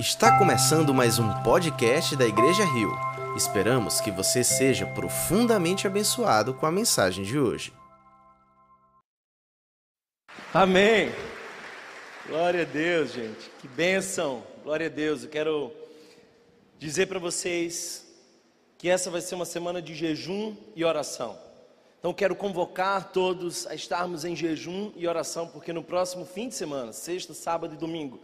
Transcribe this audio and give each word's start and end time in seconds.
Está 0.00 0.38
começando 0.38 0.94
mais 0.94 1.18
um 1.18 1.30
podcast 1.42 2.16
da 2.16 2.24
Igreja 2.24 2.64
Rio. 2.64 2.90
Esperamos 3.36 4.00
que 4.00 4.10
você 4.10 4.42
seja 4.42 4.86
profundamente 4.86 5.86
abençoado 5.86 6.54
com 6.54 6.64
a 6.64 6.72
mensagem 6.72 7.22
de 7.22 7.38
hoje. 7.38 7.70
Amém. 10.54 11.12
Glória 12.26 12.62
a 12.62 12.64
Deus, 12.64 13.12
gente. 13.12 13.50
Que 13.60 13.68
bênção. 13.68 14.42
Glória 14.64 14.86
a 14.86 14.88
Deus. 14.88 15.24
Eu 15.24 15.28
quero 15.28 15.70
dizer 16.78 17.04
para 17.04 17.18
vocês 17.18 18.06
que 18.78 18.88
essa 18.88 19.10
vai 19.10 19.20
ser 19.20 19.34
uma 19.34 19.44
semana 19.44 19.82
de 19.82 19.94
jejum 19.94 20.56
e 20.74 20.82
oração. 20.82 21.38
Então 21.98 22.14
quero 22.14 22.34
convocar 22.34 23.12
todos 23.12 23.66
a 23.66 23.74
estarmos 23.74 24.24
em 24.24 24.34
jejum 24.34 24.92
e 24.96 25.06
oração, 25.06 25.46
porque 25.46 25.74
no 25.74 25.84
próximo 25.84 26.24
fim 26.24 26.48
de 26.48 26.54
semana, 26.54 26.90
sexta, 26.90 27.34
sábado 27.34 27.74
e 27.74 27.76
domingo, 27.76 28.18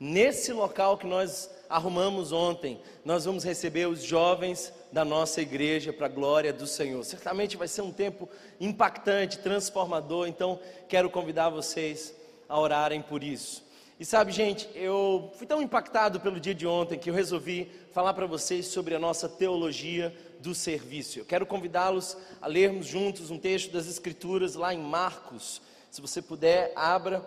nesse 0.00 0.50
local 0.50 0.96
que 0.96 1.06
nós 1.06 1.50
arrumamos 1.68 2.32
ontem, 2.32 2.80
nós 3.04 3.26
vamos 3.26 3.44
receber 3.44 3.86
os 3.86 4.02
jovens 4.02 4.72
da 4.90 5.04
nossa 5.04 5.42
igreja 5.42 5.92
para 5.92 6.06
a 6.06 6.08
glória 6.08 6.52
do 6.52 6.66
Senhor. 6.66 7.04
Certamente 7.04 7.56
vai 7.56 7.68
ser 7.68 7.82
um 7.82 7.92
tempo 7.92 8.28
impactante, 8.58 9.38
transformador, 9.38 10.26
então 10.26 10.58
quero 10.88 11.10
convidar 11.10 11.50
vocês 11.50 12.14
a 12.48 12.58
orarem 12.58 13.02
por 13.02 13.22
isso. 13.22 13.62
E 14.00 14.04
sabe, 14.04 14.32
gente, 14.32 14.66
eu 14.74 15.30
fui 15.36 15.46
tão 15.46 15.60
impactado 15.60 16.18
pelo 16.20 16.40
dia 16.40 16.54
de 16.54 16.66
ontem 16.66 16.98
que 16.98 17.10
eu 17.10 17.14
resolvi 17.14 17.70
falar 17.92 18.14
para 18.14 18.26
vocês 18.26 18.66
sobre 18.66 18.94
a 18.94 18.98
nossa 18.98 19.28
teologia 19.28 20.16
do 20.40 20.54
serviço. 20.54 21.18
Eu 21.18 21.24
quero 21.26 21.44
convidá-los 21.44 22.16
a 22.40 22.46
lermos 22.46 22.86
juntos 22.86 23.30
um 23.30 23.38
texto 23.38 23.70
das 23.70 23.86
Escrituras 23.86 24.54
lá 24.54 24.72
em 24.72 24.78
Marcos. 24.78 25.60
Se 25.90 26.00
você 26.00 26.22
puder, 26.22 26.72
abra 26.74 27.22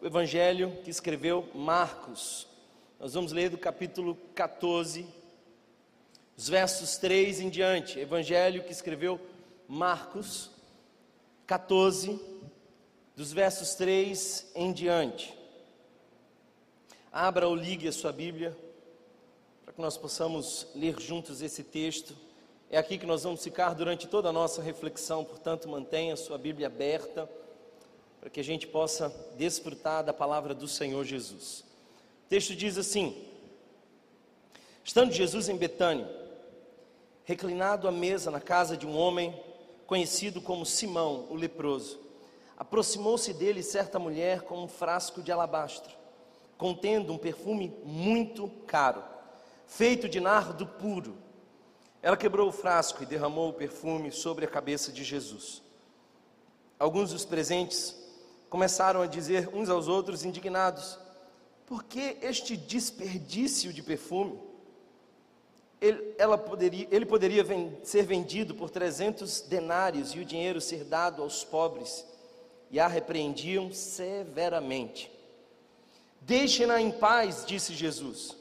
o 0.00 0.06
evangelho 0.06 0.76
que 0.84 0.90
escreveu 0.90 1.48
Marcos. 1.54 2.46
Nós 3.00 3.14
vamos 3.14 3.32
ler 3.32 3.50
do 3.50 3.58
capítulo 3.58 4.16
14, 4.34 5.06
os 6.36 6.48
versos 6.48 6.96
3 6.98 7.40
em 7.40 7.48
diante. 7.48 7.98
Evangelho 7.98 8.62
que 8.62 8.72
escreveu 8.72 9.20
Marcos 9.66 10.50
14, 11.46 12.20
dos 13.14 13.32
versos 13.32 13.74
3 13.74 14.52
em 14.54 14.72
diante. 14.72 15.34
Abra 17.10 17.48
ou 17.48 17.54
ligue 17.54 17.88
a 17.88 17.92
sua 17.92 18.12
Bíblia 18.12 18.56
para 19.64 19.72
que 19.72 19.80
nós 19.80 19.96
possamos 19.96 20.66
ler 20.74 21.00
juntos 21.00 21.40
esse 21.40 21.64
texto. 21.64 22.14
É 22.70 22.76
aqui 22.76 22.98
que 22.98 23.06
nós 23.06 23.22
vamos 23.22 23.42
ficar 23.42 23.74
durante 23.74 24.06
toda 24.06 24.28
a 24.28 24.32
nossa 24.32 24.60
reflexão, 24.60 25.24
portanto, 25.24 25.68
mantenha 25.68 26.14
a 26.14 26.16
sua 26.16 26.36
Bíblia 26.36 26.66
aberta 26.66 27.28
para 28.26 28.32
que 28.32 28.40
a 28.40 28.44
gente 28.44 28.66
possa 28.66 29.08
desfrutar 29.36 30.02
da 30.02 30.12
palavra 30.12 30.52
do 30.52 30.66
Senhor 30.66 31.04
Jesus. 31.04 31.60
O 32.24 32.28
texto 32.28 32.56
diz 32.56 32.76
assim: 32.76 33.24
Estando 34.82 35.12
Jesus 35.12 35.48
em 35.48 35.56
Betânia, 35.56 36.10
reclinado 37.24 37.86
à 37.86 37.92
mesa 37.92 38.28
na 38.28 38.40
casa 38.40 38.76
de 38.76 38.84
um 38.84 38.98
homem 38.98 39.32
conhecido 39.86 40.40
como 40.40 40.66
Simão, 40.66 41.28
o 41.30 41.36
leproso, 41.36 42.00
aproximou-se 42.56 43.32
dele 43.32 43.62
certa 43.62 43.96
mulher 43.96 44.42
com 44.42 44.64
um 44.64 44.66
frasco 44.66 45.22
de 45.22 45.30
alabastro, 45.30 45.94
contendo 46.58 47.12
um 47.12 47.18
perfume 47.18 47.72
muito 47.84 48.48
caro, 48.66 49.04
feito 49.68 50.08
de 50.08 50.18
nardo 50.18 50.66
puro. 50.66 51.16
Ela 52.02 52.16
quebrou 52.16 52.48
o 52.48 52.52
frasco 52.52 53.04
e 53.04 53.06
derramou 53.06 53.50
o 53.50 53.54
perfume 53.54 54.10
sobre 54.10 54.46
a 54.46 54.48
cabeça 54.48 54.90
de 54.90 55.04
Jesus. 55.04 55.62
Alguns 56.76 57.12
dos 57.12 57.24
presentes 57.24 58.04
começaram 58.48 59.02
a 59.02 59.06
dizer 59.06 59.48
uns 59.52 59.68
aos 59.68 59.88
outros, 59.88 60.24
indignados: 60.24 60.98
por 61.66 61.82
que 61.84 62.16
este 62.22 62.56
desperdício 62.56 63.72
de 63.72 63.82
perfume? 63.82 64.38
Ele, 65.80 66.14
poderia, 66.38 66.88
ele 66.90 67.04
poderia 67.04 67.44
ser 67.82 68.02
vendido 68.02 68.54
por 68.54 68.70
300 68.70 69.42
denários 69.42 70.10
e 70.14 70.20
o 70.20 70.24
dinheiro 70.24 70.60
ser 70.60 70.84
dado 70.84 71.22
aos 71.22 71.44
pobres. 71.44 72.06
E 72.70 72.80
a 72.80 72.88
repreendiam 72.88 73.72
severamente. 73.72 75.10
Deixem-na 76.20 76.80
em 76.80 76.90
paz, 76.90 77.44
disse 77.46 77.74
Jesus. 77.74 78.34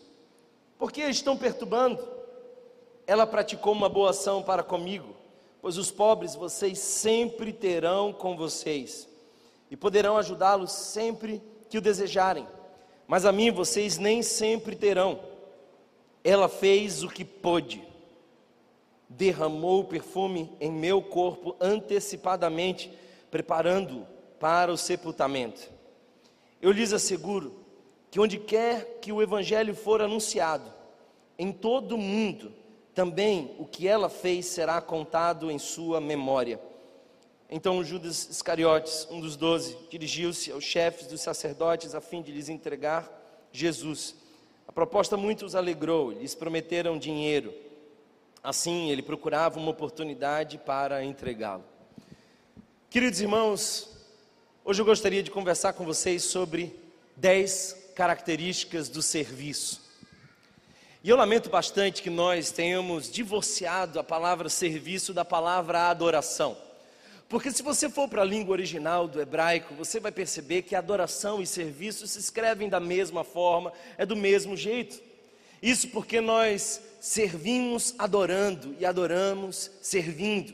Por 0.79 0.91
que 0.91 1.01
estão 1.01 1.37
perturbando? 1.37 2.07
Ela 3.05 3.27
praticou 3.27 3.73
uma 3.73 3.89
boa 3.89 4.11
ação 4.11 4.41
para 4.41 4.63
comigo, 4.63 5.15
pois 5.61 5.77
os 5.77 5.91
pobres 5.91 6.35
vocês 6.35 6.79
sempre 6.79 7.53
terão 7.53 8.11
com 8.11 8.35
vocês 8.35 9.07
e 9.69 9.75
poderão 9.75 10.17
ajudá-los 10.17 10.71
sempre 10.71 11.41
que 11.69 11.77
o 11.77 11.81
desejarem, 11.81 12.47
mas 13.07 13.25
a 13.25 13.31
mim 13.31 13.51
vocês 13.51 13.97
nem 13.97 14.21
sempre 14.21 14.75
terão. 14.75 15.19
Ela 16.23 16.49
fez 16.49 17.03
o 17.03 17.09
que 17.09 17.23
pôde, 17.23 17.83
derramou 19.07 19.81
o 19.81 19.85
perfume 19.85 20.51
em 20.59 20.71
meu 20.71 21.01
corpo 21.01 21.55
antecipadamente, 21.59 22.91
preparando-o 23.29 24.07
para 24.39 24.71
o 24.71 24.77
sepultamento. 24.77 25.69
Eu 26.61 26.71
lhes 26.71 26.93
asseguro 26.93 27.53
que 28.09 28.19
onde 28.19 28.37
quer 28.37 28.99
que 29.01 29.11
o 29.11 29.21
Evangelho 29.21 29.75
for 29.75 30.01
anunciado, 30.01 30.71
em 31.37 31.51
todo 31.51 31.95
o 31.95 31.97
mundo, 31.97 32.53
também 32.93 33.53
o 33.59 33.65
que 33.65 33.87
ela 33.87 34.09
fez 34.09 34.45
será 34.45 34.79
contado 34.79 35.51
em 35.51 35.59
sua 35.59 35.99
memória. 35.99 36.59
Então 37.49 37.83
Judas 37.83 38.27
Iscariotes, 38.29 39.07
um 39.11 39.21
dos 39.21 39.35
doze, 39.35 39.77
dirigiu-se 39.89 40.51
aos 40.51 40.63
chefes 40.63 41.07
dos 41.07 41.21
sacerdotes 41.21 41.93
a 41.93 42.01
fim 42.01 42.21
de 42.21 42.31
lhes 42.31 42.49
entregar 42.49 43.09
Jesus. 43.51 44.15
A 44.67 44.71
proposta 44.71 45.15
muito 45.15 45.45
os 45.45 45.55
alegrou, 45.55 46.11
lhes 46.11 46.33
prometeram 46.33 46.97
dinheiro. 46.97 47.53
Assim, 48.43 48.89
ele 48.89 49.01
procurava 49.01 49.59
uma 49.59 49.71
oportunidade 49.71 50.57
para 50.57 51.03
entregá-lo. 51.03 51.63
Queridos 52.89 53.21
irmãos, 53.21 53.89
hoje 54.63 54.81
eu 54.81 54.85
gostaria 54.85 55.21
de 55.21 55.29
conversar 55.29 55.73
com 55.73 55.85
vocês 55.85 56.23
sobre 56.23 56.75
dez 57.15 57.91
características 57.95 58.89
do 58.89 59.01
serviço. 59.01 59.83
E 61.03 61.09
eu 61.09 61.15
lamento 61.15 61.49
bastante 61.49 62.01
que 62.01 62.09
nós 62.09 62.49
tenhamos 62.49 63.11
divorciado 63.11 63.99
a 63.99 64.03
palavra 64.03 64.49
serviço 64.49 65.13
da 65.13 65.23
palavra 65.23 65.89
adoração. 65.89 66.64
Porque 67.27 67.51
se 67.51 67.63
você 67.63 67.89
for 67.89 68.07
para 68.07 68.21
a 68.21 68.25
língua 68.25 68.53
original 68.53 69.07
do 69.07 69.19
hebraico, 69.19 69.73
você 69.73 69.99
vai 69.99 70.11
perceber 70.11 70.61
que 70.61 70.75
adoração 70.75 71.41
e 71.41 71.47
serviço 71.47 72.07
se 72.07 72.19
escrevem 72.19 72.69
da 72.69 72.79
mesma 72.79 73.23
forma, 73.23 73.73
é 73.97 74.05
do 74.05 74.15
mesmo 74.15 74.55
jeito. 74.55 75.01
Isso 75.61 75.87
porque 75.89 76.21
nós 76.21 76.81
servimos 76.99 77.95
adorando 77.97 78.75
e 78.79 78.85
adoramos 78.85 79.71
servindo. 79.81 80.53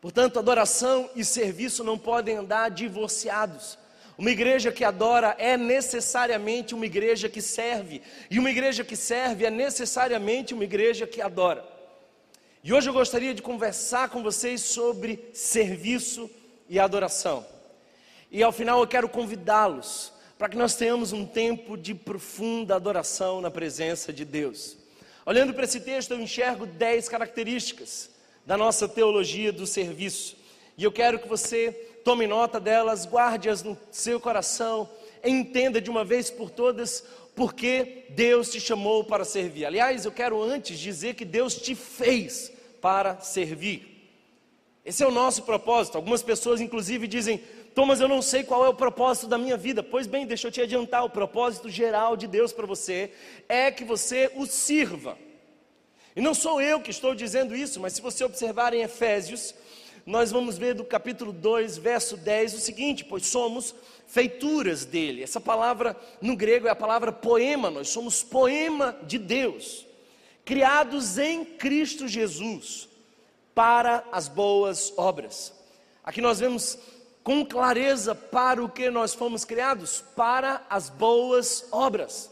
Portanto, 0.00 0.38
adoração 0.38 1.08
e 1.14 1.24
serviço 1.24 1.84
não 1.84 1.96
podem 1.96 2.36
andar 2.36 2.70
divorciados. 2.70 3.78
Uma 4.18 4.30
igreja 4.30 4.70
que 4.70 4.84
adora 4.84 5.34
é 5.38 5.56
necessariamente 5.56 6.74
uma 6.74 6.86
igreja 6.86 7.28
que 7.28 7.40
serve, 7.40 8.02
e 8.30 8.38
uma 8.38 8.50
igreja 8.50 8.84
que 8.84 8.96
serve 8.96 9.46
é 9.46 9.50
necessariamente 9.50 10.54
uma 10.54 10.64
igreja 10.64 11.06
que 11.06 11.20
adora. 11.20 11.73
E 12.66 12.72
hoje 12.72 12.88
eu 12.88 12.94
gostaria 12.94 13.34
de 13.34 13.42
conversar 13.42 14.08
com 14.08 14.22
vocês 14.22 14.62
sobre 14.62 15.28
serviço 15.34 16.30
e 16.66 16.78
adoração. 16.78 17.44
E 18.30 18.42
ao 18.42 18.52
final 18.52 18.80
eu 18.80 18.86
quero 18.86 19.06
convidá-los 19.06 20.10
para 20.38 20.48
que 20.48 20.56
nós 20.56 20.74
tenhamos 20.74 21.12
um 21.12 21.26
tempo 21.26 21.76
de 21.76 21.94
profunda 21.94 22.74
adoração 22.74 23.42
na 23.42 23.50
presença 23.50 24.14
de 24.14 24.24
Deus. 24.24 24.78
Olhando 25.26 25.52
para 25.52 25.64
esse 25.64 25.78
texto, 25.78 26.12
eu 26.12 26.18
enxergo 26.18 26.64
dez 26.64 27.06
características 27.06 28.08
da 28.46 28.56
nossa 28.56 28.88
teologia 28.88 29.52
do 29.52 29.66
serviço. 29.66 30.34
E 30.78 30.84
eu 30.84 30.90
quero 30.90 31.18
que 31.18 31.28
você 31.28 31.70
tome 32.02 32.26
nota 32.26 32.58
delas, 32.58 33.04
guarde-as 33.04 33.62
no 33.62 33.76
seu 33.90 34.18
coração, 34.18 34.88
entenda 35.22 35.82
de 35.82 35.90
uma 35.90 36.02
vez 36.02 36.30
por 36.30 36.48
todas 36.48 37.04
porque 37.34 38.06
Deus 38.10 38.48
te 38.48 38.58
chamou 38.58 39.04
para 39.04 39.24
servir. 39.24 39.66
Aliás, 39.66 40.06
eu 40.06 40.12
quero 40.12 40.42
antes 40.42 40.78
dizer 40.78 41.12
que 41.12 41.26
Deus 41.26 41.56
te 41.56 41.74
fez 41.74 42.53
para 42.84 43.18
servir. 43.20 44.12
Esse 44.84 45.02
é 45.02 45.06
o 45.06 45.10
nosso 45.10 45.44
propósito. 45.44 45.96
Algumas 45.96 46.22
pessoas, 46.22 46.60
inclusive, 46.60 47.08
dizem: 47.08 47.40
Thomas, 47.74 47.98
eu 47.98 48.06
não 48.06 48.20
sei 48.20 48.44
qual 48.44 48.62
é 48.62 48.68
o 48.68 48.74
propósito 48.74 49.26
da 49.26 49.38
minha 49.38 49.56
vida. 49.56 49.82
Pois 49.82 50.06
bem, 50.06 50.26
deixa 50.26 50.48
eu 50.48 50.52
te 50.52 50.60
adiantar: 50.60 51.02
o 51.02 51.08
propósito 51.08 51.70
geral 51.70 52.14
de 52.14 52.26
Deus 52.26 52.52
para 52.52 52.66
você 52.66 53.10
é 53.48 53.70
que 53.70 53.84
você 53.84 54.30
o 54.36 54.44
sirva. 54.44 55.16
E 56.14 56.20
não 56.20 56.34
sou 56.34 56.60
eu 56.60 56.78
que 56.78 56.90
estou 56.90 57.14
dizendo 57.14 57.56
isso, 57.56 57.80
mas 57.80 57.94
se 57.94 58.02
você 58.02 58.22
observar 58.22 58.74
em 58.74 58.82
Efésios, 58.82 59.54
nós 60.04 60.30
vamos 60.30 60.58
ver 60.58 60.74
do 60.74 60.84
capítulo 60.84 61.32
2, 61.32 61.78
verso 61.78 62.18
10, 62.18 62.52
o 62.52 62.60
seguinte: 62.60 63.02
Pois 63.02 63.24
somos 63.24 63.74
feituras 64.06 64.84
dele. 64.84 65.22
Essa 65.22 65.40
palavra 65.40 65.96
no 66.20 66.36
grego 66.36 66.66
é 66.66 66.70
a 66.70 66.76
palavra 66.76 67.10
poema, 67.10 67.70
nós 67.70 67.88
somos 67.88 68.22
poema 68.22 68.94
de 69.04 69.16
Deus 69.16 69.83
criados 70.44 71.18
em 71.18 71.44
Cristo 71.44 72.06
Jesus 72.06 72.88
para 73.54 74.04
as 74.12 74.28
boas 74.28 74.92
obras. 74.96 75.52
Aqui 76.02 76.20
nós 76.20 76.40
vemos 76.40 76.78
com 77.22 77.44
clareza 77.46 78.14
para 78.14 78.62
o 78.62 78.68
que 78.68 78.90
nós 78.90 79.14
fomos 79.14 79.44
criados, 79.44 80.04
para 80.14 80.62
as 80.68 80.90
boas 80.90 81.66
obras. 81.72 82.30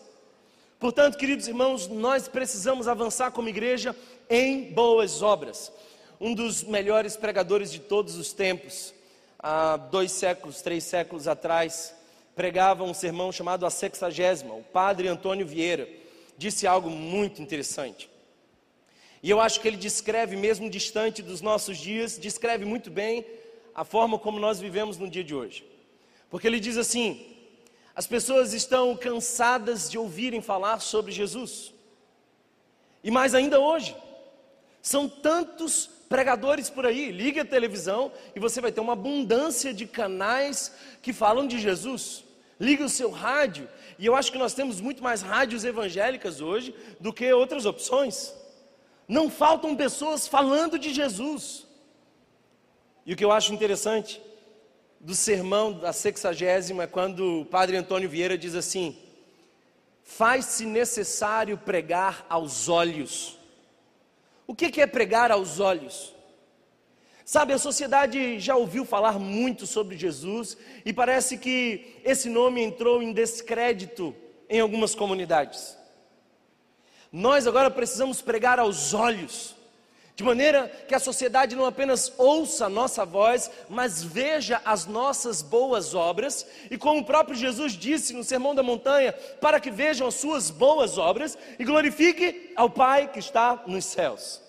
Portanto, 0.79 1.17
queridos 1.17 1.49
irmãos, 1.49 1.89
nós 1.89 2.29
precisamos 2.29 2.87
avançar 2.87 3.31
como 3.31 3.49
igreja 3.49 3.97
em 4.29 4.73
boas 4.73 5.23
obras. 5.23 5.73
Um 6.21 6.35
dos 6.35 6.63
melhores 6.63 7.17
pregadores 7.17 7.73
de 7.73 7.79
todos 7.79 8.17
os 8.17 8.33
tempos, 8.33 8.93
há 9.39 9.77
dois 9.77 10.13
séculos, 10.13 10.61
três 10.61 10.85
séculos 10.85 11.27
atrás, 11.27 11.95
pregava 12.35 12.85
um 12.85 12.93
sermão 12.93 13.33
chamado 13.33 13.65
A 13.65 13.71
Sexagésima, 13.71 14.55
o 14.55 14.63
padre 14.63 15.09
Antônio 15.09 15.47
Vieira, 15.47 15.89
disse 16.37 16.67
algo 16.67 16.91
muito 16.91 17.41
interessante. 17.43 18.11
E 19.23 19.31
eu 19.31 19.41
acho 19.41 19.61
que 19.61 19.69
ele 19.69 19.77
descreve, 19.77 20.37
mesmo 20.37 20.69
distante 20.69 21.23
dos 21.23 21.41
nossos 21.41 21.79
dias, 21.79 22.19
descreve 22.19 22.65
muito 22.65 22.91
bem 22.91 23.25
a 23.75 23.85
forma 23.85 24.19
como 24.19 24.39
nós 24.39 24.61
vivemos 24.61 24.99
no 24.99 25.09
dia 25.09 25.23
de 25.23 25.35
hoje. 25.35 25.65
Porque 26.29 26.47
ele 26.47 26.59
diz 26.59 26.77
assim: 26.77 27.25
as 27.95 28.07
pessoas 28.07 28.53
estão 28.53 28.97
cansadas 28.97 29.91
de 29.91 29.99
ouvirem 29.99 30.41
falar 30.41 30.81
sobre 30.81 31.13
Jesus. 31.13 31.73
E 33.05 33.11
mais 33.11 33.35
ainda 33.35 33.61
hoje, 33.61 33.97
são 34.81 35.09
tantos 35.09 35.89
pregadores 36.09 36.69
por 36.69 36.85
aí. 36.85 37.11
Ligue 37.11 37.41
a 37.41 37.45
televisão 37.45 38.13
e 38.35 38.41
você 38.41 38.61
vai 38.61 38.73
ter 38.73 38.81
uma 38.81 38.95
abundância 38.95 39.73
de 39.73 39.87
canais 39.87 40.73
que 41.01 41.13
falam 41.13 41.47
de 41.47 41.59
Jesus. 41.59 42.25
Ligue 42.59 42.83
o 42.83 42.89
seu 42.89 43.11
rádio, 43.11 43.69
e 44.03 44.07
eu 44.07 44.17
acho 44.17 44.33
que 44.33 44.39
nós 44.39 44.53
temos 44.53 44.81
muito 44.81 45.01
mais 45.01 45.23
rádios 45.23 45.65
evangélicas 45.65 46.41
hoje 46.41 46.75
do 46.99 47.13
que 47.13 47.33
outras 47.33 47.67
opções. 47.67 48.35
Não 49.07 49.31
faltam 49.31 49.77
pessoas 49.77 50.27
falando 50.27 50.77
de 50.77 50.93
Jesus. 50.93 51.69
E 53.07 53.13
o 53.13 53.17
que 53.17 53.25
eu 53.25 53.31
acho 53.31 53.55
interessante 53.55 54.21
do 54.99 55.15
sermão 55.15 55.73
da 55.73 55.93
sexagésima, 55.93 56.89
quando 56.89 57.43
o 57.43 57.45
padre 57.45 57.77
Antônio 57.77 58.11
Vieira 58.11 58.37
diz 58.37 58.57
assim: 58.57 58.99
faz-se 60.03 60.67
necessário 60.67 61.57
pregar 61.57 62.27
aos 62.29 62.69
olhos. 62.69 63.39
O 64.49 64.53
que 64.53 64.81
é 64.81 64.87
pregar 64.89 65.31
aos 65.31 65.61
olhos? 65.61 66.13
Sabe, 67.33 67.55
a 67.55 67.59
sociedade 67.59 68.39
já 68.39 68.55
ouviu 68.55 68.85
falar 68.85 69.19
muito 69.19 69.67
sobre 69.67 69.97
Jesus 69.97 70.55
e 70.85 70.93
parece 70.93 71.39
que 71.39 71.99
esse 72.05 72.29
nome 72.29 72.61
entrou 72.63 73.03
em 73.03 73.11
descrédito 73.11 74.15
em 74.51 74.61
algumas 74.61 74.95
comunidades. 74.95 75.75
Nós 77.11 77.47
agora 77.47 77.71
precisamos 77.71 78.21
pregar 78.21 78.59
aos 78.59 78.93
olhos 78.93 79.55
de 80.15 80.23
maneira 80.23 80.69
que 80.87 80.95
a 80.95 80.99
sociedade 80.99 81.57
não 81.57 81.65
apenas 81.65 82.13
ouça 82.19 82.67
a 82.67 82.69
nossa 82.69 83.03
voz, 83.07 83.51
mas 83.67 84.03
veja 84.05 84.61
as 84.63 84.85
nossas 84.85 85.41
boas 85.41 85.95
obras, 85.95 86.47
e 86.71 86.77
como 86.77 87.01
o 87.01 87.05
próprio 87.07 87.35
Jesus 87.35 87.73
disse 87.73 88.13
no 88.13 88.23
Sermão 88.23 88.55
da 88.55 88.63
Montanha, 88.63 89.15
para 89.41 89.59
que 89.59 89.71
vejam 89.71 90.07
as 90.07 90.17
suas 90.17 90.51
boas 90.51 90.99
obras 90.99 91.39
e 91.59 91.65
glorifique 91.65 92.53
ao 92.55 92.69
Pai 92.69 93.11
que 93.11 93.21
está 93.21 93.63
nos 93.67 93.87
céus. 93.87 94.42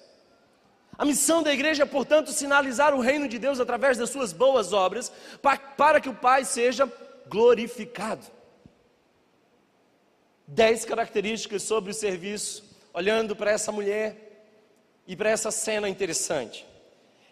A 0.97 1.05
missão 1.05 1.41
da 1.41 1.51
igreja 1.51 1.83
é, 1.83 1.85
portanto, 1.85 2.31
sinalizar 2.31 2.93
o 2.93 2.99
reino 2.99 3.27
de 3.27 3.39
Deus 3.39 3.59
através 3.59 3.97
das 3.97 4.09
suas 4.09 4.31
boas 4.31 4.73
obras, 4.73 5.11
para 5.77 5.99
que 5.99 6.09
o 6.09 6.13
Pai 6.13 6.45
seja 6.45 6.91
glorificado. 7.27 8.25
Dez 10.45 10.85
características 10.85 11.63
sobre 11.63 11.91
o 11.91 11.93
serviço, 11.95 12.63
olhando 12.93 13.35
para 13.35 13.51
essa 13.51 13.71
mulher 13.71 14.45
e 15.07 15.15
para 15.15 15.29
essa 15.29 15.49
cena 15.49 15.89
interessante. 15.89 16.65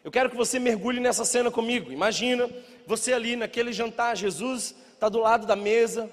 Eu 0.04 0.10
quero 0.10 0.31
que 0.31 0.36
você 0.36 0.58
mergulhe 0.58 1.00
nessa 1.00 1.24
cena 1.24 1.52
comigo. 1.52 1.92
Imagina 1.92 2.50
você 2.88 3.13
ali 3.13 3.36
naquele 3.36 3.72
jantar, 3.72 4.18
Jesus 4.18 4.74
está 4.94 5.08
do 5.08 5.19
lado 5.19 5.46
da 5.46 5.56
mesa. 5.56 6.10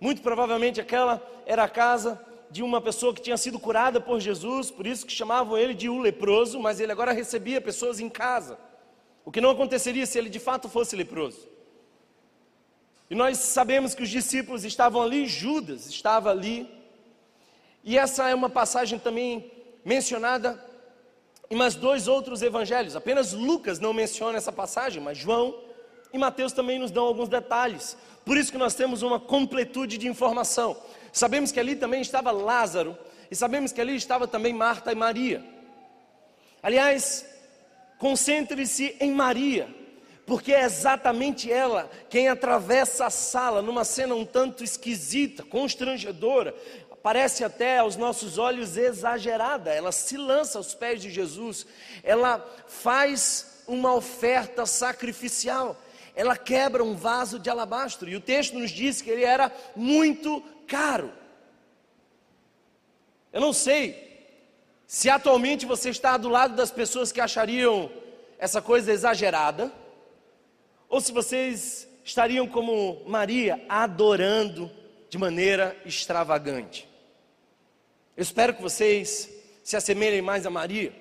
Muito 0.00 0.22
provavelmente 0.22 0.80
aquela 0.80 1.22
era 1.46 1.62
a 1.62 1.68
casa 1.68 2.20
de 2.50 2.62
uma 2.62 2.80
pessoa 2.80 3.14
que 3.14 3.22
tinha 3.22 3.36
sido 3.36 3.58
curada 3.58 4.00
por 4.00 4.18
Jesus, 4.18 4.70
por 4.70 4.86
isso 4.86 5.06
que 5.06 5.12
chamavam 5.12 5.56
ele 5.56 5.72
de 5.72 5.88
o 5.88 5.98
leproso, 5.98 6.58
mas 6.58 6.80
ele 6.80 6.90
agora 6.90 7.12
recebia 7.12 7.60
pessoas 7.60 8.00
em 8.00 8.08
casa. 8.08 8.58
O 9.24 9.30
que 9.30 9.40
não 9.40 9.50
aconteceria 9.50 10.04
se 10.04 10.18
ele 10.18 10.28
de 10.28 10.40
fato 10.40 10.68
fosse 10.68 10.96
leproso. 10.96 11.48
E 13.08 13.14
nós 13.14 13.38
sabemos 13.38 13.94
que 13.94 14.02
os 14.02 14.08
discípulos 14.08 14.64
estavam 14.64 15.02
ali, 15.02 15.26
Judas 15.26 15.88
estava 15.88 16.30
ali. 16.30 16.68
E 17.84 17.98
essa 17.98 18.28
é 18.28 18.34
uma 18.34 18.50
passagem 18.50 18.98
também 18.98 19.50
mencionada 19.84 20.64
em 21.50 21.56
mais 21.56 21.74
dois 21.74 22.06
outros 22.06 22.42
evangelhos. 22.42 22.94
Apenas 22.94 23.32
Lucas 23.32 23.78
não 23.78 23.92
menciona 23.92 24.38
essa 24.38 24.52
passagem, 24.52 25.02
mas 25.02 25.18
João 25.18 25.56
e 26.12 26.18
Mateus 26.18 26.52
também 26.52 26.78
nos 26.78 26.90
dão 26.90 27.04
alguns 27.04 27.28
detalhes. 27.28 27.96
Por 28.24 28.36
isso 28.36 28.52
que 28.52 28.58
nós 28.58 28.74
temos 28.74 29.02
uma 29.02 29.18
completude 29.18 29.98
de 29.98 30.06
informação. 30.06 30.76
Sabemos 31.12 31.52
que 31.52 31.60
ali 31.60 31.76
também 31.76 32.00
estava 32.00 32.30
Lázaro 32.30 32.96
e 33.30 33.36
sabemos 33.36 33.72
que 33.72 33.80
ali 33.80 33.94
estava 33.94 34.26
também 34.26 34.52
Marta 34.52 34.92
e 34.92 34.94
Maria. 34.94 35.44
Aliás, 36.62 37.24
concentre-se 37.98 38.96
em 39.00 39.12
Maria, 39.12 39.68
porque 40.26 40.52
é 40.52 40.62
exatamente 40.62 41.50
ela 41.50 41.90
quem 42.08 42.28
atravessa 42.28 43.06
a 43.06 43.10
sala 43.10 43.62
numa 43.62 43.84
cena 43.84 44.14
um 44.14 44.24
tanto 44.24 44.62
esquisita, 44.62 45.42
constrangedora, 45.42 46.54
parece 47.02 47.44
até 47.44 47.78
aos 47.78 47.96
nossos 47.96 48.38
olhos 48.38 48.76
exagerada. 48.76 49.70
Ela 49.70 49.92
se 49.92 50.16
lança 50.16 50.58
aos 50.58 50.74
pés 50.74 51.00
de 51.00 51.10
Jesus, 51.10 51.66
ela 52.02 52.46
faz 52.66 53.62
uma 53.66 53.94
oferta 53.94 54.66
sacrificial, 54.66 55.80
ela 56.14 56.36
quebra 56.36 56.82
um 56.82 56.94
vaso 56.94 57.38
de 57.38 57.48
alabastro, 57.48 58.08
e 58.08 58.16
o 58.16 58.20
texto 58.20 58.58
nos 58.58 58.70
diz 58.70 59.00
que 59.00 59.10
ele 59.10 59.24
era 59.24 59.52
muito 59.76 60.42
caro. 60.70 61.12
Eu 63.32 63.40
não 63.40 63.52
sei 63.52 64.08
se 64.86 65.10
atualmente 65.10 65.66
você 65.66 65.90
está 65.90 66.16
do 66.16 66.28
lado 66.28 66.54
das 66.54 66.70
pessoas 66.70 67.10
que 67.10 67.20
achariam 67.20 67.90
essa 68.38 68.62
coisa 68.62 68.92
exagerada, 68.92 69.72
ou 70.88 71.00
se 71.00 71.12
vocês 71.12 71.88
estariam 72.04 72.46
como 72.46 73.02
Maria, 73.06 73.64
adorando 73.68 74.70
de 75.08 75.18
maneira 75.18 75.76
extravagante. 75.84 76.88
Eu 78.16 78.22
espero 78.22 78.54
que 78.54 78.62
vocês 78.62 79.28
se 79.64 79.76
assemelhem 79.76 80.22
mais 80.22 80.46
a 80.46 80.50
Maria, 80.50 80.92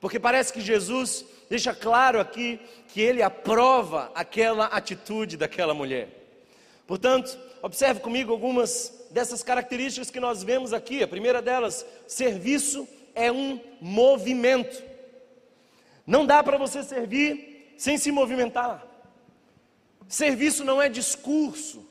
porque 0.00 0.18
parece 0.18 0.52
que 0.52 0.60
Jesus 0.60 1.24
deixa 1.48 1.72
claro 1.72 2.20
aqui 2.20 2.60
que 2.88 3.00
ele 3.00 3.22
aprova 3.22 4.10
aquela 4.14 4.66
atitude 4.66 5.36
daquela 5.36 5.72
mulher. 5.72 6.08
Portanto, 6.86 7.38
observe 7.62 8.00
comigo 8.00 8.32
algumas 8.32 9.06
dessas 9.10 9.42
características 9.42 10.10
que 10.10 10.20
nós 10.20 10.42
vemos 10.42 10.72
aqui. 10.72 11.02
A 11.02 11.08
primeira 11.08 11.40
delas, 11.42 11.84
serviço 12.06 12.88
é 13.14 13.30
um 13.32 13.60
movimento. 13.80 14.82
Não 16.06 16.24
dá 16.24 16.42
para 16.42 16.56
você 16.56 16.82
servir 16.82 17.74
sem 17.76 17.98
se 17.98 18.10
movimentar. 18.10 18.86
Serviço 20.08 20.64
não 20.64 20.80
é 20.80 20.88
discurso. 20.88 21.86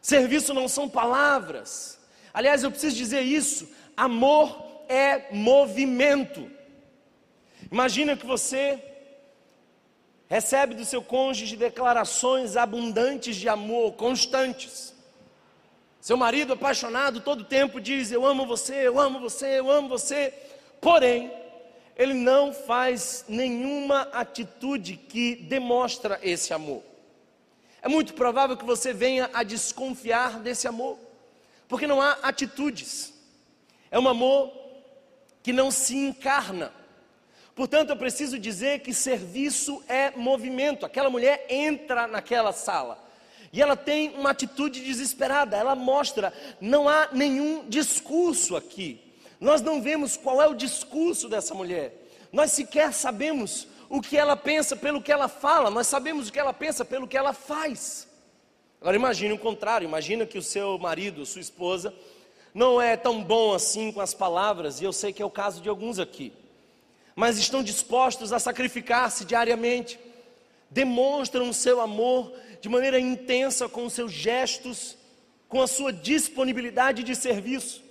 Serviço 0.00 0.52
não 0.52 0.68
são 0.68 0.88
palavras. 0.88 1.98
Aliás, 2.32 2.62
eu 2.62 2.70
preciso 2.70 2.96
dizer 2.96 3.22
isso: 3.22 3.68
amor 3.96 4.84
é 4.88 5.32
movimento. 5.32 6.50
Imagina 7.70 8.16
que 8.16 8.26
você 8.26 8.82
recebe 10.28 10.74
do 10.74 10.84
seu 10.84 11.02
cônjuge 11.02 11.56
declarações 11.56 12.56
abundantes 12.56 13.36
de 13.36 13.48
amor, 13.48 13.92
constantes. 13.92 14.94
Seu 16.00 16.16
marido 16.16 16.52
apaixonado 16.52 17.20
todo 17.20 17.44
tempo 17.44 17.80
diz: 17.80 18.10
Eu 18.10 18.24
amo 18.24 18.46
você, 18.46 18.86
eu 18.86 18.98
amo 18.98 19.20
você, 19.20 19.58
eu 19.58 19.70
amo 19.70 19.88
você. 19.88 20.32
Porém, 20.80 21.32
ele 21.96 22.14
não 22.14 22.52
faz 22.52 23.24
nenhuma 23.28 24.02
atitude 24.12 24.96
que 24.96 25.36
demonstra 25.36 26.18
esse 26.22 26.52
amor. 26.52 26.82
É 27.82 27.88
muito 27.88 28.14
provável 28.14 28.56
que 28.56 28.64
você 28.64 28.92
venha 28.92 29.30
a 29.32 29.42
desconfiar 29.42 30.40
desse 30.40 30.66
amor 30.66 30.98
porque 31.68 31.86
não 31.86 32.00
há 32.00 32.12
atitudes. 32.22 33.12
É 33.90 33.98
um 33.98 34.08
amor 34.08 34.52
que 35.42 35.52
não 35.52 35.70
se 35.70 35.96
encarna. 35.96 36.72
Portanto, 37.56 37.90
eu 37.90 37.96
preciso 37.96 38.38
dizer 38.38 38.80
que 38.80 38.92
serviço 38.92 39.82
é 39.88 40.10
movimento. 40.10 40.84
Aquela 40.84 41.08
mulher 41.08 41.46
entra 41.48 42.06
naquela 42.06 42.52
sala 42.52 43.02
e 43.50 43.62
ela 43.62 43.74
tem 43.74 44.10
uma 44.10 44.30
atitude 44.30 44.84
desesperada. 44.84 45.56
Ela 45.56 45.74
mostra, 45.74 46.34
não 46.60 46.86
há 46.86 47.08
nenhum 47.12 47.66
discurso 47.66 48.54
aqui. 48.54 49.00
Nós 49.40 49.62
não 49.62 49.80
vemos 49.80 50.18
qual 50.18 50.42
é 50.42 50.46
o 50.46 50.54
discurso 50.54 51.30
dessa 51.30 51.54
mulher. 51.54 51.94
Nós 52.30 52.52
sequer 52.52 52.92
sabemos 52.92 53.66
o 53.88 54.02
que 54.02 54.18
ela 54.18 54.36
pensa 54.36 54.76
pelo 54.76 55.00
que 55.00 55.10
ela 55.10 55.26
fala, 55.28 55.70
nós 55.70 55.86
sabemos 55.86 56.28
o 56.28 56.32
que 56.32 56.38
ela 56.38 56.52
pensa 56.52 56.84
pelo 56.84 57.08
que 57.08 57.16
ela 57.16 57.32
faz. 57.32 58.06
Agora 58.80 58.96
imagine 58.96 59.32
o 59.32 59.38
contrário, 59.38 59.86
imagina 59.86 60.26
que 60.26 60.36
o 60.36 60.42
seu 60.42 60.78
marido, 60.78 61.24
sua 61.24 61.40
esposa, 61.40 61.94
não 62.52 62.82
é 62.82 62.96
tão 62.96 63.22
bom 63.22 63.54
assim 63.54 63.92
com 63.92 64.00
as 64.00 64.12
palavras, 64.12 64.80
e 64.80 64.84
eu 64.84 64.92
sei 64.92 65.12
que 65.12 65.22
é 65.22 65.24
o 65.24 65.30
caso 65.30 65.62
de 65.62 65.68
alguns 65.68 65.98
aqui, 65.98 66.32
mas 67.16 67.38
estão 67.38 67.62
dispostos 67.62 68.30
a 68.30 68.38
sacrificar-se 68.38 69.24
diariamente, 69.24 69.98
demonstram 70.70 71.48
o 71.48 71.54
seu 71.54 71.80
amor 71.80 72.30
de 72.60 72.68
maneira 72.68 73.00
intensa 73.00 73.70
com 73.70 73.86
os 73.86 73.94
seus 73.94 74.12
gestos, 74.12 74.98
com 75.48 75.62
a 75.62 75.66
sua 75.66 75.90
disponibilidade 75.90 77.02
de 77.02 77.16
serviço. 77.16 77.82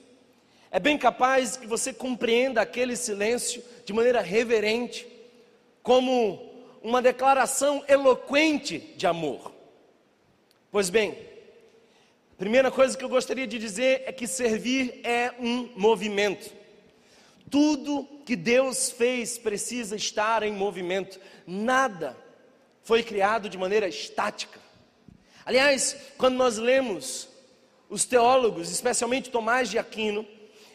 É 0.70 0.80
bem 0.80 0.96
capaz 0.96 1.58
que 1.58 1.66
você 1.66 1.92
compreenda 1.92 2.62
aquele 2.62 2.96
silêncio 2.96 3.64
de 3.84 3.94
maneira 3.94 4.22
reverente, 4.22 5.08
como 5.82 6.54
uma 6.84 7.02
declaração 7.02 7.84
eloquente 7.88 8.78
de 8.96 9.08
amor. 9.08 9.52
Pois 10.72 10.92
bem, 10.92 11.18
a 12.34 12.36
primeira 12.38 12.70
coisa 12.70 12.96
que 12.96 13.04
eu 13.04 13.10
gostaria 13.10 13.48
de 13.48 13.58
dizer 13.58 14.04
é 14.06 14.12
que 14.12 14.28
servir 14.28 15.00
é 15.04 15.34
um 15.40 15.70
movimento. 15.76 16.65
Tudo 17.50 18.08
que 18.26 18.36
Deus 18.36 18.92
fez 18.92 19.38
precisa 19.38 19.96
estar 19.96 20.44
em 20.44 20.52
movimento. 20.52 21.20
Nada 21.46 22.18
foi 22.84 23.04
criado 23.04 23.50
de 23.50 23.58
maneira 23.58 23.88
estática. 23.88 24.60
Aliás, 25.46 25.96
quando 26.18 26.36
nós 26.36 26.58
lemos 26.58 27.30
os 27.90 28.06
teólogos, 28.06 28.72
especialmente 28.72 29.30
Tomás 29.30 29.70
de 29.70 29.78
Aquino, 29.78 30.26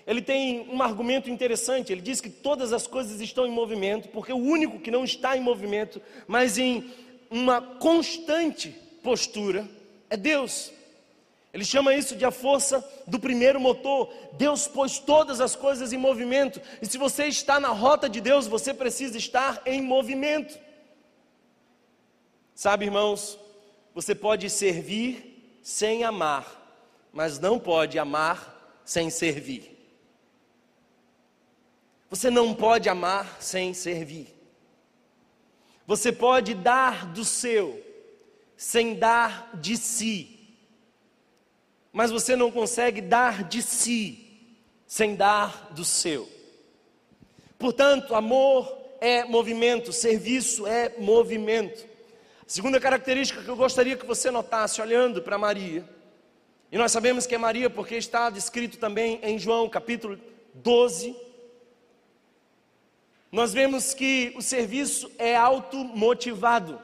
ele 0.07 0.23
tem 0.23 0.69
um 0.69 0.83
argumento 0.83 1.29
interessante. 1.29 1.93
Ele 1.93 2.01
diz 2.01 2.21
que 2.21 2.31
todas 2.31 2.73
as 2.73 2.87
coisas 2.87 3.21
estão 3.21 3.47
em 3.47 3.51
movimento, 3.51 4.09
porque 4.09 4.33
o 4.33 4.37
único 4.37 4.81
que 4.81 4.91
não 4.91 5.05
está 5.05 5.37
em 5.37 5.41
movimento, 5.41 6.01
mas 6.27 6.59
em 6.59 6.91
uma 7.31 7.61
constante 7.61 8.71
postura, 9.03 9.69
é 10.09 10.17
Deus. 10.17 10.73
Ele 11.53 11.65
chama 11.65 11.95
isso 11.95 12.15
de 12.15 12.25
a 12.25 12.31
força 12.31 12.85
do 13.07 13.19
primeiro 13.19 13.59
motor. 13.59 14.13
Deus 14.35 14.69
pôs 14.69 14.99
todas 14.99 15.41
as 15.41 15.57
coisas 15.57 15.93
em 15.93 15.97
movimento. 15.97 16.61
E 16.81 16.87
se 16.87 16.97
você 16.97 17.27
está 17.27 17.59
na 17.59 17.69
rota 17.69 18.09
de 18.09 18.21
Deus, 18.21 18.47
você 18.47 18.73
precisa 18.73 19.19
estar 19.19 19.61
em 19.67 19.83
movimento. 19.83 20.59
Sabe, 22.55 22.85
irmãos, 22.85 23.39
você 23.95 24.15
pode 24.15 24.49
servir 24.49 25.59
sem 25.63 26.05
amar, 26.05 26.47
mas 27.13 27.39
não 27.39 27.59
pode 27.59 27.99
amar 27.99 28.83
sem 28.85 29.11
servir. 29.11 29.77
Você 32.09 32.31
não 32.31 32.55
pode 32.55 32.89
amar 32.89 33.39
sem 33.41 33.75
servir. 33.75 34.29
Você 35.87 36.13
pode 36.13 36.55
dar 36.55 37.07
do 37.07 37.25
seu 37.25 37.85
sem 38.57 38.95
dar 38.95 39.51
de 39.55 39.77
si. 39.77 40.40
Mas 41.93 42.11
você 42.11 42.37
não 42.37 42.51
consegue 42.51 43.01
dar 43.01 43.45
de 43.45 43.63
si 43.63 44.27
sem 44.87 45.15
dar 45.15 45.71
do 45.73 45.85
seu. 45.85 46.29
Portanto, 47.59 48.15
amor 48.15 48.77
é 49.01 49.25
movimento, 49.25 49.93
serviço 49.93 50.67
é 50.67 50.95
movimento. 50.99 51.85
Segunda 52.47 52.81
característica 52.81 53.43
que 53.43 53.49
eu 53.49 53.57
gostaria 53.57 53.97
que 53.97 54.07
você 54.07 54.31
notasse 54.31 54.81
olhando 54.81 55.23
para 55.23 55.39
Maria, 55.39 55.85
e 56.73 56.79
nós 56.79 56.93
sabemos 56.93 57.27
que 57.27 57.35
é 57.35 57.39
Maria 57.39 57.69
porque 57.69 57.97
está 57.97 58.31
descrito 58.31 58.79
também 58.79 59.19
em 59.25 59.39
João 59.39 59.69
capítulo 59.69 60.17
12. 60.55 61.17
Nós 63.33 63.53
vemos 63.53 63.93
que 63.93 64.33
o 64.37 64.43
serviço 64.43 65.11
é 65.19 65.37
automotivado. 65.37 66.81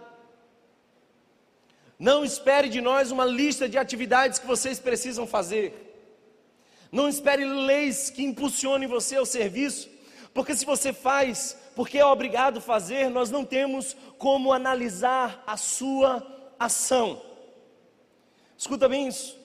Não 1.99 2.25
espere 2.25 2.69
de 2.69 2.81
nós 2.81 3.11
uma 3.11 3.25
lista 3.25 3.69
de 3.69 3.79
atividades 3.79 4.39
que 4.39 4.47
vocês 4.47 4.79
precisam 4.79 5.27
fazer. 5.27 5.83
Não 6.93 7.09
espere 7.09 7.45
leis 7.45 8.11
que 8.11 8.23
impulsionem 8.23 8.89
você 8.89 9.17
ao 9.17 9.27
serviço, 9.27 9.89
porque 10.33 10.55
se 10.55 10.65
você 10.65 10.93
faz 10.93 11.57
porque 11.77 11.99
é 11.99 12.07
obrigado 12.07 12.57
a 12.57 12.63
fazer, 12.63 13.11
nós 13.11 13.31
não 13.31 13.45
temos 13.45 13.95
como 14.17 14.51
analisar 14.51 15.45
a 15.47 15.59
sua 15.59 16.27
ação. 16.59 17.23
Escuta 18.57 18.89
bem 18.89 19.09
isso. 19.09 19.39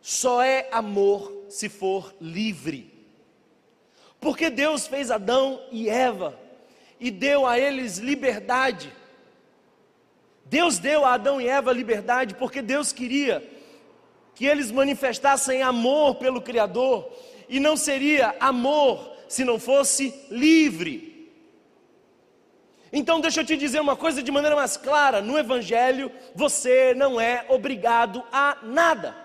Só 0.00 0.42
é 0.42 0.68
amor 0.72 1.46
se 1.48 1.68
for 1.68 2.12
livre. 2.20 2.92
Porque 4.20 4.50
Deus 4.50 4.88
fez 4.88 5.12
Adão 5.12 5.62
e 5.70 5.88
Eva 5.88 6.36
e 6.98 7.08
deu 7.10 7.46
a 7.46 7.56
eles 7.56 7.98
liberdade. 7.98 8.92
Deus 10.46 10.78
deu 10.78 11.04
a 11.04 11.14
Adão 11.14 11.40
e 11.40 11.48
Eva 11.48 11.72
liberdade 11.72 12.34
porque 12.34 12.60
Deus 12.60 12.92
queria 12.92 13.42
que 14.34 14.46
eles 14.46 14.70
manifestassem 14.70 15.62
amor 15.62 16.16
pelo 16.16 16.42
Criador, 16.42 17.08
e 17.48 17.60
não 17.60 17.76
seria 17.76 18.34
amor 18.40 19.16
se 19.28 19.44
não 19.44 19.58
fosse 19.58 20.12
livre. 20.30 21.30
Então, 22.92 23.20
deixa 23.20 23.40
eu 23.40 23.44
te 23.44 23.56
dizer 23.56 23.80
uma 23.80 23.96
coisa 23.96 24.22
de 24.22 24.30
maneira 24.30 24.56
mais 24.56 24.76
clara: 24.76 25.20
no 25.20 25.38
Evangelho, 25.38 26.10
você 26.34 26.94
não 26.94 27.20
é 27.20 27.44
obrigado 27.48 28.24
a 28.32 28.58
nada. 28.62 29.16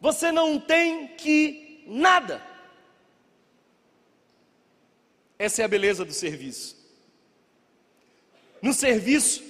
Você 0.00 0.30
não 0.30 0.58
tem 0.58 1.08
que 1.08 1.84
nada. 1.86 2.42
Essa 5.38 5.62
é 5.62 5.64
a 5.64 5.68
beleza 5.68 6.04
do 6.04 6.12
serviço. 6.12 6.75
No 8.60 8.72
serviço, 8.72 9.42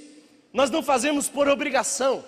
nós 0.52 0.70
não 0.70 0.82
fazemos 0.82 1.28
por 1.28 1.48
obrigação, 1.48 2.24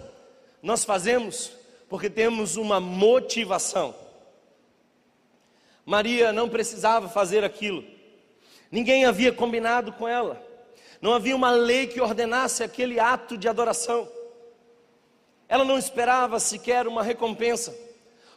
nós 0.62 0.84
fazemos 0.84 1.52
porque 1.88 2.10
temos 2.10 2.56
uma 2.56 2.78
motivação. 2.78 3.94
Maria 5.84 6.32
não 6.32 6.48
precisava 6.48 7.08
fazer 7.08 7.42
aquilo. 7.42 7.82
Ninguém 8.70 9.06
havia 9.06 9.32
combinado 9.32 9.92
com 9.92 10.06
ela. 10.06 10.46
Não 11.00 11.14
havia 11.14 11.34
uma 11.34 11.50
lei 11.50 11.86
que 11.86 12.00
ordenasse 12.00 12.62
aquele 12.62 13.00
ato 13.00 13.38
de 13.38 13.48
adoração. 13.48 14.06
Ela 15.48 15.64
não 15.64 15.78
esperava 15.78 16.38
sequer 16.38 16.86
uma 16.86 17.02
recompensa. 17.02 17.74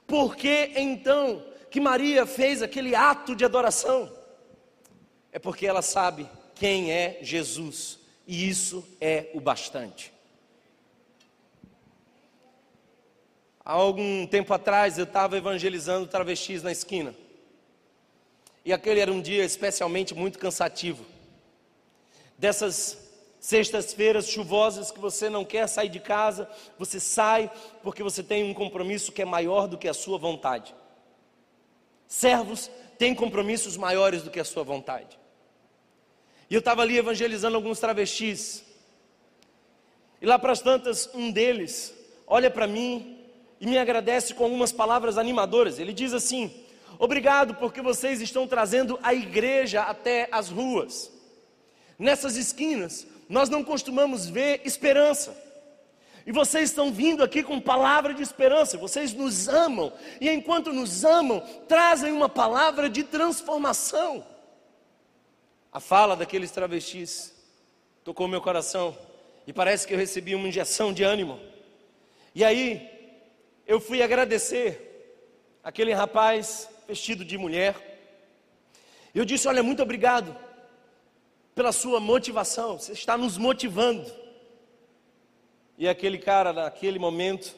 Por 0.08 0.36
que 0.36 0.72
então 0.76 1.44
que 1.70 1.82
Maria 1.82 2.26
fez 2.26 2.62
aquele 2.62 2.96
ato 2.96 3.36
de 3.36 3.44
adoração? 3.44 4.10
É 5.32 5.40
porque 5.40 5.68
ela 5.68 5.82
sabe 5.82 6.30
quem 6.56 6.92
é 6.92 7.20
Jesus, 7.22 8.00
e 8.28 8.50
isso 8.50 8.84
é 9.00 9.30
o 9.34 9.40
bastante. 9.40 10.12
Há 13.64 13.74
algum 13.74 14.26
tempo 14.26 14.54
atrás 14.54 14.98
eu 14.98 15.04
estava 15.04 15.38
evangelizando 15.38 16.08
travestis 16.08 16.64
na 16.64 16.72
esquina. 16.72 17.16
E 18.66 18.74
aquele 18.74 19.00
era 19.00 19.12
um 19.12 19.22
dia 19.22 19.44
especialmente 19.44 20.14
muito 20.14 20.40
cansativo. 20.40 21.06
Dessas 22.38 22.98
sextas-feiras 23.40 24.28
chuvosas 24.28 24.92
que 24.92 25.00
você 25.00 25.30
não 25.30 25.44
quer 25.44 25.68
sair 25.68 25.90
de 25.90 26.00
casa, 26.00 26.50
você 26.78 27.00
sai 27.00 27.52
porque 27.82 28.04
você 28.04 28.22
tem 28.24 28.44
um 28.44 28.54
compromisso 28.54 29.12
que 29.12 29.22
é 29.22 29.26
maior 29.26 29.68
do 29.68 29.78
que 29.78 29.88
a 29.88 29.94
sua 29.94 30.18
vontade. 30.18 30.76
Servos 32.08 32.70
têm 33.00 33.16
compromissos 33.16 33.78
maiores 33.78 34.22
do 34.22 34.30
que 34.30 34.40
a 34.40 34.46
sua 34.46 34.64
vontade. 34.64 35.21
E 36.52 36.54
eu 36.54 36.60
estava 36.60 36.82
ali 36.82 36.98
evangelizando 36.98 37.56
alguns 37.56 37.80
travestis. 37.80 38.62
E 40.22 40.26
lá 40.26 40.38
para 40.38 40.52
as 40.52 40.60
tantas, 40.60 41.10
um 41.14 41.32
deles 41.32 41.94
olha 42.28 42.52
para 42.52 42.68
mim 42.68 43.18
e 43.58 43.66
me 43.66 43.78
agradece 43.78 44.34
com 44.34 44.44
algumas 44.44 44.74
palavras 44.74 45.18
animadoras. 45.18 45.80
Ele 45.80 45.94
diz 45.94 46.14
assim: 46.14 46.54
Obrigado 47.00 47.56
porque 47.56 47.82
vocês 47.82 48.20
estão 48.20 48.46
trazendo 48.46 49.00
a 49.02 49.14
igreja 49.14 49.84
até 49.84 50.28
as 50.30 50.50
ruas. 50.50 51.10
Nessas 51.98 52.36
esquinas, 52.36 53.08
nós 53.30 53.48
não 53.48 53.64
costumamos 53.64 54.28
ver 54.28 54.60
esperança. 54.66 55.34
E 56.28 56.34
vocês 56.34 56.70
estão 56.70 56.92
vindo 56.92 57.24
aqui 57.24 57.44
com 57.44 57.62
palavra 57.62 58.14
de 58.14 58.22
esperança, 58.22 58.78
vocês 58.78 59.14
nos 59.14 59.48
amam, 59.48 59.92
e 60.20 60.30
enquanto 60.30 60.74
nos 60.74 61.06
amam, 61.06 61.40
trazem 61.70 62.12
uma 62.12 62.28
palavra 62.28 62.90
de 62.90 63.04
transformação. 63.06 64.26
A 65.72 65.80
fala 65.80 66.16
daqueles 66.18 66.52
travestis 66.52 67.34
tocou 68.04 68.28
meu 68.28 68.42
coração, 68.42 68.98
e 69.48 69.54
parece 69.54 69.88
que 69.88 69.94
eu 69.94 69.98
recebi 69.98 70.36
uma 70.36 70.48
injeção 70.48 70.92
de 70.92 71.04
ânimo. 71.04 71.40
E 72.36 72.44
aí, 72.44 72.90
eu 73.66 73.80
fui 73.80 74.02
agradecer 74.02 74.90
aquele 75.64 75.94
rapaz 75.94 76.68
vestido 76.88 77.24
de 77.24 77.38
mulher. 77.38 77.76
Eu 79.16 79.24
disse: 79.24 79.48
Olha, 79.48 79.64
muito 79.64 79.82
obrigado 79.82 80.36
pela 81.56 81.72
sua 81.72 82.02
motivação, 82.02 82.78
você 82.78 82.92
está 82.92 83.18
nos 83.18 83.38
motivando. 83.38 84.12
E 85.78 85.88
aquele 85.88 86.18
cara, 86.18 86.52
naquele 86.52 87.00
momento, 87.00 87.56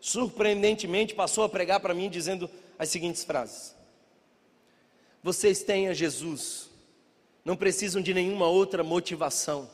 surpreendentemente, 0.00 1.14
passou 1.14 1.44
a 1.44 1.48
pregar 1.48 1.78
para 1.78 1.94
mim 1.94 2.10
dizendo 2.10 2.50
as 2.76 2.88
seguintes 2.88 3.22
frases: 3.22 3.74
Vocês 5.22 5.62
têm 5.62 5.88
a 5.88 5.94
Jesus, 5.94 6.71
não 7.44 7.56
precisam 7.56 8.00
de 8.00 8.14
nenhuma 8.14 8.46
outra 8.46 8.82
motivação. 8.84 9.68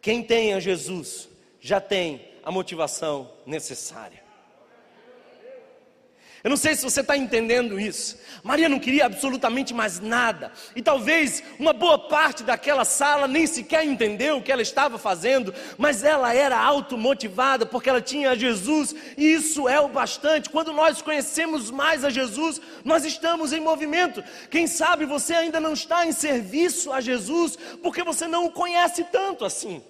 Quem 0.00 0.22
tem 0.22 0.54
a 0.54 0.60
Jesus 0.60 1.28
já 1.60 1.80
tem 1.80 2.28
a 2.44 2.50
motivação 2.50 3.32
necessária. 3.44 4.25
Eu 6.46 6.50
não 6.50 6.56
sei 6.56 6.76
se 6.76 6.84
você 6.84 7.00
está 7.00 7.16
entendendo 7.16 7.80
isso. 7.80 8.16
Maria 8.44 8.68
não 8.68 8.78
queria 8.78 9.06
absolutamente 9.06 9.74
mais 9.74 9.98
nada. 9.98 10.52
E 10.76 10.80
talvez 10.80 11.42
uma 11.58 11.72
boa 11.72 11.98
parte 11.98 12.44
daquela 12.44 12.84
sala 12.84 13.26
nem 13.26 13.48
sequer 13.48 13.84
entendeu 13.84 14.36
o 14.36 14.40
que 14.40 14.52
ela 14.52 14.62
estava 14.62 14.96
fazendo, 14.96 15.52
mas 15.76 16.04
ela 16.04 16.32
era 16.32 16.56
automotivada 16.56 17.66
porque 17.66 17.90
ela 17.90 18.00
tinha 18.00 18.36
Jesus, 18.36 18.94
e 19.18 19.32
isso 19.32 19.68
é 19.68 19.80
o 19.80 19.88
bastante. 19.88 20.48
Quando 20.48 20.72
nós 20.72 21.02
conhecemos 21.02 21.68
mais 21.68 22.04
a 22.04 22.10
Jesus, 22.10 22.60
nós 22.84 23.04
estamos 23.04 23.52
em 23.52 23.58
movimento. 23.58 24.22
Quem 24.48 24.68
sabe 24.68 25.04
você 25.04 25.34
ainda 25.34 25.58
não 25.58 25.72
está 25.72 26.06
em 26.06 26.12
serviço 26.12 26.92
a 26.92 27.00
Jesus 27.00 27.58
porque 27.82 28.04
você 28.04 28.28
não 28.28 28.46
o 28.46 28.52
conhece 28.52 29.02
tanto 29.10 29.44
assim. 29.44 29.82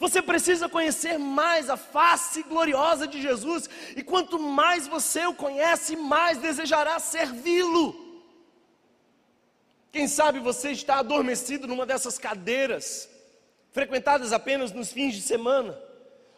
Você 0.00 0.22
precisa 0.22 0.66
conhecer 0.66 1.18
mais 1.18 1.68
a 1.68 1.76
face 1.76 2.42
gloriosa 2.42 3.06
de 3.06 3.20
Jesus, 3.20 3.68
e 3.94 4.02
quanto 4.02 4.38
mais 4.38 4.88
você 4.88 5.26
o 5.26 5.34
conhece, 5.34 5.94
mais 5.94 6.38
desejará 6.38 6.98
servi-lo. 6.98 7.94
Quem 9.92 10.08
sabe 10.08 10.38
você 10.38 10.70
está 10.70 11.00
adormecido 11.00 11.66
numa 11.66 11.84
dessas 11.84 12.18
cadeiras, 12.18 13.10
frequentadas 13.72 14.32
apenas 14.32 14.72
nos 14.72 14.90
fins 14.90 15.14
de 15.14 15.20
semana, 15.20 15.78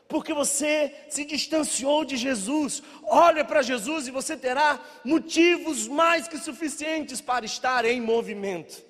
porque 0.09 0.35
você 0.35 0.93
se 1.09 1.25
distanciou 1.25 2.05
de 2.05 2.17
Jesus. 2.17 2.83
Olha 3.05 3.45
para 3.45 3.63
Jesus 3.63 4.09
e 4.09 4.11
você 4.11 4.37
terá 4.37 4.81
motivos 5.05 5.87
mais 5.87 6.27
que 6.27 6.37
suficientes 6.37 7.21
para 7.21 7.45
estar 7.45 7.85
em 7.85 8.01
movimento. 8.01 8.83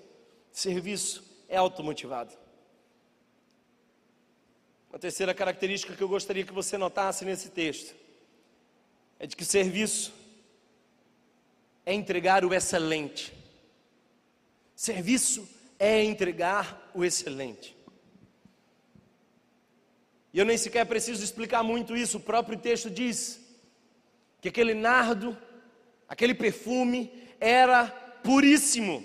Serviço 0.51 1.23
é 1.47 1.59
automotivado. 1.59 2.42
Uma 4.93 4.99
terceira 4.99 5.33
característica 5.33 5.95
que 5.95 6.03
eu 6.03 6.09
gostaria 6.09 6.45
que 6.45 6.53
você 6.53 6.77
notasse 6.77 7.25
nesse 7.25 7.49
texto 7.49 7.95
é 9.19 9.27
de 9.27 9.35
que 9.35 9.43
serviço 9.43 10.13
é 11.87 11.95
entregar 11.95 12.45
o 12.45 12.53
excelente. 12.53 13.33
Serviço 14.77 15.49
é 15.79 16.05
entregar 16.05 16.91
o 16.95 17.03
excelente. 17.03 17.75
E 20.31 20.39
eu 20.39 20.45
nem 20.45 20.59
sequer 20.59 20.85
preciso 20.85 21.25
explicar 21.25 21.63
muito 21.63 21.97
isso, 21.97 22.19
o 22.19 22.21
próprio 22.21 22.59
texto 22.59 22.91
diz 22.91 23.41
que 24.43 24.49
aquele 24.51 24.75
nardo, 24.75 25.35
aquele 26.07 26.35
perfume 26.35 27.11
era 27.41 27.87
puríssimo 28.23 29.03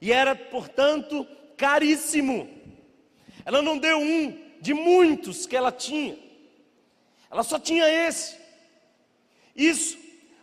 e 0.00 0.10
era, 0.10 0.34
portanto, 0.34 1.26
caríssimo. 1.58 2.48
Ela 3.44 3.60
não 3.60 3.76
deu 3.76 3.98
um, 3.98 4.41
de 4.62 4.72
muitos 4.72 5.44
que 5.44 5.56
ela 5.56 5.72
tinha. 5.72 6.16
Ela 7.28 7.42
só 7.42 7.58
tinha 7.58 7.88
esse. 7.88 8.38
Isso 9.56 9.98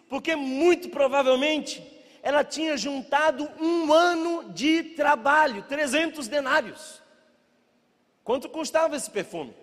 porque 0.09 0.35
muito 0.35 0.89
provavelmente 0.89 1.81
ela 2.21 2.43
tinha 2.43 2.75
juntado 2.75 3.49
um 3.61 3.93
ano 3.93 4.51
de 4.51 4.83
trabalho, 4.83 5.63
300 5.63 6.27
denários. 6.27 7.01
Quanto 8.21 8.49
custava 8.49 8.97
esse 8.97 9.09
perfume? 9.09 9.55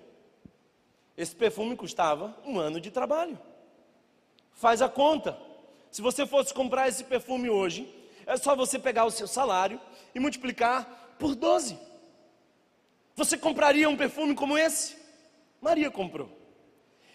Esse 1.18 1.36
perfume 1.36 1.76
custava 1.76 2.34
um 2.42 2.58
ano 2.58 2.80
de 2.80 2.90
trabalho. 2.90 3.38
Faz 4.54 4.80
a 4.80 4.88
conta. 4.88 5.38
Se 5.90 6.00
você 6.00 6.26
fosse 6.26 6.54
comprar 6.54 6.88
esse 6.88 7.04
perfume 7.04 7.50
hoje, 7.50 7.92
é 8.24 8.38
só 8.38 8.56
você 8.56 8.78
pegar 8.78 9.04
o 9.04 9.10
seu 9.10 9.28
salário 9.28 9.78
e 10.14 10.18
multiplicar 10.18 11.14
por 11.18 11.34
12. 11.34 11.78
Você 13.16 13.38
compraria 13.38 13.88
um 13.88 13.96
perfume 13.96 14.34
como 14.34 14.58
esse? 14.58 14.94
Maria 15.60 15.90
comprou. 15.90 16.30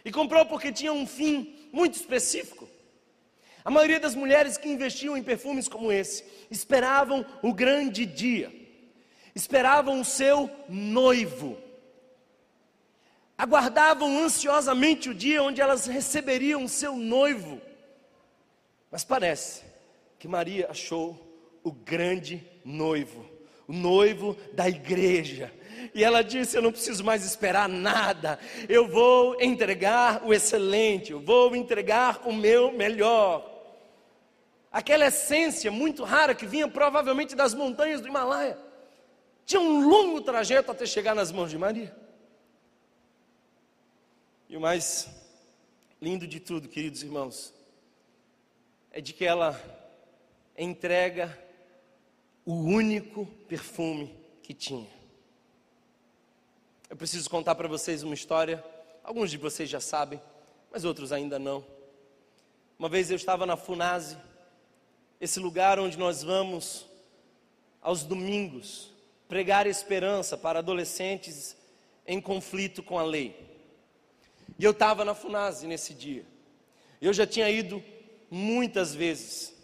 E 0.03 0.11
comprou 0.11 0.43
porque 0.47 0.71
tinha 0.71 0.91
um 0.91 1.05
fim 1.05 1.69
muito 1.71 1.93
específico. 1.93 2.67
A 3.63 3.69
maioria 3.69 3.99
das 3.99 4.15
mulheres 4.15 4.57
que 4.57 4.67
investiam 4.67 5.15
em 5.15 5.21
perfumes 5.21 5.67
como 5.67 5.91
esse 5.91 6.25
esperavam 6.49 7.23
o 7.43 7.53
grande 7.53 8.07
dia, 8.07 8.51
esperavam 9.35 10.01
o 10.01 10.05
seu 10.05 10.49
noivo, 10.67 11.55
aguardavam 13.37 14.23
ansiosamente 14.23 15.09
o 15.09 15.13
dia 15.13 15.43
onde 15.43 15.61
elas 15.61 15.85
receberiam 15.85 16.63
o 16.63 16.69
seu 16.69 16.95
noivo. 16.95 17.61
Mas 18.89 19.03
parece 19.03 19.63
que 20.17 20.27
Maria 20.27 20.67
achou 20.71 21.59
o 21.63 21.71
grande 21.71 22.43
noivo, 22.65 23.29
o 23.67 23.73
noivo 23.73 24.35
da 24.53 24.67
igreja, 24.67 25.53
e 25.93 26.03
ela 26.03 26.23
disse: 26.23 26.55
Eu 26.55 26.61
não 26.61 26.71
preciso 26.71 27.03
mais 27.03 27.25
esperar 27.25 27.67
nada, 27.67 28.39
eu 28.67 28.87
vou 28.87 29.41
entregar 29.41 30.25
o 30.25 30.33
excelente, 30.33 31.11
eu 31.11 31.19
vou 31.19 31.55
entregar 31.55 32.21
o 32.27 32.33
meu 32.33 32.71
melhor. 32.71 33.49
Aquela 34.71 35.07
essência 35.07 35.69
muito 35.69 36.03
rara 36.03 36.33
que 36.33 36.45
vinha 36.45 36.67
provavelmente 36.67 37.35
das 37.35 37.53
montanhas 37.53 37.99
do 37.99 38.07
Himalaia, 38.07 38.57
tinha 39.45 39.59
um 39.59 39.87
longo 39.87 40.21
trajeto 40.21 40.71
até 40.71 40.85
chegar 40.85 41.13
nas 41.13 41.31
mãos 41.31 41.49
de 41.49 41.57
Maria. 41.57 41.93
E 44.47 44.55
o 44.55 44.61
mais 44.61 45.09
lindo 46.01 46.27
de 46.27 46.39
tudo, 46.39 46.67
queridos 46.67 47.03
irmãos, 47.03 47.53
é 48.91 48.99
de 48.99 49.13
que 49.13 49.25
ela 49.25 49.59
entrega 50.57 51.37
o 52.45 52.53
único 52.53 53.25
perfume 53.47 54.13
que 54.41 54.53
tinha. 54.53 54.89
Eu 56.91 56.97
preciso 56.97 57.29
contar 57.29 57.55
para 57.55 57.69
vocês 57.69 58.03
uma 58.03 58.13
história. 58.13 58.61
Alguns 59.01 59.31
de 59.31 59.37
vocês 59.37 59.69
já 59.69 59.79
sabem, 59.79 60.21
mas 60.69 60.83
outros 60.83 61.13
ainda 61.13 61.39
não. 61.39 61.65
Uma 62.77 62.89
vez 62.89 63.09
eu 63.09 63.15
estava 63.15 63.45
na 63.45 63.55
Funase, 63.55 64.17
esse 65.17 65.39
lugar 65.39 65.79
onde 65.79 65.97
nós 65.97 66.21
vamos 66.21 66.85
aos 67.81 68.03
domingos 68.03 68.91
pregar 69.29 69.67
esperança 69.67 70.37
para 70.37 70.59
adolescentes 70.59 71.55
em 72.05 72.19
conflito 72.19 72.83
com 72.83 72.99
a 72.99 73.03
lei. 73.03 73.39
E 74.59 74.65
eu 74.65 74.71
estava 74.71 75.05
na 75.05 75.15
Funase 75.15 75.67
nesse 75.67 75.93
dia. 75.93 76.25
Eu 77.01 77.13
já 77.13 77.25
tinha 77.25 77.49
ido 77.49 77.81
muitas 78.29 78.93
vezes. 78.93 79.55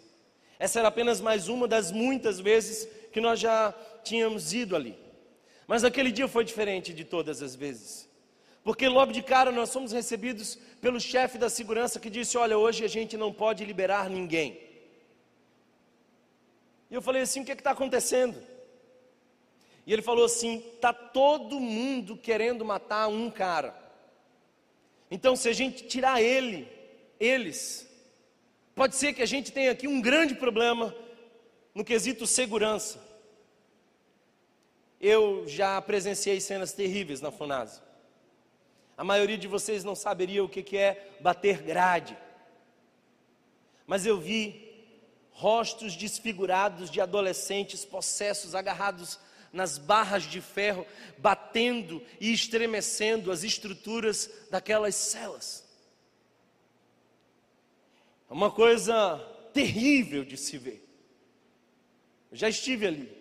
Essa 0.58 0.78
era 0.78 0.88
apenas 0.88 1.20
mais 1.20 1.46
uma 1.46 1.68
das 1.68 1.92
muitas 1.92 2.40
vezes 2.40 2.88
que 3.12 3.20
nós 3.20 3.38
já 3.38 3.74
tínhamos 4.02 4.54
ido 4.54 4.74
ali. 4.74 5.07
Mas 5.68 5.84
aquele 5.84 6.10
dia 6.10 6.26
foi 6.26 6.44
diferente 6.44 6.94
de 6.94 7.04
todas 7.04 7.42
as 7.42 7.54
vezes. 7.54 8.08
Porque 8.64 8.88
logo 8.88 9.12
de 9.12 9.22
cara 9.22 9.52
nós 9.52 9.70
fomos 9.70 9.92
recebidos 9.92 10.58
pelo 10.80 10.98
chefe 10.98 11.36
da 11.36 11.50
segurança 11.50 12.00
que 12.00 12.08
disse: 12.08 12.38
Olha, 12.38 12.56
hoje 12.56 12.86
a 12.86 12.88
gente 12.88 13.18
não 13.18 13.30
pode 13.30 13.66
liberar 13.66 14.08
ninguém. 14.08 14.58
E 16.90 16.94
eu 16.94 17.02
falei 17.02 17.20
assim: 17.20 17.42
O 17.42 17.44
que 17.44 17.52
é 17.52 17.54
está 17.54 17.72
acontecendo? 17.72 18.42
E 19.86 19.92
ele 19.92 20.00
falou 20.00 20.24
assim: 20.24 20.64
Está 20.74 20.90
todo 20.92 21.60
mundo 21.60 22.16
querendo 22.16 22.64
matar 22.64 23.06
um 23.08 23.30
cara. 23.30 23.76
Então, 25.10 25.36
se 25.36 25.50
a 25.50 25.52
gente 25.52 25.86
tirar 25.86 26.22
ele, 26.22 26.66
eles, 27.20 27.86
pode 28.74 28.96
ser 28.96 29.12
que 29.12 29.22
a 29.22 29.26
gente 29.26 29.52
tenha 29.52 29.72
aqui 29.72 29.86
um 29.86 30.00
grande 30.00 30.34
problema 30.34 30.94
no 31.74 31.84
quesito 31.84 32.26
segurança. 32.26 33.07
Eu 35.00 35.46
já 35.46 35.80
presenciei 35.80 36.40
cenas 36.40 36.72
terríveis 36.72 37.20
na 37.20 37.30
FUNASA. 37.30 37.82
A 38.96 39.04
maioria 39.04 39.38
de 39.38 39.46
vocês 39.46 39.84
não 39.84 39.94
saberia 39.94 40.42
o 40.42 40.48
que 40.48 40.76
é 40.76 41.16
bater 41.20 41.62
grade. 41.62 42.18
Mas 43.86 44.04
eu 44.04 44.18
vi 44.18 44.68
rostos 45.30 45.94
desfigurados 45.94 46.90
de 46.90 47.00
adolescentes 47.00 47.84
possessos, 47.84 48.56
agarrados 48.56 49.20
nas 49.52 49.78
barras 49.78 50.24
de 50.24 50.40
ferro, 50.40 50.84
batendo 51.16 52.02
e 52.20 52.32
estremecendo 52.32 53.30
as 53.30 53.44
estruturas 53.44 54.28
daquelas 54.50 54.96
celas. 54.96 55.64
É 58.28 58.32
uma 58.32 58.50
coisa 58.50 59.16
terrível 59.54 60.24
de 60.24 60.36
se 60.36 60.58
ver. 60.58 60.84
Eu 62.30 62.36
já 62.36 62.48
estive 62.48 62.86
ali. 62.86 63.17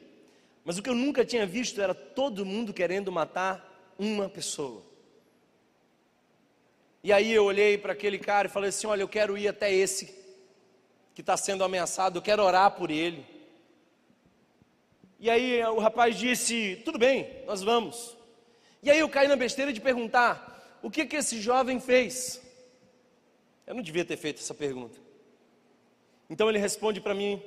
Mas 0.67 0.77
o 0.77 0.83
que 0.83 0.89
eu 0.89 0.95
nunca 0.95 1.23
tinha 1.23 1.45
visto 1.45 1.81
era 1.81 1.95
todo 1.95 2.45
mundo 2.45 2.73
querendo 2.73 3.09
matar 3.09 3.95
uma 3.97 4.27
pessoa. 4.27 4.83
E 7.01 7.13
aí 7.13 7.31
eu 7.31 7.45
olhei 7.45 7.77
para 7.77 7.93
aquele 7.93 8.19
cara 8.19 8.49
e 8.49 8.51
falei 8.51 8.67
assim: 8.67 8.85
Olha, 8.85 9.01
eu 9.01 9.07
quero 9.07 9.37
ir 9.37 9.47
até 9.47 9.73
esse 9.73 10.13
que 11.15 11.21
está 11.21 11.37
sendo 11.37 11.63
ameaçado, 11.63 12.17
eu 12.17 12.21
quero 12.21 12.43
orar 12.43 12.71
por 12.71 12.91
ele. 12.91 13.25
E 15.17 15.29
aí 15.29 15.63
o 15.63 15.79
rapaz 15.79 16.17
disse: 16.17 16.81
Tudo 16.83 16.99
bem, 16.99 17.45
nós 17.45 17.63
vamos. 17.63 18.17
E 18.83 18.91
aí 18.91 18.99
eu 18.99 19.07
caí 19.07 19.29
na 19.29 19.37
besteira 19.37 19.71
de 19.71 19.79
perguntar: 19.79 20.77
O 20.83 20.91
que 20.91 21.05
que 21.05 21.15
esse 21.15 21.39
jovem 21.39 21.79
fez? 21.79 22.41
Eu 23.65 23.73
não 23.73 23.81
devia 23.81 24.03
ter 24.03 24.17
feito 24.17 24.41
essa 24.41 24.53
pergunta. 24.53 24.99
Então 26.29 26.49
ele 26.49 26.59
responde 26.59 26.99
para 26.99 27.15
mim: 27.15 27.41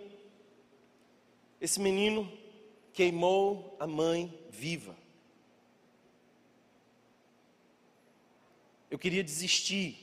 Esse 1.60 1.78
menino 1.78 2.39
queimou 3.00 3.74
a 3.80 3.86
mãe 3.86 4.30
viva. 4.50 4.94
Eu 8.90 8.98
queria 8.98 9.24
desistir 9.24 9.96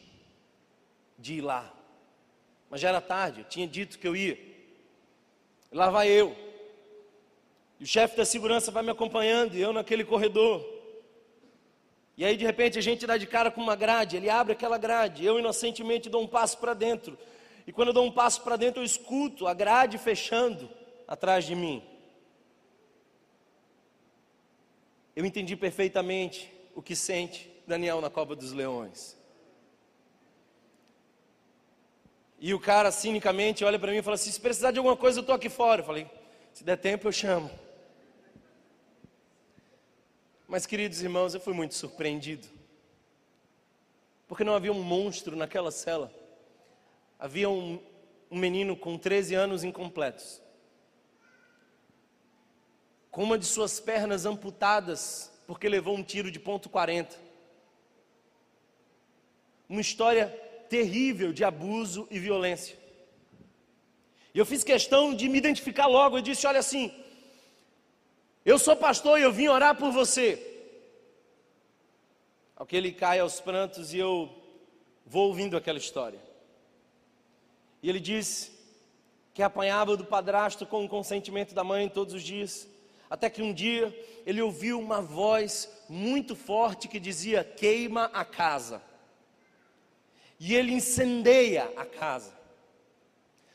de 1.16 1.36
ir 1.36 1.42
lá. 1.42 1.72
Mas 2.72 2.82
já 2.82 2.90
era 2.90 3.00
tarde, 3.00 3.42
eu 3.42 3.46
tinha 3.46 3.68
dito 3.68 4.00
que 4.00 4.08
eu 4.08 4.16
ia. 4.16 4.36
Lá 5.72 5.92
vai 5.92 6.10
eu. 6.10 6.36
E 7.80 7.84
o 7.84 7.86
chefe 7.86 8.18
da 8.18 8.26
segurança 8.26 8.72
vai 8.72 8.82
me 8.82 8.90
acompanhando 8.90 9.54
e 9.54 9.62
eu 9.62 9.72
naquele 9.72 10.04
corredor. 10.04 10.66
E 12.18 12.26
aí 12.26 12.36
de 12.36 12.46
repente 12.48 12.80
a 12.80 12.82
gente 12.82 13.06
dá 13.06 13.16
de 13.16 13.28
cara 13.28 13.52
com 13.52 13.62
uma 13.62 13.76
grade, 13.76 14.18
ele 14.18 14.28
abre 14.28 14.54
aquela 14.54 14.80
grade, 14.80 15.24
eu 15.24 15.38
inocentemente 15.38 16.10
dou 16.10 16.24
um 16.24 16.28
passo 16.28 16.58
para 16.58 16.74
dentro. 16.74 17.16
E 17.68 17.72
quando 17.72 17.90
eu 17.90 17.94
dou 17.94 18.08
um 18.08 18.12
passo 18.12 18.42
para 18.42 18.56
dentro, 18.56 18.82
eu 18.82 18.86
escuto 18.86 19.46
a 19.46 19.54
grade 19.54 20.00
fechando 20.00 20.68
atrás 21.08 21.46
de 21.46 21.54
mim. 21.54 21.97
Eu 25.18 25.26
entendi 25.26 25.56
perfeitamente 25.56 26.48
o 26.76 26.82
que 26.88 26.96
sente 26.96 27.52
Daniel 27.66 28.00
na 28.00 28.08
cova 28.08 28.36
dos 28.36 28.52
leões. 28.52 29.18
E 32.40 32.54
o 32.54 32.60
cara 32.60 32.92
cinicamente 32.92 33.66
olha 33.66 33.80
para 33.80 33.92
mim 33.92 33.98
e 33.98 34.04
fala 34.04 34.14
assim: 34.14 34.30
se 34.30 34.40
precisar 34.40 34.70
de 34.70 34.78
alguma 34.78 34.96
coisa, 34.96 35.18
eu 35.18 35.22
estou 35.22 35.34
aqui 35.34 35.50
fora. 35.50 35.82
Eu 35.82 35.86
falei: 35.88 36.08
se 36.54 36.64
der 36.64 36.78
tempo, 36.78 37.08
eu 37.08 37.12
chamo. 37.12 37.50
Mas, 40.48 40.68
queridos 40.68 41.02
irmãos, 41.02 41.34
eu 41.34 41.40
fui 41.42 41.56
muito 41.56 41.74
surpreendido. 41.74 42.48
Porque 44.28 44.44
não 44.44 44.54
havia 44.54 44.72
um 44.72 44.84
monstro 44.84 45.36
naquela 45.36 45.72
cela. 45.72 46.14
Havia 47.18 47.50
um, 47.50 47.80
um 48.30 48.38
menino 48.38 48.76
com 48.76 49.00
13 49.00 49.34
anos 49.34 49.64
incompletos. 49.64 50.40
Com 53.18 53.24
uma 53.24 53.36
de 53.36 53.48
suas 53.48 53.80
pernas 53.80 54.28
amputadas, 54.28 55.32
porque 55.48 55.68
levou 55.68 55.98
um 55.98 56.04
tiro 56.04 56.30
de 56.30 56.40
ponto 56.40 56.70
40. 56.70 57.18
Uma 59.68 59.82
história 59.82 60.28
terrível 60.70 61.34
de 61.34 61.44
abuso 61.44 62.08
e 62.12 62.20
violência. 62.20 62.78
E 64.36 64.38
eu 64.38 64.46
fiz 64.46 64.64
questão 64.64 65.16
de 65.16 65.28
me 65.28 65.40
identificar 65.40 65.88
logo. 65.88 66.20
Eu 66.20 66.22
disse: 66.22 66.46
Olha 66.46 66.60
assim, 66.60 66.94
eu 68.46 68.60
sou 68.60 68.76
pastor 68.76 69.18
e 69.18 69.24
eu 69.24 69.34
vim 69.34 69.48
orar 69.48 69.76
por 69.76 69.92
você. 69.92 70.40
Ao 72.56 72.68
que 72.68 72.76
ele 72.76 72.92
cai 72.92 73.20
aos 73.20 73.40
prantos 73.40 73.96
e 73.96 73.98
eu 73.98 74.30
vou 75.04 75.30
ouvindo 75.30 75.58
aquela 75.58 75.80
história. 75.80 76.20
E 77.82 77.90
ele 77.90 78.00
disse 78.00 78.52
que 79.34 79.42
apanhava 79.42 79.98
do 79.98 80.06
padrasto 80.06 80.68
com 80.68 80.86
o 80.86 80.88
consentimento 80.88 81.56
da 81.56 81.64
mãe 81.64 81.90
todos 81.90 82.14
os 82.14 82.22
dias, 82.22 82.68
até 83.10 83.30
que 83.30 83.42
um 83.42 83.54
dia 83.54 83.94
ele 84.26 84.42
ouviu 84.42 84.80
uma 84.80 85.02
voz 85.02 85.70
muito 85.88 86.36
forte 86.36 86.88
que 86.88 87.00
dizia: 87.00 87.44
queima 87.44 88.06
a 88.14 88.26
casa 88.26 88.82
e 90.40 90.56
ele 90.56 90.72
incendeia 90.72 91.72
a 91.76 91.86
casa. 91.86 92.36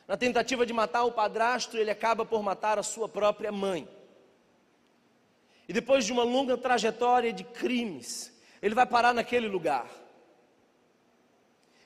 Na 0.07 0.17
tentativa 0.17 0.65
de 0.65 0.73
matar 0.73 1.03
o 1.03 1.11
padrasto, 1.11 1.77
ele 1.77 1.89
acaba 1.89 2.25
por 2.25 2.43
matar 2.43 2.77
a 2.77 2.83
sua 2.83 3.07
própria 3.07 3.51
mãe. 3.51 3.87
E 5.67 5.71
depois 5.71 6.05
de 6.05 6.11
uma 6.11 6.23
longa 6.23 6.57
trajetória 6.57 7.31
de 7.31 7.43
crimes, 7.43 8.37
ele 8.61 8.75
vai 8.75 8.85
parar 8.85 9.13
naquele 9.13 9.47
lugar. 9.47 9.89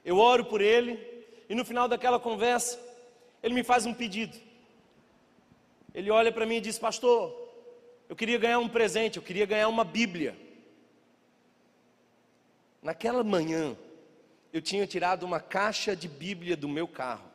Eu 0.04 0.18
oro 0.18 0.46
por 0.46 0.62
ele, 0.62 1.00
e 1.48 1.54
no 1.54 1.64
final 1.64 1.88
daquela 1.88 2.20
conversa, 2.20 2.80
ele 3.44 3.54
me 3.54 3.64
faz 3.64 3.86
um 3.86 3.94
pedido. 3.94 4.36
Ele 5.94 6.10
olha 6.10 6.32
para 6.32 6.46
mim 6.46 6.56
e 6.56 6.62
diz: 6.62 6.80
Pastor, 6.80 7.47
eu 8.10 8.16
queria 8.16 8.38
ganhar 8.38 8.60
um 8.60 8.70
presente, 8.70 9.18
eu 9.18 9.24
queria 9.24 9.46
ganhar 9.46 9.68
uma 9.68 9.84
Bíblia. 9.84 10.36
Naquela 12.82 13.24
manhã, 13.24 13.76
eu 14.54 14.62
tinha 14.62 14.88
tirado 14.88 15.24
uma 15.24 15.40
caixa 15.40 15.96
de 15.96 16.08
Bíblia 16.08 16.56
do 16.56 16.70
meu 16.70 16.88
carro. 16.88 17.30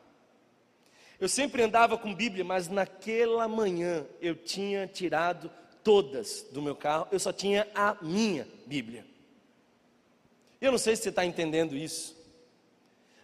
Eu 1.19 1.29
sempre 1.29 1.61
andava 1.61 1.97
com 1.97 2.13
Bíblia, 2.13 2.43
mas 2.43 2.67
naquela 2.67 3.47
manhã 3.47 4.05
eu 4.19 4.35
tinha 4.35 4.87
tirado 4.87 5.49
todas 5.83 6.43
do 6.51 6.61
meu 6.61 6.75
carro, 6.75 7.07
eu 7.11 7.19
só 7.19 7.31
tinha 7.31 7.67
a 7.75 7.95
minha 8.01 8.47
Bíblia. 8.65 9.05
Eu 10.59 10.71
não 10.71 10.77
sei 10.77 10.95
se 10.95 11.03
você 11.03 11.09
está 11.09 11.25
entendendo 11.25 11.75
isso, 11.75 12.17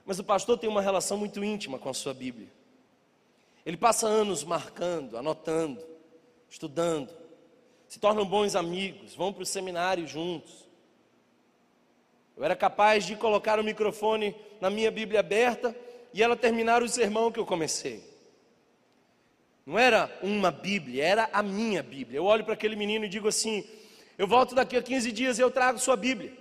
mas 0.05 0.19
o 0.19 0.23
pastor 0.23 0.57
tem 0.57 0.69
uma 0.69 0.81
relação 0.81 1.17
muito 1.17 1.43
íntima 1.43 1.79
com 1.79 1.89
a 1.89 1.93
sua 1.93 2.13
Bíblia. 2.13 2.47
Ele 3.65 3.77
passa 3.77 4.07
anos 4.07 4.43
marcando, 4.43 5.17
anotando, 5.17 5.83
estudando, 6.49 7.13
se 7.89 7.99
tornam 7.99 8.23
bons 8.23 8.55
amigos, 8.55 9.15
vão 9.15 9.33
para 9.33 9.41
o 9.41 9.45
seminário 9.45 10.07
juntos. 10.07 10.69
Eu 12.37 12.43
era 12.43 12.55
capaz 12.55 13.03
de 13.03 13.15
colocar 13.15 13.59
o 13.59 13.63
microfone 13.63 14.35
na 14.61 14.69
minha 14.69 14.91
Bíblia 14.91 15.21
aberta 15.21 15.75
e 16.13 16.21
ela 16.21 16.35
terminar 16.35 16.83
o 16.83 16.87
sermão 16.87 17.31
que 17.31 17.39
eu 17.39 17.47
comecei. 17.47 18.07
Não 19.65 19.77
era 19.77 20.15
uma 20.21 20.51
Bíblia, 20.51 21.03
era 21.03 21.29
a 21.33 21.41
minha 21.41 21.81
Bíblia. 21.81 22.17
Eu 22.17 22.25
olho 22.25 22.45
para 22.45 22.53
aquele 22.53 22.75
menino 22.75 23.05
e 23.05 23.09
digo 23.09 23.27
assim: 23.27 23.67
Eu 24.19 24.27
volto 24.27 24.53
daqui 24.53 24.77
a 24.77 24.83
15 24.83 25.11
dias 25.11 25.39
e 25.39 25.41
eu 25.41 25.49
trago 25.49 25.79
sua 25.79 25.97
Bíblia. 25.97 26.31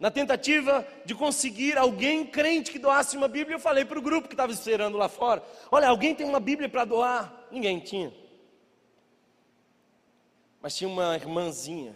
Na 0.00 0.10
tentativa 0.10 0.86
de 1.04 1.14
conseguir 1.14 1.76
alguém 1.76 2.26
crente 2.26 2.72
que 2.72 2.78
doasse 2.78 3.14
uma 3.14 3.28
Bíblia, 3.28 3.56
eu 3.56 3.60
falei 3.60 3.84
para 3.84 3.98
o 3.98 4.02
grupo 4.02 4.26
que 4.26 4.34
estava 4.34 4.52
esperando 4.52 4.96
lá 4.96 5.08
fora: 5.08 5.42
Olha, 5.70 5.88
alguém 5.88 6.14
tem 6.14 6.26
uma 6.26 6.40
Bíblia 6.40 6.68
para 6.68 6.86
doar? 6.86 7.46
Ninguém 7.50 7.78
tinha. 7.78 8.23
Mas 10.64 10.74
tinha 10.74 10.88
uma 10.88 11.14
irmãzinha 11.14 11.94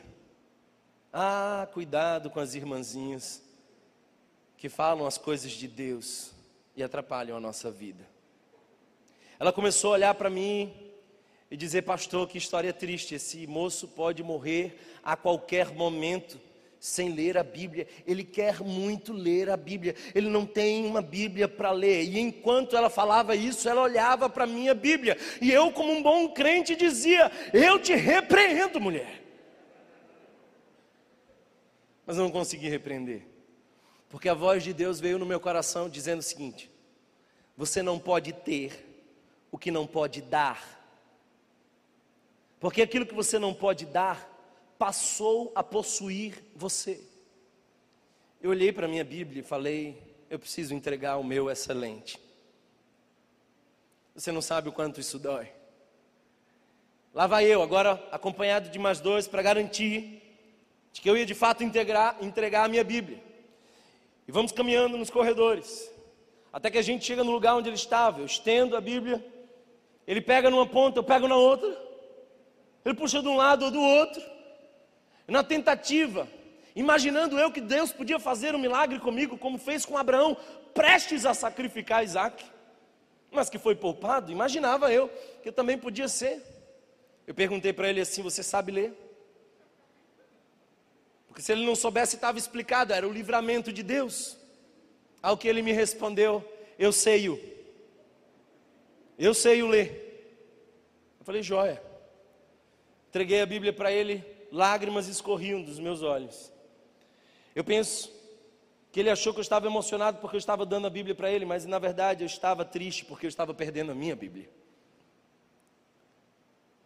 ah, 1.11 1.67
cuidado 1.73 2.29
com 2.29 2.39
as 2.39 2.55
irmãzinhas 2.55 3.43
que 4.59 4.69
falam 4.69 5.07
as 5.07 5.17
coisas 5.17 5.53
de 5.53 5.67
Deus 5.67 6.33
e 6.77 6.83
atrapalham 6.83 7.35
a 7.35 7.41
nossa 7.41 7.71
vida. 7.71 8.07
Ela 9.39 9.55
começou 9.55 9.93
a 9.93 9.95
olhar 9.95 10.15
para 10.17 10.29
mim 10.29 10.71
e 11.51 11.57
dizer: 11.57 11.81
Pastor, 11.81 12.29
que 12.29 12.37
história 12.37 12.71
triste. 12.71 13.15
Esse 13.15 13.47
moço 13.47 13.89
pode 13.89 14.23
morrer 14.23 14.79
a 15.03 15.17
qualquer 15.17 15.73
momento 15.73 16.39
sem 16.81 17.11
ler 17.11 17.37
a 17.37 17.43
Bíblia. 17.43 17.87
Ele 18.07 18.25
quer 18.25 18.61
muito 18.61 19.13
ler 19.13 19.51
a 19.51 19.57
Bíblia. 19.57 19.95
Ele 20.15 20.29
não 20.29 20.47
tem 20.47 20.87
uma 20.87 21.03
Bíblia 21.03 21.49
para 21.49 21.71
ler. 21.71 22.05
E 22.05 22.19
enquanto 22.19 22.77
ela 22.77 22.91
falava 22.91 23.35
isso, 23.35 23.69
ela 23.69 23.83
olhava 23.83 24.29
para 24.29 24.45
a 24.45 24.47
minha 24.47 24.75
Bíblia. 24.75 25.17
E 25.41 25.51
eu, 25.51 25.73
como 25.73 25.93
um 25.93 26.03
bom 26.03 26.29
crente, 26.29 26.77
dizia: 26.77 27.31
Eu 27.53 27.79
te 27.79 27.95
repreendo, 27.95 28.81
mulher 28.81 29.29
mas 32.09 32.17
não 32.17 32.31
consegui 32.31 32.71
repreender. 32.71 33.23
Porque 34.09 34.31
a 34.31 34.35
voz 34.35 34.65
de 34.65 34.73
Deus 34.73 34.99
veio 34.99 35.19
no 35.19 35.27
meu 35.27 35.39
coração 35.39 35.91
dizendo 35.91 36.21
o 36.21 36.23
seguinte: 36.23 36.71
você 37.55 37.83
não 37.83 37.99
pode 37.99 38.33
ter 38.33 39.07
o 39.53 39.59
que 39.59 39.71
não 39.71 39.87
pode 39.87 40.23
dar. 40.23 40.83
Porque 42.59 42.81
aquilo 42.81 43.05
que 43.05 43.15
você 43.15 43.39
não 43.39 43.53
pode 43.53 43.85
dar 43.85 44.27
passou 44.79 45.53
a 45.55 45.63
possuir 45.63 46.43
você. 46.55 47.03
Eu 48.41 48.51
olhei 48.51 48.73
para 48.73 48.87
a 48.87 48.89
minha 48.89 49.05
Bíblia 49.05 49.41
e 49.41 49.45
falei: 49.45 50.01
eu 50.31 50.39
preciso 50.39 50.75
entregar 50.75 51.17
o 51.17 51.25
meu 51.25 51.51
excelente. 51.51 52.21
Você 54.15 54.31
não 54.31 54.41
sabe 54.41 54.69
o 54.69 54.73
quanto 54.73 55.01
isso 55.01 55.19
dói. 55.19 55.49
Lá 57.15 57.27
vai 57.27 57.47
eu, 57.47 57.63
agora 57.63 58.03
acompanhado 58.13 58.69
de 58.69 58.79
mais 58.79 59.01
dois, 59.01 59.27
para 59.27 59.43
garantir 59.43 60.23
de 60.93 61.01
que 61.01 61.09
eu 61.09 61.17
ia 61.17 61.27
de 61.27 61.35
fato 61.35 61.65
integrar, 61.65 62.17
entregar 62.21 62.65
a 62.65 62.69
minha 62.69 62.85
Bíblia. 62.85 63.23
E 64.27 64.33
vamos 64.33 64.53
caminhando 64.53 64.97
nos 64.99 65.11
corredores, 65.11 65.91
até 66.53 66.71
que 66.71 66.79
a 66.79 66.83
gente 66.83 67.05
chega 67.05 67.25
no 67.25 67.33
lugar 67.33 67.57
onde 67.57 67.69
ele 67.69 67.77
estava. 67.77 68.21
Eu 68.21 68.27
estendo 68.27 68.77
a 68.77 68.81
Bíblia, 68.81 69.25
ele 70.07 70.21
pega 70.21 70.51
numa 70.51 70.67
ponta, 70.67 70.99
eu 70.99 71.05
pego 71.05 71.27
na 71.27 71.37
outra, 71.37 71.69
ele 72.85 72.95
puxa 72.95 73.23
de 73.23 73.29
um 73.29 73.37
lado 73.37 73.65
ou 73.65 73.71
do 73.71 73.81
outro, 73.81 74.38
na 75.29 75.45
tentativa, 75.45 76.27
imaginando 76.75 77.39
eu 77.39 77.53
que 77.53 77.61
Deus 77.61 77.93
podia 77.93 78.19
fazer 78.19 78.55
um 78.55 78.59
milagre 78.59 78.99
comigo, 78.99 79.37
como 79.37 79.59
fez 79.59 79.85
com 79.85 79.99
Abraão, 79.99 80.37
prestes 80.75 81.27
a 81.27 81.35
sacrificar 81.35 82.03
Isaac, 82.03 82.45
mas 83.31 83.51
que 83.51 83.59
foi 83.59 83.77
poupado, 83.77 84.33
imaginava 84.33 84.91
eu 84.91 85.09
que 85.43 85.53
também 85.53 85.77
podia 85.77 86.09
ser. 86.09 86.43
Eu 87.27 87.35
perguntei 87.35 87.75
para 87.75 87.89
ele 87.91 88.01
assim: 88.01 88.23
Você 88.23 88.43
sabe 88.43 88.73
ler? 88.73 88.93
Porque 91.27 91.43
se 91.43 91.53
ele 91.53 91.65
não 91.65 91.77
soubesse, 91.77 92.17
estava 92.17 92.39
explicado, 92.39 92.93
era 92.93 93.07
o 93.07 93.13
livramento 93.13 93.71
de 93.71 93.83
Deus. 93.83 94.37
Ao 95.23 95.37
que 95.37 95.47
ele 95.47 95.63
me 95.63 95.73
respondeu, 95.73 96.45
eu 96.79 96.91
sei-o. 96.91 97.39
Eu 99.19 99.35
sei-o 99.35 99.67
ler. 99.67 100.35
Eu 101.21 101.25
falei, 101.25 101.43
joia. 101.43 101.83
Entreguei 103.09 103.41
a 103.41 103.47
Bíblia 103.47 103.73
para 103.73 103.93
ele, 103.93 104.25
lágrimas 104.51 105.09
escorriam 105.09 105.63
dos 105.63 105.79
meus 105.79 106.03
olhos. 106.03 106.53
Eu 107.55 107.65
penso 107.65 108.13
que 108.91 109.01
ele 109.01 109.11
achou 109.11 109.33
que 109.33 109.39
eu 109.39 109.43
estava 109.43 109.67
emocionado 109.67 110.19
porque 110.19 110.37
eu 110.37 110.39
estava 110.39 110.65
dando 110.65 110.87
a 110.87 110.91
Bíblia 110.91 111.15
para 111.15 111.31
ele, 111.31 111.45
mas 111.45 111.67
na 111.67 111.79
verdade 111.79 112.25
eu 112.25 112.27
estava 112.27 112.65
triste 112.65 113.05
porque 113.05 113.27
eu 113.27 113.29
estava 113.29 113.53
perdendo 113.53 113.93
a 113.93 113.95
minha 113.95 114.17
Bíblia. 114.17 114.49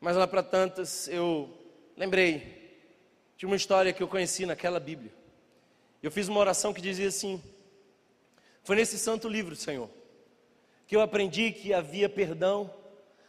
Mas 0.00 0.16
lá 0.16 0.26
para 0.26 0.42
tantas 0.42 1.06
eu 1.08 1.48
lembrei 1.96 2.62
tinha 3.42 3.48
uma 3.48 3.56
história 3.56 3.92
que 3.92 4.00
eu 4.00 4.06
conheci 4.06 4.46
naquela 4.46 4.78
Bíblia. 4.78 5.12
Eu 6.00 6.12
fiz 6.12 6.28
uma 6.28 6.38
oração 6.38 6.72
que 6.72 6.80
dizia 6.80 7.08
assim: 7.08 7.42
Foi 8.62 8.76
nesse 8.76 8.96
santo 8.96 9.28
livro, 9.28 9.56
Senhor, 9.56 9.90
que 10.86 10.94
eu 10.94 11.00
aprendi 11.00 11.50
que 11.50 11.74
havia 11.74 12.08
perdão 12.08 12.72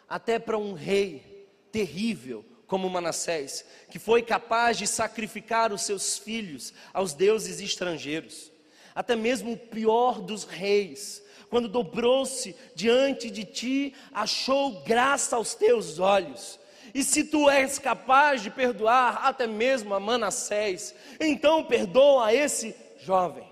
até 0.07 0.37
para 0.37 0.55
um 0.55 0.73
rei 0.73 1.47
terrível 1.71 2.45
como 2.73 2.89
Manassés, 2.89 3.63
que 3.87 3.99
foi 3.99 4.23
capaz 4.23 4.79
de 4.79 4.87
sacrificar 4.87 5.71
os 5.71 5.83
seus 5.83 6.17
filhos 6.17 6.73
aos 6.91 7.13
deuses 7.13 7.59
estrangeiros. 7.59 8.51
Até 8.95 9.15
mesmo 9.15 9.51
o 9.51 9.57
pior 9.57 10.19
dos 10.19 10.43
reis, 10.43 11.23
quando 11.51 11.69
dobrou-se 11.69 12.55
diante 12.73 13.29
de 13.29 13.45
ti, 13.45 13.93
achou 14.11 14.81
graça 14.81 15.35
aos 15.35 15.53
teus 15.53 15.99
olhos. 15.99 16.59
E 16.95 17.03
se 17.03 17.25
tu 17.25 17.47
és 17.47 17.77
capaz 17.77 18.41
de 18.41 18.49
perdoar 18.49 19.23
até 19.23 19.45
mesmo 19.45 19.93
a 19.93 19.99
Manassés, 19.99 20.95
então 21.19 21.65
perdoa 21.65 22.33
esse 22.33 22.75
jovem. 22.97 23.47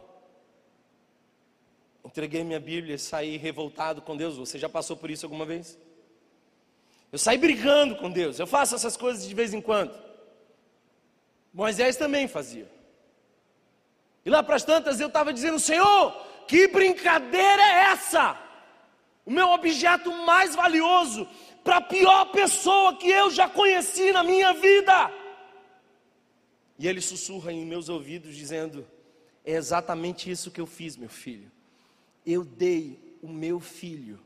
Entreguei 2.03 2.43
minha 2.43 2.59
Bíblia 2.59 2.95
e 2.95 2.97
saí 2.97 3.37
revoltado 3.37 4.01
com 4.01 4.17
Deus. 4.17 4.37
Você 4.37 4.57
já 4.57 4.67
passou 4.67 4.97
por 4.97 5.11
isso 5.11 5.27
alguma 5.27 5.45
vez? 5.45 5.77
Eu 7.11 7.17
saí 7.17 7.37
brigando 7.37 7.95
com 7.95 8.09
Deus. 8.09 8.39
Eu 8.39 8.47
faço 8.47 8.75
essas 8.75 8.95
coisas 8.95 9.27
de 9.27 9.33
vez 9.33 9.53
em 9.53 9.61
quando. 9.61 9.93
Moisés 11.53 11.97
também 11.97 12.27
fazia. 12.27 12.69
E 14.25 14.29
lá 14.29 14.41
para 14.41 14.55
as 14.55 14.63
tantas 14.63 14.99
eu 14.99 15.07
estava 15.07 15.33
dizendo: 15.33 15.59
Senhor, 15.59 16.11
que 16.47 16.67
brincadeira 16.67 17.61
é 17.61 17.91
essa? 17.91 18.39
O 19.25 19.31
meu 19.31 19.49
objeto 19.49 20.11
mais 20.25 20.55
valioso 20.55 21.27
para 21.63 21.77
a 21.77 21.81
pior 21.81 22.25
pessoa 22.31 22.95
que 22.97 23.09
eu 23.09 23.29
já 23.29 23.49
conheci 23.49 24.11
na 24.11 24.23
minha 24.23 24.53
vida. 24.53 25.11
E 26.79 26.87
ele 26.87 27.01
sussurra 27.01 27.51
em 27.51 27.65
meus 27.65 27.89
ouvidos, 27.89 28.35
dizendo: 28.35 28.87
É 29.45 29.53
exatamente 29.53 30.31
isso 30.31 30.49
que 30.49 30.61
eu 30.61 30.65
fiz, 30.65 30.95
meu 30.95 31.09
filho 31.09 31.51
eu 32.25 32.43
dei 32.43 33.17
o 33.21 33.27
meu 33.27 33.59
filho, 33.59 34.19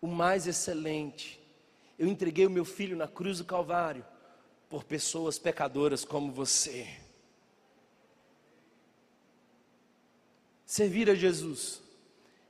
o 0.00 0.06
mais 0.06 0.46
excelente. 0.46 1.40
Eu 1.98 2.08
entreguei 2.08 2.46
o 2.46 2.50
meu 2.50 2.64
filho 2.64 2.96
na 2.96 3.06
cruz 3.06 3.38
do 3.38 3.44
Calvário 3.44 4.04
por 4.68 4.84
pessoas 4.84 5.38
pecadoras 5.38 6.04
como 6.04 6.32
você. 6.32 6.88
Servir 10.64 11.10
a 11.10 11.14
Jesus 11.14 11.82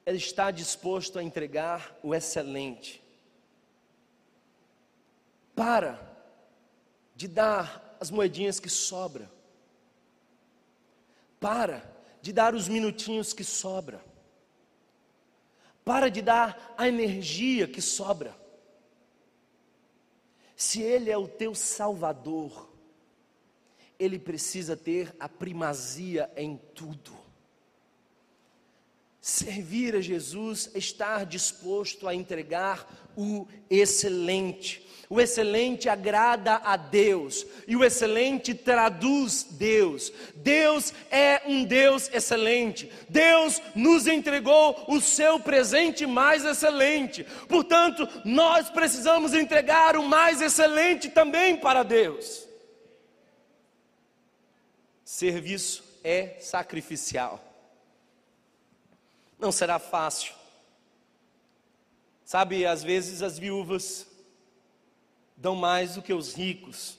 é 0.07 0.15
estar 0.15 0.53
disposto 0.53 1.19
a 1.19 1.23
entregar 1.23 1.99
o 2.03 2.15
excelente. 2.15 3.03
Para 5.57 6.01
de 7.17 7.27
dar 7.27 7.97
as 8.01 8.11
moedinhas 8.11 8.61
que 8.61 8.71
sobra. 8.71 9.31
Para 11.41 11.83
de 12.21 12.33
dar 12.33 12.55
os 12.55 12.69
minutinhos 12.69 13.33
que 13.33 13.43
sobra. 13.43 14.05
Para 15.85 16.09
de 16.09 16.23
dar 16.23 16.75
a 16.79 16.87
energia 16.87 17.67
que 17.67 17.83
sobra. 17.83 18.42
Se 20.63 20.81
Ele 20.81 21.11
é 21.11 21.19
o 21.19 21.27
teu 21.27 21.57
Salvador, 21.57 22.71
Ele 23.99 24.17
precisa 24.17 24.77
ter 24.77 25.13
a 25.19 25.29
primazia 25.29 26.31
em 26.37 26.57
tudo. 26.57 27.13
Servir 29.23 29.95
a 29.95 30.01
Jesus 30.01 30.69
é 30.75 30.79
estar 30.79 31.25
disposto 31.25 32.09
a 32.09 32.15
entregar 32.15 33.13
o 33.17 33.47
excelente. 33.71 34.85
O 35.09 35.21
excelente 35.21 35.89
agrada 35.89 36.57
a 36.57 36.77
Deus 36.77 37.47
e 37.69 37.77
o 37.77 37.85
excelente 37.85 38.53
traduz 38.53 39.47
Deus. 39.49 40.13
Deus 40.35 40.93
é 41.09 41.41
um 41.47 41.63
Deus 41.63 42.11
excelente. 42.13 42.91
Deus 43.09 43.63
nos 43.77 44.09
entregou 44.09 44.87
o 44.89 45.01
seu 45.01 45.39
presente 45.39 46.05
mais 46.05 46.45
excelente. 46.45 47.23
Portanto, 47.49 48.09
nós 48.25 48.71
precisamos 48.71 49.35
entregar 49.35 49.97
o 49.97 50.03
mais 50.03 50.43
excelente 50.43 51.09
também 51.09 51.57
para 51.57 51.85
Deus. 51.85 52.49
Serviço 55.05 55.85
é 56.03 56.39
sacrificial. 56.41 57.52
Não 59.43 59.51
será 59.51 59.81
fácil. 59.81 60.33
Sabe, 62.25 62.65
às 62.65 62.85
vezes 62.85 63.23
as 63.23 63.41
viúvas 63.41 64.07
dão 65.37 65.57
mais 65.57 65.97
do 65.97 66.03
que 66.03 66.15
os 66.15 66.33
ricos. 66.33 66.97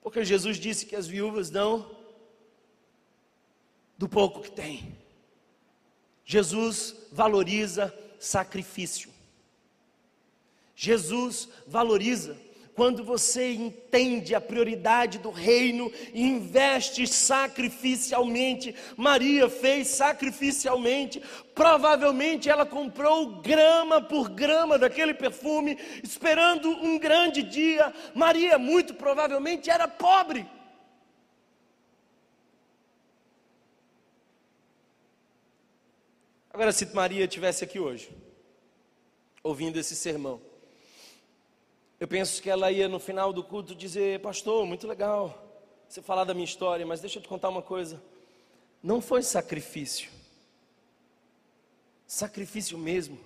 Porque 0.00 0.24
Jesus 0.24 0.56
disse 0.56 0.86
que 0.86 0.94
as 0.94 1.08
viúvas 1.08 1.50
dão 1.50 1.90
do 3.98 4.08
pouco 4.08 4.40
que 4.40 4.52
têm. 4.52 4.96
Jesus 6.24 6.94
valoriza 7.10 7.92
sacrifício. 8.20 9.10
Jesus 10.76 11.48
valoriza 11.66 12.38
quando 12.80 13.04
você 13.04 13.52
entende 13.52 14.34
a 14.34 14.40
prioridade 14.40 15.18
do 15.18 15.28
reino 15.28 15.92
e 16.14 16.22
investe 16.22 17.06
sacrificialmente, 17.06 18.74
Maria 18.96 19.50
fez 19.50 19.88
sacrificialmente, 19.88 21.22
provavelmente 21.54 22.48
ela 22.48 22.64
comprou 22.64 23.42
grama 23.42 24.00
por 24.00 24.30
grama 24.30 24.78
daquele 24.78 25.12
perfume, 25.12 25.76
esperando 26.02 26.70
um 26.70 26.98
grande 26.98 27.42
dia. 27.42 27.92
Maria, 28.14 28.58
muito 28.58 28.94
provavelmente, 28.94 29.68
era 29.68 29.86
pobre. 29.86 30.48
Agora, 36.50 36.72
se 36.72 36.86
Maria 36.94 37.26
estivesse 37.26 37.62
aqui 37.62 37.78
hoje, 37.78 38.10
ouvindo 39.42 39.78
esse 39.78 39.94
sermão, 39.94 40.48
eu 42.00 42.08
penso 42.08 42.40
que 42.40 42.48
ela 42.48 42.72
ia 42.72 42.88
no 42.88 42.98
final 42.98 43.30
do 43.30 43.44
culto 43.44 43.74
dizer: 43.74 44.20
Pastor, 44.20 44.64
muito 44.64 44.86
legal 44.86 45.46
você 45.86 46.00
falar 46.00 46.24
da 46.24 46.32
minha 46.32 46.46
história, 46.46 46.86
mas 46.86 47.00
deixa 47.00 47.18
eu 47.18 47.22
te 47.22 47.28
contar 47.28 47.50
uma 47.50 47.60
coisa. 47.60 48.02
Não 48.82 49.02
foi 49.02 49.22
sacrifício. 49.22 50.10
Sacrifício 52.06 52.78
mesmo 52.78 53.18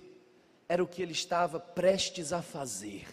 era 0.67 0.83
o 0.83 0.87
que 0.87 1.01
ele 1.01 1.13
estava 1.13 1.57
prestes 1.57 2.33
a 2.33 2.41
fazer. 2.41 3.07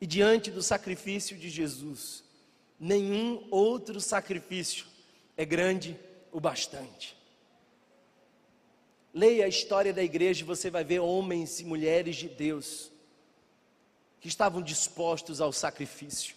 E 0.00 0.06
diante 0.06 0.50
do 0.50 0.62
sacrifício 0.62 1.36
de 1.36 1.48
Jesus, 1.48 2.24
nenhum 2.80 3.46
outro 3.50 4.00
sacrifício 4.00 4.86
é 5.36 5.44
grande 5.44 5.96
o 6.32 6.40
bastante. 6.40 7.16
Leia 9.14 9.44
a 9.44 9.48
história 9.48 9.92
da 9.92 10.02
igreja 10.02 10.42
e 10.42 10.46
você 10.46 10.68
vai 10.68 10.82
ver 10.82 10.98
homens 10.98 11.60
e 11.60 11.64
mulheres 11.64 12.16
de 12.16 12.28
Deus 12.28 12.90
que 14.22 14.28
estavam 14.28 14.62
dispostos 14.62 15.40
ao 15.40 15.52
sacrifício. 15.52 16.36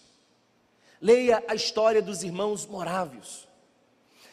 Leia 1.00 1.42
a 1.46 1.54
história 1.54 2.02
dos 2.02 2.24
irmãos 2.24 2.66
morávios, 2.66 3.46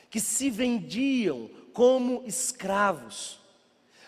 que 0.09 0.19
se 0.19 0.49
vendiam 0.49 1.51
como 1.71 2.23
escravos, 2.25 3.39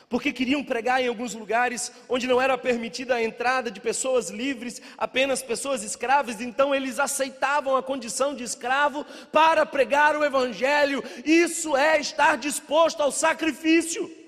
porque 0.10 0.34
queriam 0.34 0.64
pregar 0.64 1.00
em 1.00 1.08
alguns 1.08 1.36
lugares 1.36 1.92
onde 2.10 2.26
não 2.26 2.42
era 2.42 2.58
permitida 2.58 3.16
a 3.16 3.24
entrada 3.24 3.70
de 3.70 3.80
pessoas 3.80 4.32
livres, 4.32 4.82
apenas 4.98 5.44
pessoas 5.44 5.84
escravas, 5.84 6.42
então 6.42 6.74
eles 6.74 6.98
aceitavam 6.98 7.76
a 7.76 7.84
condição 7.84 8.34
de 8.34 8.44
escravo 8.44 9.06
para 9.32 9.64
pregar 9.64 10.16
o 10.16 10.24
Evangelho. 10.24 11.04
Isso 11.24 11.78
é 11.78 12.00
estar 12.00 12.36
disposto 12.36 13.02
ao 13.02 13.12
sacrifício. 13.12 14.25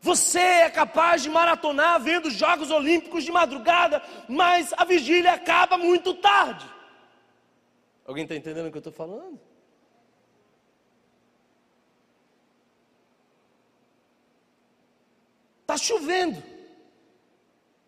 Você 0.00 0.38
é 0.38 0.70
capaz 0.70 1.22
de 1.22 1.28
maratonar 1.28 2.00
vendo 2.00 2.30
Jogos 2.30 2.70
Olímpicos 2.70 3.22
de 3.22 3.30
madrugada, 3.30 4.02
mas 4.28 4.72
a 4.76 4.84
vigília 4.84 5.32
acaba 5.34 5.76
muito 5.76 6.14
tarde. 6.14 6.66
Alguém 8.06 8.24
está 8.24 8.34
entendendo 8.34 8.66
o 8.66 8.70
que 8.70 8.78
eu 8.78 8.80
estou 8.80 8.92
falando? 8.92 9.38
Está 15.60 15.76
chovendo. 15.76 16.42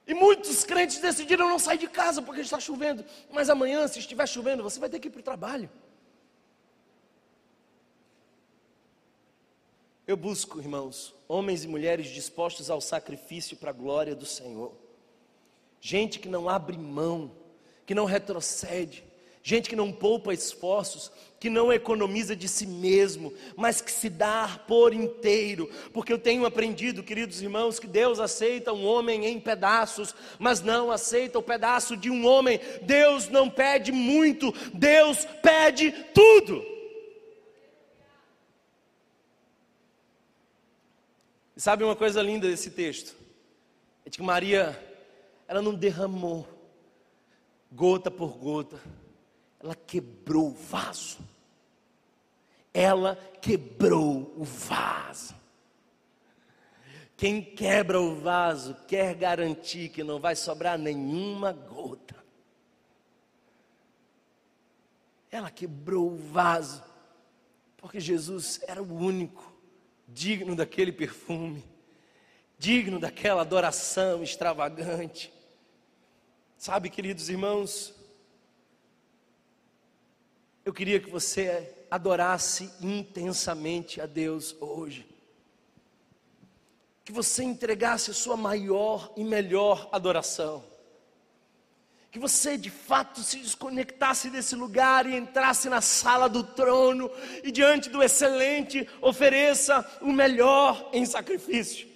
E 0.06 0.14
muitos 0.14 0.64
crentes 0.64 0.98
decidiram 0.98 1.48
não 1.48 1.58
sair 1.58 1.78
de 1.78 1.88
casa 1.88 2.20
porque 2.20 2.42
está 2.42 2.60
chovendo. 2.60 3.04
Mas 3.30 3.48
amanhã, 3.48 3.88
se 3.88 3.98
estiver 3.98 4.28
chovendo, 4.28 4.62
você 4.62 4.78
vai 4.78 4.90
ter 4.90 5.00
que 5.00 5.08
ir 5.08 5.10
para 5.10 5.20
o 5.20 5.24
trabalho. 5.24 5.70
Eu 10.12 10.16
busco, 10.18 10.60
irmãos, 10.60 11.14
homens 11.26 11.64
e 11.64 11.66
mulheres 11.66 12.08
dispostos 12.08 12.68
ao 12.68 12.82
sacrifício 12.82 13.56
para 13.56 13.70
a 13.70 13.72
glória 13.72 14.14
do 14.14 14.26
Senhor. 14.26 14.70
Gente 15.80 16.18
que 16.18 16.28
não 16.28 16.50
abre 16.50 16.76
mão, 16.76 17.30
que 17.86 17.94
não 17.94 18.04
retrocede, 18.04 19.02
gente 19.42 19.70
que 19.70 19.74
não 19.74 19.90
poupa 19.90 20.34
esforços, 20.34 21.10
que 21.40 21.48
não 21.48 21.72
economiza 21.72 22.36
de 22.36 22.46
si 22.46 22.66
mesmo, 22.66 23.32
mas 23.56 23.80
que 23.80 23.90
se 23.90 24.10
dá 24.10 24.60
por 24.68 24.92
inteiro, 24.92 25.70
porque 25.94 26.12
eu 26.12 26.18
tenho 26.18 26.44
aprendido, 26.44 27.02
queridos 27.02 27.40
irmãos, 27.40 27.78
que 27.78 27.86
Deus 27.86 28.20
aceita 28.20 28.70
um 28.70 28.84
homem 28.84 29.24
em 29.24 29.40
pedaços, 29.40 30.14
mas 30.38 30.60
não 30.60 30.90
aceita 30.90 31.38
o 31.38 31.42
pedaço 31.42 31.96
de 31.96 32.10
um 32.10 32.26
homem. 32.26 32.60
Deus 32.82 33.30
não 33.30 33.48
pede 33.48 33.90
muito, 33.90 34.52
Deus 34.74 35.26
pede 35.40 35.90
tudo. 36.12 36.71
E 41.56 41.60
sabe 41.60 41.84
uma 41.84 41.96
coisa 41.96 42.22
linda 42.22 42.48
desse 42.48 42.70
texto? 42.70 43.14
É 44.04 44.10
de 44.10 44.18
que 44.18 44.22
Maria, 44.22 44.78
ela 45.46 45.62
não 45.62 45.74
derramou 45.74 46.48
gota 47.72 48.10
por 48.10 48.36
gota, 48.36 48.80
ela 49.58 49.74
quebrou 49.74 50.48
o 50.48 50.54
vaso. 50.54 51.18
Ela 52.74 53.16
quebrou 53.40 54.32
o 54.36 54.44
vaso. 54.44 55.34
Quem 57.16 57.42
quebra 57.42 58.00
o 58.00 58.16
vaso 58.16 58.76
quer 58.88 59.14
garantir 59.14 59.90
que 59.90 60.02
não 60.02 60.18
vai 60.18 60.34
sobrar 60.34 60.78
nenhuma 60.78 61.52
gota. 61.52 62.16
Ela 65.30 65.50
quebrou 65.50 66.12
o 66.12 66.16
vaso, 66.16 66.82
porque 67.76 68.00
Jesus 68.00 68.60
era 68.66 68.82
o 68.82 68.96
único 68.96 69.51
digno 70.12 70.54
daquele 70.54 70.92
perfume, 70.92 71.64
digno 72.58 72.98
daquela 72.98 73.42
adoração 73.42 74.22
extravagante. 74.22 75.32
Sabe, 76.56 76.90
queridos 76.90 77.28
irmãos, 77.28 77.94
eu 80.64 80.72
queria 80.72 81.00
que 81.00 81.10
você 81.10 81.74
adorasse 81.90 82.70
intensamente 82.80 84.00
a 84.00 84.06
Deus 84.06 84.54
hoje 84.60 85.12
que 87.04 87.12
você 87.12 87.42
entregasse 87.42 88.10
a 88.10 88.14
sua 88.14 88.36
maior 88.36 89.12
e 89.16 89.24
melhor 89.24 89.88
adoração. 89.92 90.64
Que 92.12 92.18
você 92.18 92.58
de 92.58 92.68
fato 92.68 93.20
se 93.20 93.38
desconectasse 93.38 94.28
desse 94.28 94.54
lugar 94.54 95.06
e 95.06 95.16
entrasse 95.16 95.70
na 95.70 95.80
sala 95.80 96.28
do 96.28 96.44
trono 96.44 97.10
e 97.42 97.50
diante 97.50 97.88
do 97.88 98.02
excelente 98.02 98.86
ofereça 99.00 99.84
o 100.02 100.12
melhor 100.12 100.90
em 100.92 101.06
sacrifício. 101.06 101.88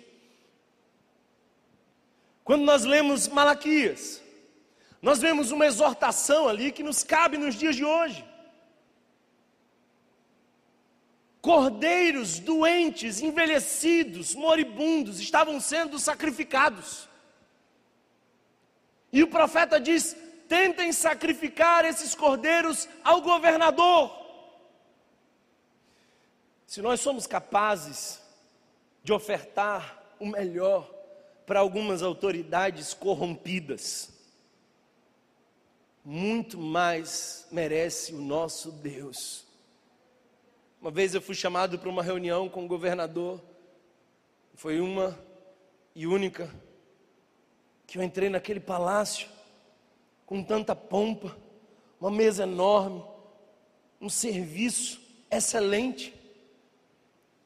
Quando 2.42 2.64
nós 2.64 2.85
lemos 2.85 3.29
Malaquias, 3.29 4.22
nós 5.02 5.18
vemos 5.18 5.50
uma 5.50 5.66
exortação 5.66 6.48
ali 6.48 6.72
que 6.72 6.83
nos 6.83 7.02
cabe 7.02 7.37
nos 7.37 7.55
dias 7.55 7.76
de 7.76 7.85
hoje. 7.85 8.24
Cordeiros 11.42 12.38
doentes, 12.38 13.20
envelhecidos, 13.20 14.35
moribundos 14.35 15.20
estavam 15.20 15.61
sendo 15.61 15.98
sacrificados. 15.98 17.07
E 19.16 19.22
o 19.22 19.29
profeta 19.29 19.81
diz: 19.81 20.14
tentem 20.46 20.92
sacrificar 20.92 21.85
esses 21.85 22.14
cordeiros 22.14 22.88
ao 23.02 23.22
governador. 23.22 24.12
Se 26.66 26.83
nós 26.83 27.00
somos 27.00 27.26
capazes 27.26 28.20
de 29.02 29.12
ofertar 29.12 30.02
o 30.20 30.26
melhor 30.26 30.92
para 31.46 31.61
algumas 31.61 32.02
autoridades 32.02 32.92
corrompidas, 32.92 34.12
muito 36.05 36.59
mais 36.59 37.46
merece 37.50 38.12
o 38.12 38.20
nosso 38.20 38.70
Deus 38.70 39.46
uma 40.87 40.90
vez 40.92 41.14
eu 41.16 41.20
fui 41.20 41.35
chamado 41.35 41.81
para 41.81 41.88
uma 41.88 42.00
reunião 42.00 42.48
com 42.48 42.64
o 42.64 42.68
governador, 42.68 43.42
foi 44.55 44.79
uma 44.81 45.18
e 45.96 46.07
única, 46.07 46.48
que 47.87 47.99
eu 47.99 48.03
entrei 48.03 48.29
naquele 48.29 48.61
palácio 48.61 49.29
com 50.25 50.42
tanta 50.42 50.75
pompa, 50.75 51.37
uma 52.01 52.11
mesa 52.11 52.42
enorme, 52.42 53.03
um 54.01 54.09
serviço 54.09 55.01
excelente. 55.31 56.12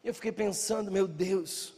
E 0.02 0.08
eu 0.08 0.14
fiquei 0.14 0.32
pensando, 0.32 0.90
meu 0.90 1.06
Deus, 1.06 1.74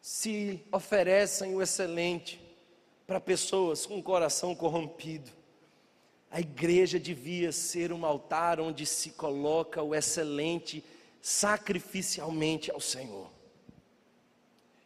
se 0.00 0.62
oferecem 0.70 1.54
o 1.54 1.62
excelente 1.62 2.40
para 3.06 3.20
pessoas 3.20 3.84
com 3.84 3.98
o 3.98 4.02
coração 4.02 4.54
corrompido, 4.54 5.30
a 6.30 6.40
igreja 6.40 6.98
devia 6.98 7.52
ser 7.52 7.92
um 7.92 8.04
altar 8.04 8.60
onde 8.60 8.86
se 8.86 9.10
coloca 9.10 9.82
o 9.82 9.94
excelente 9.94 10.84
sacrificialmente 11.22 12.70
ao 12.70 12.80
Senhor. 12.80 13.33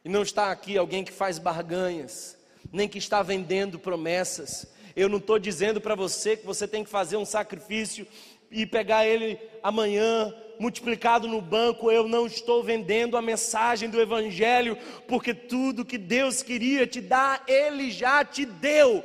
E 0.09 0.11
não 0.11 0.23
está 0.23 0.51
aqui 0.51 0.79
alguém 0.79 1.05
que 1.05 1.13
faz 1.13 1.39
barganhas, 1.39 2.35
nem 2.73 2.89
que 2.89 2.97
está 2.97 3.23
vendendo 3.23 3.79
promessas. 3.79 4.67
Eu 4.97 5.07
não 5.07 5.19
estou 5.19 5.39
dizendo 5.39 5.83
para 5.83 5.95
você 5.95 6.35
que 6.35 6.47
você 6.47 6.67
tem 6.67 6.83
que 6.83 6.89
fazer 6.89 7.19
um 7.19 7.27
sacrifício 7.27 8.07
e 8.51 8.65
pegar 8.65 9.07
ele 9.07 9.39
amanhã 9.63 10.35
multiplicado 10.59 11.29
no 11.29 11.43
banco. 11.43 11.91
Eu 11.91 12.09
não 12.09 12.27
estou 12.27 12.63
vendendo 12.65 13.19
a 13.19 13.21
mensagem 13.21 13.91
do 13.91 14.01
Evangelho, 14.01 14.79
porque 15.07 15.35
tudo 15.35 15.85
que 15.85 15.99
Deus 15.99 16.43
queria 16.43 16.87
te 16.87 17.03
dar, 17.03 17.45
Ele 17.47 17.91
já 17.91 18.25
te 18.25 18.47
deu 18.47 19.05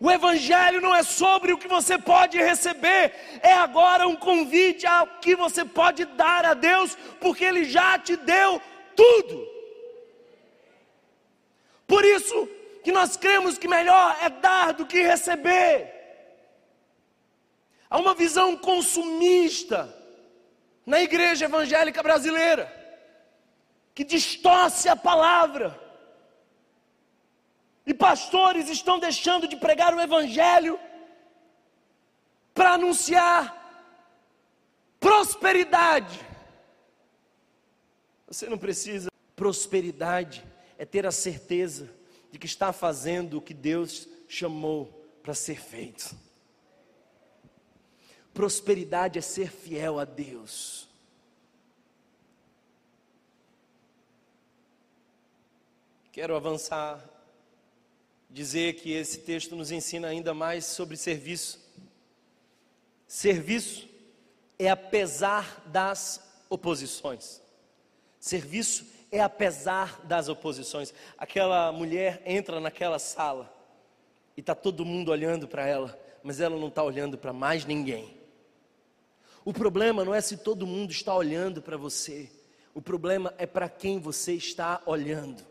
o 0.00 0.10
Evangelho 0.10 0.80
não 0.80 0.96
é 0.96 1.02
sobre 1.02 1.52
o 1.52 1.58
que 1.58 1.68
você 1.68 1.98
pode 1.98 2.38
receber, 2.38 3.12
é 3.42 3.52
agora 3.52 4.08
um 4.08 4.16
convite 4.16 4.86
ao 4.86 5.06
que 5.20 5.36
você 5.36 5.62
pode 5.62 6.06
dar 6.06 6.46
a 6.46 6.54
Deus, 6.54 6.96
porque 7.20 7.44
Ele 7.44 7.64
já 7.66 7.98
te 7.98 8.16
deu 8.16 8.62
tudo. 9.00 9.48
Por 11.86 12.04
isso 12.04 12.48
que 12.84 12.92
nós 12.92 13.16
cremos 13.16 13.58
que 13.58 13.66
melhor 13.66 14.16
é 14.20 14.28
dar 14.28 14.72
do 14.72 14.86
que 14.86 15.02
receber. 15.02 15.74
Há 17.88 17.98
uma 17.98 18.14
visão 18.14 18.56
consumista 18.56 19.78
na 20.84 21.00
igreja 21.00 21.46
evangélica 21.46 22.02
brasileira, 22.02 22.64
que 23.94 24.04
distorce 24.04 24.88
a 24.88 24.96
palavra 24.96 25.78
e 27.86 27.94
pastores 27.94 28.68
estão 28.68 28.98
deixando 28.98 29.48
de 29.48 29.56
pregar 29.56 29.94
o 29.94 30.00
Evangelho 30.00 30.78
para 32.54 32.72
anunciar 32.72 33.42
prosperidade. 35.00 36.29
Você 38.30 38.48
não 38.48 38.56
precisa. 38.56 39.10
Prosperidade 39.34 40.46
é 40.78 40.84
ter 40.84 41.04
a 41.04 41.10
certeza 41.10 41.90
de 42.30 42.38
que 42.38 42.46
está 42.46 42.72
fazendo 42.72 43.38
o 43.38 43.42
que 43.42 43.52
Deus 43.52 44.08
chamou 44.28 44.86
para 45.20 45.34
ser 45.34 45.60
feito. 45.60 46.16
Prosperidade 48.32 49.18
é 49.18 49.22
ser 49.22 49.50
fiel 49.50 49.98
a 49.98 50.04
Deus. 50.04 50.88
Quero 56.12 56.36
avançar 56.36 57.04
dizer 58.28 58.74
que 58.74 58.92
esse 58.92 59.18
texto 59.18 59.56
nos 59.56 59.72
ensina 59.72 60.06
ainda 60.06 60.32
mais 60.32 60.64
sobre 60.66 60.96
serviço. 60.96 61.58
Serviço 63.08 63.88
é 64.56 64.70
apesar 64.70 65.64
das 65.66 66.20
oposições. 66.48 67.39
Serviço 68.20 68.86
é 69.10 69.20
apesar 69.20 70.02
das 70.04 70.28
oposições. 70.28 70.92
Aquela 71.16 71.72
mulher 71.72 72.22
entra 72.26 72.60
naquela 72.60 72.98
sala 72.98 73.52
e 74.36 74.40
está 74.40 74.54
todo 74.54 74.84
mundo 74.84 75.10
olhando 75.10 75.48
para 75.48 75.66
ela, 75.66 75.98
mas 76.22 76.38
ela 76.38 76.56
não 76.56 76.68
está 76.68 76.82
olhando 76.82 77.16
para 77.16 77.32
mais 77.32 77.64
ninguém. 77.64 78.14
O 79.42 79.54
problema 79.54 80.04
não 80.04 80.14
é 80.14 80.20
se 80.20 80.36
todo 80.36 80.66
mundo 80.66 80.90
está 80.90 81.14
olhando 81.14 81.62
para 81.62 81.78
você, 81.78 82.30
o 82.74 82.82
problema 82.82 83.34
é 83.38 83.46
para 83.46 83.68
quem 83.68 83.98
você 83.98 84.34
está 84.34 84.82
olhando. 84.84 85.49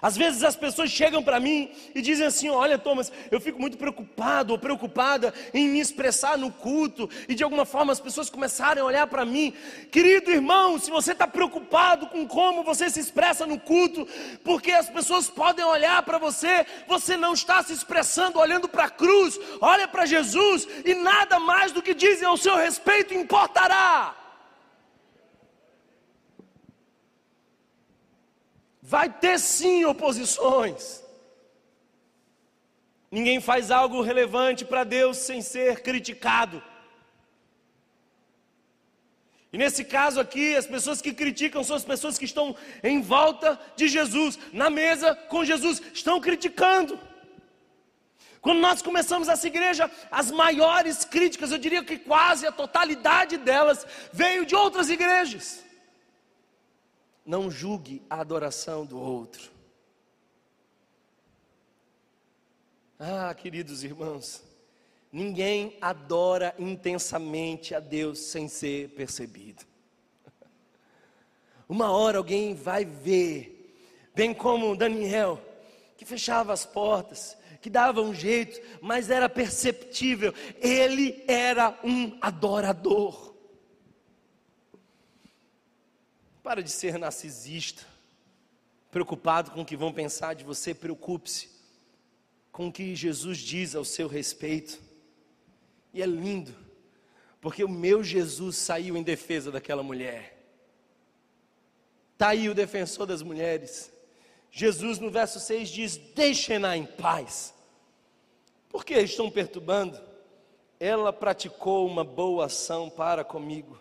Às 0.00 0.16
vezes 0.16 0.42
as 0.42 0.56
pessoas 0.56 0.90
chegam 0.90 1.22
para 1.22 1.40
mim 1.40 1.70
e 1.94 2.00
dizem 2.00 2.26
assim: 2.26 2.48
Olha, 2.48 2.78
Thomas, 2.78 3.12
eu 3.30 3.40
fico 3.40 3.60
muito 3.60 3.76
preocupado 3.76 4.52
ou 4.52 4.58
preocupada 4.58 5.32
em 5.52 5.68
me 5.68 5.80
expressar 5.80 6.38
no 6.38 6.50
culto, 6.50 7.08
e 7.28 7.34
de 7.34 7.44
alguma 7.44 7.64
forma 7.64 7.92
as 7.92 8.00
pessoas 8.00 8.30
começarem 8.30 8.82
a 8.82 8.86
olhar 8.86 9.06
para 9.06 9.24
mim. 9.24 9.54
Querido 9.90 10.30
irmão, 10.30 10.78
se 10.78 10.90
você 10.90 11.12
está 11.12 11.26
preocupado 11.26 12.06
com 12.06 12.26
como 12.26 12.62
você 12.62 12.90
se 12.90 13.00
expressa 13.00 13.46
no 13.46 13.58
culto, 13.58 14.06
porque 14.44 14.72
as 14.72 14.88
pessoas 14.88 15.28
podem 15.28 15.64
olhar 15.64 16.02
para 16.02 16.18
você, 16.18 16.66
você 16.86 17.16
não 17.16 17.34
está 17.34 17.62
se 17.62 17.72
expressando 17.72 18.38
olhando 18.38 18.68
para 18.68 18.84
a 18.84 18.90
cruz, 18.90 19.38
olha 19.60 19.86
para 19.86 20.06
Jesus, 20.06 20.66
e 20.84 20.94
nada 20.94 21.38
mais 21.38 21.72
do 21.72 21.82
que 21.82 21.94
dizem 21.94 22.26
ao 22.26 22.36
seu 22.36 22.56
respeito 22.56 23.14
importará. 23.14 24.17
Vai 28.94 29.08
ter 29.22 29.38
sim 29.38 29.84
oposições. 29.84 31.04
Ninguém 33.10 33.38
faz 33.38 33.70
algo 33.70 34.00
relevante 34.00 34.64
para 34.64 34.82
Deus 34.82 35.18
sem 35.18 35.42
ser 35.42 35.82
criticado. 35.82 36.62
E 39.52 39.58
nesse 39.58 39.84
caso 39.84 40.18
aqui, 40.18 40.56
as 40.56 40.66
pessoas 40.66 41.02
que 41.02 41.12
criticam 41.12 41.62
são 41.62 41.76
as 41.76 41.84
pessoas 41.84 42.16
que 42.16 42.24
estão 42.24 42.56
em 42.82 43.02
volta 43.02 43.60
de 43.76 43.88
Jesus, 43.88 44.38
na 44.54 44.70
mesa 44.70 45.14
com 45.14 45.44
Jesus, 45.44 45.82
estão 45.92 46.18
criticando. 46.18 46.98
Quando 48.40 48.60
nós 48.60 48.80
começamos 48.80 49.28
essa 49.28 49.46
igreja, 49.46 49.90
as 50.10 50.30
maiores 50.30 51.04
críticas, 51.04 51.52
eu 51.52 51.58
diria 51.58 51.84
que 51.84 51.98
quase 51.98 52.46
a 52.46 52.52
totalidade 52.52 53.36
delas, 53.36 53.86
veio 54.14 54.46
de 54.46 54.54
outras 54.54 54.88
igrejas. 54.88 55.67
Não 57.28 57.50
julgue 57.50 58.00
a 58.08 58.22
adoração 58.22 58.86
do 58.86 58.98
outro. 58.98 59.50
Ah, 62.98 63.34
queridos 63.34 63.84
irmãos, 63.84 64.42
ninguém 65.12 65.76
adora 65.78 66.54
intensamente 66.58 67.74
a 67.74 67.80
Deus 67.80 68.18
sem 68.18 68.48
ser 68.48 68.88
percebido. 68.94 69.62
Uma 71.68 71.90
hora 71.90 72.16
alguém 72.16 72.54
vai 72.54 72.86
ver, 72.86 73.78
bem 74.14 74.32
como 74.32 74.74
Daniel, 74.74 75.38
que 75.98 76.06
fechava 76.06 76.54
as 76.54 76.64
portas, 76.64 77.36
que 77.60 77.68
dava 77.68 78.00
um 78.00 78.14
jeito, 78.14 78.58
mas 78.80 79.10
era 79.10 79.28
perceptível, 79.28 80.32
ele 80.62 81.22
era 81.28 81.78
um 81.84 82.16
adorador. 82.22 83.27
Para 86.42 86.62
de 86.62 86.70
ser 86.70 86.98
narcisista, 86.98 87.84
preocupado 88.90 89.50
com 89.50 89.62
o 89.62 89.64
que 89.64 89.76
vão 89.76 89.92
pensar 89.92 90.34
de 90.34 90.44
você, 90.44 90.74
preocupe-se 90.74 91.50
com 92.50 92.68
o 92.68 92.72
que 92.72 92.96
Jesus 92.96 93.38
diz 93.38 93.74
ao 93.74 93.84
seu 93.84 94.08
respeito. 94.08 94.80
E 95.92 96.02
é 96.02 96.06
lindo, 96.06 96.54
porque 97.40 97.62
o 97.62 97.68
meu 97.68 98.02
Jesus 98.02 98.56
saiu 98.56 98.96
em 98.96 99.02
defesa 99.02 99.50
daquela 99.50 99.82
mulher. 99.82 100.36
Está 102.14 102.30
aí 102.30 102.48
o 102.48 102.54
defensor 102.54 103.06
das 103.06 103.22
mulheres. 103.22 103.92
Jesus 104.50 104.98
no 104.98 105.08
verso 105.08 105.38
6 105.38 105.68
diz: 105.68 105.96
Deixem-na 105.96 106.76
em 106.76 106.84
paz. 106.84 107.54
Por 108.68 108.84
que 108.84 108.94
estão 108.94 109.30
perturbando? 109.30 110.00
Ela 110.80 111.12
praticou 111.12 111.86
uma 111.86 112.02
boa 112.02 112.46
ação 112.46 112.90
para 112.90 113.22
comigo. 113.22 113.78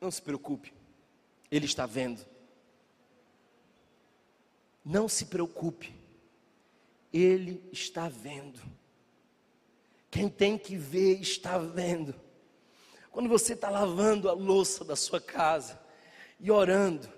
Não 0.00 0.10
se 0.10 0.22
preocupe, 0.22 0.72
Ele 1.50 1.66
está 1.66 1.86
vendo. 1.86 2.24
Não 4.84 5.08
se 5.08 5.26
preocupe, 5.26 5.94
Ele 7.12 7.62
está 7.72 8.08
vendo. 8.08 8.60
Quem 10.10 10.28
tem 10.28 10.56
que 10.56 10.76
ver 10.76 11.20
está 11.20 11.58
vendo. 11.58 12.14
Quando 13.10 13.28
você 13.28 13.54
está 13.54 13.68
lavando 13.68 14.28
a 14.28 14.32
louça 14.32 14.84
da 14.84 14.94
sua 14.94 15.20
casa, 15.20 15.80
e 16.40 16.50
orando, 16.50 17.08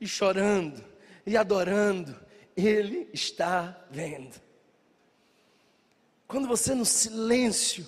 e 0.00 0.06
chorando, 0.06 0.84
e 1.26 1.36
adorando, 1.36 2.18
Ele 2.56 3.10
está 3.12 3.84
vendo. 3.90 4.40
Quando 6.26 6.46
você 6.46 6.74
no 6.74 6.84
silêncio 6.84 7.86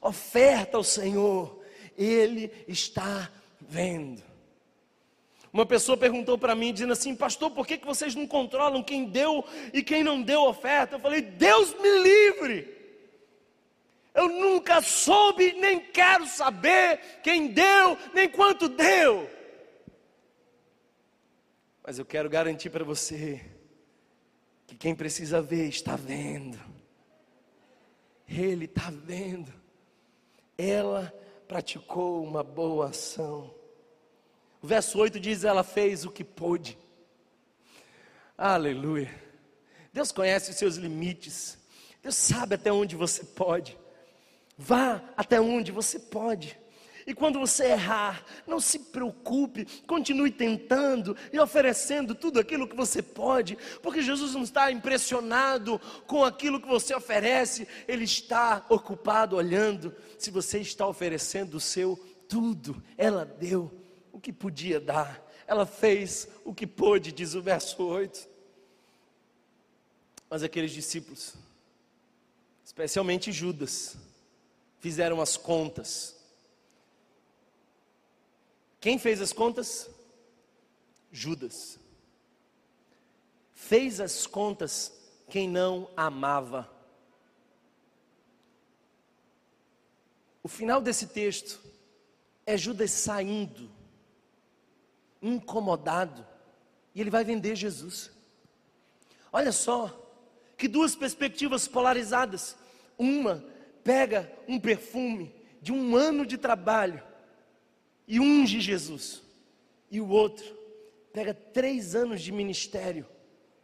oferta 0.00 0.76
ao 0.76 0.84
Senhor, 0.84 1.62
Ele 1.96 2.50
está 2.66 3.30
vendo. 3.68 4.22
Uma 5.52 5.66
pessoa 5.66 5.98
perguntou 5.98 6.38
para 6.38 6.54
mim, 6.54 6.72
dizendo 6.72 6.94
assim: 6.94 7.14
Pastor, 7.14 7.50
por 7.50 7.66
que, 7.66 7.76
que 7.76 7.86
vocês 7.86 8.14
não 8.14 8.26
controlam 8.26 8.82
quem 8.82 9.04
deu 9.04 9.44
e 9.72 9.82
quem 9.82 10.02
não 10.02 10.22
deu 10.22 10.42
oferta? 10.42 10.96
Eu 10.96 11.00
falei: 11.00 11.20
Deus 11.20 11.74
me 11.74 12.02
livre. 12.02 12.82
Eu 14.14 14.28
nunca 14.28 14.80
soube, 14.82 15.52
nem 15.54 15.80
quero 15.80 16.26
saber 16.26 17.20
quem 17.22 17.48
deu, 17.48 17.98
nem 18.14 18.28
quanto 18.28 18.68
deu. 18.68 19.28
Mas 21.82 21.98
eu 21.98 22.04
quero 22.04 22.30
garantir 22.30 22.70
para 22.70 22.84
você 22.84 23.40
que 24.66 24.76
quem 24.76 24.94
precisa 24.94 25.42
ver 25.42 25.68
está 25.68 25.96
vendo. 25.96 26.58
Ele 28.28 28.66
está 28.66 28.90
vendo. 28.90 29.52
Ela 30.56 31.12
praticou 31.52 32.24
uma 32.24 32.42
boa 32.42 32.88
ação. 32.88 33.54
O 34.62 34.66
verso 34.66 34.98
8 34.98 35.20
diz: 35.20 35.44
Ela 35.44 35.62
fez 35.62 36.06
o 36.06 36.10
que 36.10 36.24
pôde. 36.24 36.78
Aleluia. 38.38 39.14
Deus 39.92 40.10
conhece 40.10 40.50
os 40.50 40.56
seus 40.56 40.76
limites. 40.76 41.58
Deus 42.02 42.14
sabe 42.14 42.54
até 42.54 42.72
onde 42.72 42.96
você 42.96 43.22
pode. 43.22 43.78
Vá 44.56 45.04
até 45.14 45.38
onde 45.42 45.70
você 45.70 45.98
pode. 45.98 46.58
E 47.06 47.14
quando 47.14 47.38
você 47.38 47.66
errar, 47.66 48.24
não 48.46 48.60
se 48.60 48.78
preocupe, 48.78 49.66
continue 49.86 50.30
tentando 50.30 51.16
e 51.32 51.38
oferecendo 51.38 52.14
tudo 52.14 52.38
aquilo 52.38 52.68
que 52.68 52.76
você 52.76 53.02
pode, 53.02 53.56
porque 53.82 54.02
Jesus 54.02 54.34
não 54.34 54.42
está 54.42 54.70
impressionado 54.70 55.80
com 56.06 56.24
aquilo 56.24 56.60
que 56.60 56.68
você 56.68 56.94
oferece, 56.94 57.66
Ele 57.88 58.04
está 58.04 58.64
ocupado 58.68 59.36
olhando 59.36 59.94
se 60.18 60.30
você 60.30 60.60
está 60.60 60.86
oferecendo 60.86 61.56
o 61.56 61.60
seu 61.60 61.96
tudo. 62.28 62.82
Ela 62.96 63.24
deu 63.24 63.72
o 64.12 64.20
que 64.20 64.32
podia 64.32 64.80
dar, 64.80 65.22
ela 65.46 65.66
fez 65.66 66.28
o 66.44 66.54
que 66.54 66.66
pôde, 66.66 67.12
diz 67.12 67.34
o 67.34 67.42
verso 67.42 67.82
8. 67.82 68.28
Mas 70.30 70.42
aqueles 70.42 70.70
discípulos, 70.70 71.34
especialmente 72.64 73.30
Judas, 73.32 73.96
fizeram 74.80 75.20
as 75.20 75.36
contas. 75.36 76.21
Quem 78.82 78.98
fez 78.98 79.22
as 79.22 79.32
contas? 79.32 79.88
Judas. 81.12 81.78
Fez 83.54 84.00
as 84.00 84.26
contas 84.26 84.92
quem 85.30 85.48
não 85.48 85.88
amava. 85.96 86.68
O 90.42 90.48
final 90.48 90.80
desse 90.80 91.06
texto 91.06 91.60
é 92.44 92.56
Judas 92.56 92.90
saindo, 92.90 93.70
incomodado, 95.22 96.26
e 96.92 97.00
ele 97.00 97.08
vai 97.08 97.22
vender 97.22 97.54
Jesus. 97.54 98.10
Olha 99.32 99.52
só, 99.52 99.96
que 100.58 100.66
duas 100.66 100.96
perspectivas 100.96 101.68
polarizadas. 101.68 102.56
Uma 102.98 103.44
pega 103.84 104.30
um 104.48 104.58
perfume 104.58 105.32
de 105.60 105.70
um 105.70 105.94
ano 105.94 106.26
de 106.26 106.36
trabalho 106.36 107.11
e 108.06 108.20
unge 108.20 108.60
Jesus, 108.60 109.22
e 109.90 110.00
o 110.00 110.08
outro 110.08 110.44
pega 111.12 111.34
três 111.34 111.94
anos 111.94 112.22
de 112.22 112.32
ministério, 112.32 113.06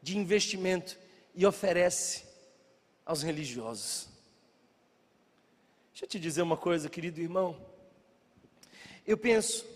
de 0.03 0.17
investimento 0.17 0.99
e 1.35 1.47
oferece 1.47 2.25
aos 3.05 3.23
religiosos. 3.23 4.09
Deixa 5.93 6.05
eu 6.05 6.09
te 6.09 6.21
dizer 6.21 6.43
uma 6.43 6.57
coisa, 6.57 6.89
querido 6.89 7.21
irmão. 7.21 7.59
Eu 9.07 9.17
penso 9.17 9.67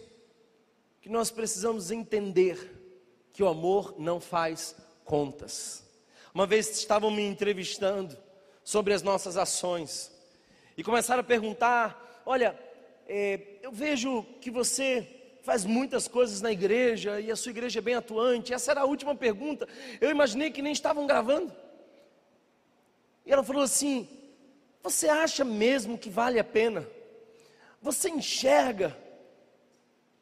que 1.01 1.09
nós 1.09 1.31
precisamos 1.31 1.91
entender 1.91 2.83
que 3.33 3.43
o 3.43 3.49
amor 3.49 3.95
não 3.99 4.21
faz 4.21 4.77
contas. 5.05 5.85
Uma 6.35 6.47
vez 6.47 6.71
estavam 6.71 7.11
me 7.11 7.23
entrevistando 7.23 8.17
sobre 8.63 8.95
as 8.95 9.03
nossas 9.03 9.37
ações 9.37 10.13
e 10.77 10.85
começaram 10.85 11.21
a 11.21 11.25
perguntar: 11.25 12.23
olha, 12.25 12.59
é, 13.07 13.59
eu 13.63 13.73
vejo 13.73 14.23
que 14.41 14.51
você 14.51 15.23
faz 15.43 15.65
muitas 15.65 16.07
coisas 16.07 16.41
na 16.41 16.53
igreja 16.53 17.21
e 17.21 17.31
a 17.31 17.37
sua 17.37 17.51
igreja 17.51 17.81
é 17.81 17.83
bem 17.83 17.95
atuante. 17.95 18.55
Essa 18.55 18.71
era 18.71 18.83
a 18.83 18.87
última 18.87 19.15
pergunta. 19.15 19.69
Eu 20.01 20.11
imaginei 20.11 20.51
que 20.51 20.63
nem 20.63 20.73
estavam 20.73 21.07
gravando. 21.07 21.53
E 23.27 23.33
ela 23.33 23.43
falou 23.43 23.63
assim: 23.63 24.09
Você 24.83 25.09
acha 25.09 25.45
mesmo 25.45 25.99
que 25.99 26.09
vale 26.09 26.39
a 26.39 26.45
pena? 26.45 26.89
Você 27.81 28.09
enxerga 28.09 28.97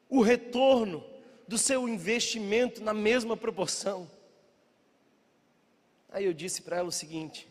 o 0.09 0.21
retorno 0.21 1.03
do 1.47 1.57
seu 1.57 1.87
investimento 1.87 2.83
na 2.83 2.93
mesma 2.93 3.37
proporção? 3.37 4.09
Aí 6.09 6.25
eu 6.25 6.33
disse 6.33 6.61
para 6.61 6.77
ela 6.77 6.89
o 6.89 6.91
seguinte: 6.91 7.47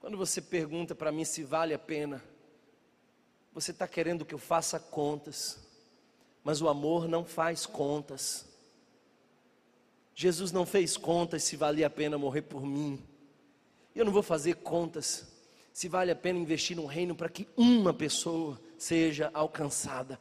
quando 0.00 0.16
você 0.16 0.40
pergunta 0.40 0.94
para 0.94 1.12
mim 1.12 1.24
se 1.24 1.42
vale 1.42 1.74
a 1.74 1.78
pena, 1.78 2.22
você 3.52 3.70
está 3.70 3.86
querendo 3.86 4.24
que 4.24 4.34
eu 4.34 4.38
faça 4.38 4.80
contas, 4.80 5.58
mas 6.42 6.60
o 6.62 6.68
amor 6.68 7.06
não 7.06 7.24
faz 7.24 7.66
contas. 7.66 8.46
Jesus 10.14 10.52
não 10.52 10.66
fez 10.66 10.96
contas 10.96 11.42
se 11.44 11.56
valia 11.56 11.86
a 11.86 11.90
pena 11.90 12.18
morrer 12.18 12.42
por 12.42 12.64
mim. 12.64 13.02
Eu 13.94 14.04
não 14.04 14.12
vou 14.12 14.22
fazer 14.22 14.56
contas 14.56 15.30
se 15.72 15.88
vale 15.88 16.10
a 16.10 16.16
pena 16.16 16.38
investir 16.38 16.76
num 16.76 16.86
reino 16.86 17.14
para 17.14 17.28
que 17.28 17.48
uma 17.56 17.94
pessoa 17.94 18.60
seja 18.76 19.30
alcançada. 19.32 20.20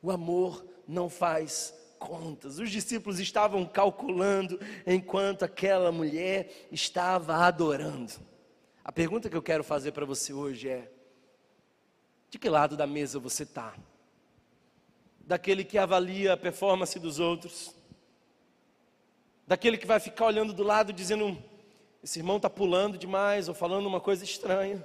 O 0.00 0.10
amor 0.10 0.64
não 0.86 1.08
faz 1.08 1.74
contas. 1.98 2.58
Os 2.58 2.70
discípulos 2.70 3.20
estavam 3.20 3.64
calculando 3.64 4.58
enquanto 4.86 5.44
aquela 5.44 5.92
mulher 5.92 6.68
estava 6.72 7.36
adorando. 7.36 8.12
A 8.84 8.90
pergunta 8.90 9.30
que 9.30 9.36
eu 9.36 9.42
quero 9.42 9.62
fazer 9.62 9.92
para 9.92 10.04
você 10.04 10.32
hoje 10.32 10.68
é: 10.68 10.90
de 12.32 12.38
que 12.38 12.48
lado 12.48 12.78
da 12.78 12.86
mesa 12.86 13.18
você 13.18 13.42
está? 13.42 13.74
Daquele 15.20 15.62
que 15.64 15.76
avalia 15.76 16.32
a 16.32 16.36
performance 16.36 16.98
dos 16.98 17.20
outros? 17.20 17.74
Daquele 19.46 19.76
que 19.76 19.86
vai 19.86 20.00
ficar 20.00 20.24
olhando 20.24 20.54
do 20.54 20.62
lado 20.62 20.94
dizendo: 20.94 21.36
esse 22.02 22.20
irmão 22.20 22.38
está 22.38 22.48
pulando 22.48 22.96
demais 22.96 23.50
ou 23.50 23.54
falando 23.54 23.84
uma 23.84 24.00
coisa 24.00 24.24
estranha? 24.24 24.82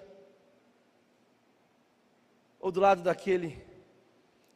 Ou 2.60 2.70
do 2.70 2.82
lado 2.82 3.02
daquele 3.02 3.64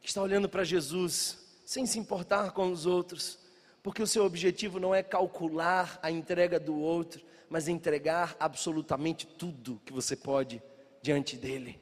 que 0.02 0.08
está 0.08 0.20
olhando 0.20 0.46
para 0.46 0.62
Jesus, 0.62 1.38
sem 1.64 1.86
se 1.86 1.98
importar 1.98 2.50
com 2.50 2.70
os 2.70 2.84
outros, 2.84 3.38
porque 3.82 4.02
o 4.02 4.06
seu 4.06 4.22
objetivo 4.22 4.78
não 4.78 4.94
é 4.94 5.02
calcular 5.02 5.98
a 6.02 6.10
entrega 6.10 6.60
do 6.60 6.78
outro, 6.78 7.24
mas 7.48 7.68
entregar 7.68 8.36
absolutamente 8.38 9.26
tudo 9.26 9.80
que 9.82 9.94
você 9.94 10.14
pode 10.14 10.62
diante 11.00 11.38
dele. 11.38 11.81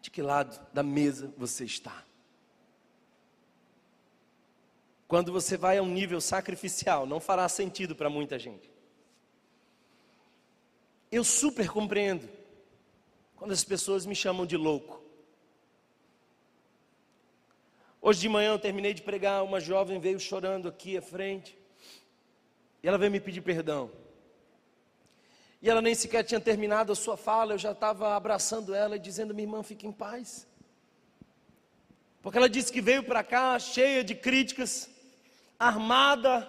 De 0.00 0.10
que 0.10 0.22
lado 0.22 0.58
da 0.72 0.82
mesa 0.82 1.32
você 1.36 1.64
está? 1.64 2.04
Quando 5.08 5.32
você 5.32 5.56
vai 5.56 5.78
a 5.78 5.82
um 5.82 5.88
nível 5.88 6.20
sacrificial, 6.20 7.06
não 7.06 7.18
fará 7.18 7.48
sentido 7.48 7.96
para 7.96 8.10
muita 8.10 8.38
gente. 8.38 8.70
Eu 11.10 11.24
super 11.24 11.70
compreendo 11.70 12.28
quando 13.34 13.52
as 13.52 13.64
pessoas 13.64 14.04
me 14.04 14.14
chamam 14.14 14.44
de 14.44 14.56
louco. 14.56 15.02
Hoje 18.00 18.20
de 18.20 18.28
manhã 18.28 18.52
eu 18.52 18.58
terminei 18.58 18.92
de 18.92 19.02
pregar, 19.02 19.42
uma 19.42 19.60
jovem 19.60 19.98
veio 19.98 20.20
chorando 20.20 20.68
aqui 20.68 20.96
à 20.96 21.02
frente. 21.02 21.56
E 22.82 22.88
ela 22.88 22.98
veio 22.98 23.10
me 23.10 23.20
pedir 23.20 23.40
perdão. 23.40 23.90
E 25.60 25.68
ela 25.68 25.82
nem 25.82 25.94
sequer 25.94 26.22
tinha 26.22 26.40
terminado 26.40 26.92
a 26.92 26.96
sua 26.96 27.16
fala, 27.16 27.54
eu 27.54 27.58
já 27.58 27.72
estava 27.72 28.14
abraçando 28.14 28.74
ela 28.74 28.96
e 28.96 29.00
dizendo: 29.00 29.34
Minha 29.34 29.46
irmã, 29.46 29.62
fique 29.62 29.86
em 29.86 29.92
paz. 29.92 30.46
Porque 32.22 32.38
ela 32.38 32.48
disse 32.48 32.72
que 32.72 32.80
veio 32.80 33.02
para 33.02 33.24
cá 33.24 33.58
cheia 33.58 34.04
de 34.04 34.14
críticas, 34.14 34.88
armada, 35.58 36.48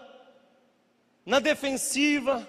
na 1.26 1.40
defensiva, 1.40 2.48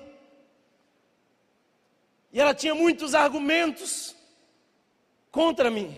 e 2.32 2.40
ela 2.40 2.54
tinha 2.54 2.74
muitos 2.74 3.14
argumentos 3.14 4.14
contra 5.30 5.70
mim. 5.70 5.96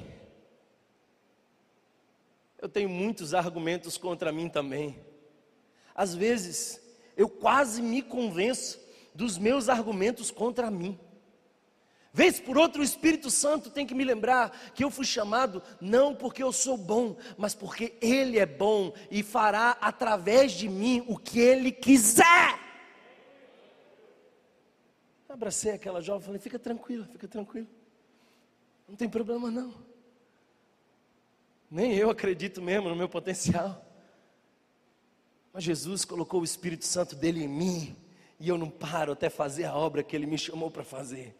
Eu 2.58 2.68
tenho 2.68 2.88
muitos 2.88 3.34
argumentos 3.34 3.98
contra 3.98 4.30
mim 4.30 4.48
também. 4.48 4.98
Às 5.94 6.14
vezes, 6.14 6.80
eu 7.16 7.28
quase 7.28 7.82
me 7.82 8.00
convenço 8.00 8.80
dos 9.14 9.38
meus 9.38 9.68
argumentos 9.68 10.30
contra 10.30 10.70
mim. 10.70 10.98
Vez 12.14 12.38
por 12.38 12.58
outro, 12.58 12.82
o 12.82 12.84
Espírito 12.84 13.30
Santo 13.30 13.70
tem 13.70 13.86
que 13.86 13.94
me 13.94 14.04
lembrar 14.04 14.50
que 14.74 14.84
eu 14.84 14.90
fui 14.90 15.06
chamado 15.06 15.62
não 15.80 16.14
porque 16.14 16.42
eu 16.42 16.52
sou 16.52 16.76
bom, 16.76 17.16
mas 17.38 17.54
porque 17.54 17.94
Ele 18.02 18.38
é 18.38 18.44
bom 18.44 18.92
e 19.10 19.22
fará 19.22 19.78
através 19.80 20.52
de 20.52 20.68
mim 20.68 21.02
o 21.08 21.16
que 21.16 21.40
Ele 21.40 21.72
quiser. 21.72 22.60
abracei 25.26 25.72
aquela 25.72 26.02
jovem 26.02 26.22
e 26.22 26.26
falei: 26.26 26.40
fica 26.40 26.58
tranquila, 26.58 27.06
fica 27.06 27.26
tranquila, 27.26 27.66
não 28.86 28.94
tem 28.94 29.08
problema 29.08 29.50
não. 29.50 29.74
Nem 31.70 31.94
eu 31.94 32.10
acredito 32.10 32.60
mesmo 32.60 32.90
no 32.90 32.96
meu 32.96 33.08
potencial. 33.08 33.82
Mas 35.50 35.64
Jesus 35.64 36.04
colocou 36.04 36.42
o 36.42 36.44
Espírito 36.44 36.84
Santo 36.84 37.16
dele 37.16 37.42
em 37.42 37.48
mim, 37.48 37.96
e 38.42 38.48
eu 38.48 38.58
não 38.58 38.68
paro 38.68 39.12
até 39.12 39.30
fazer 39.30 39.66
a 39.66 39.76
obra 39.76 40.02
que 40.02 40.16
ele 40.16 40.26
me 40.26 40.36
chamou 40.36 40.68
para 40.68 40.82
fazer. 40.82 41.32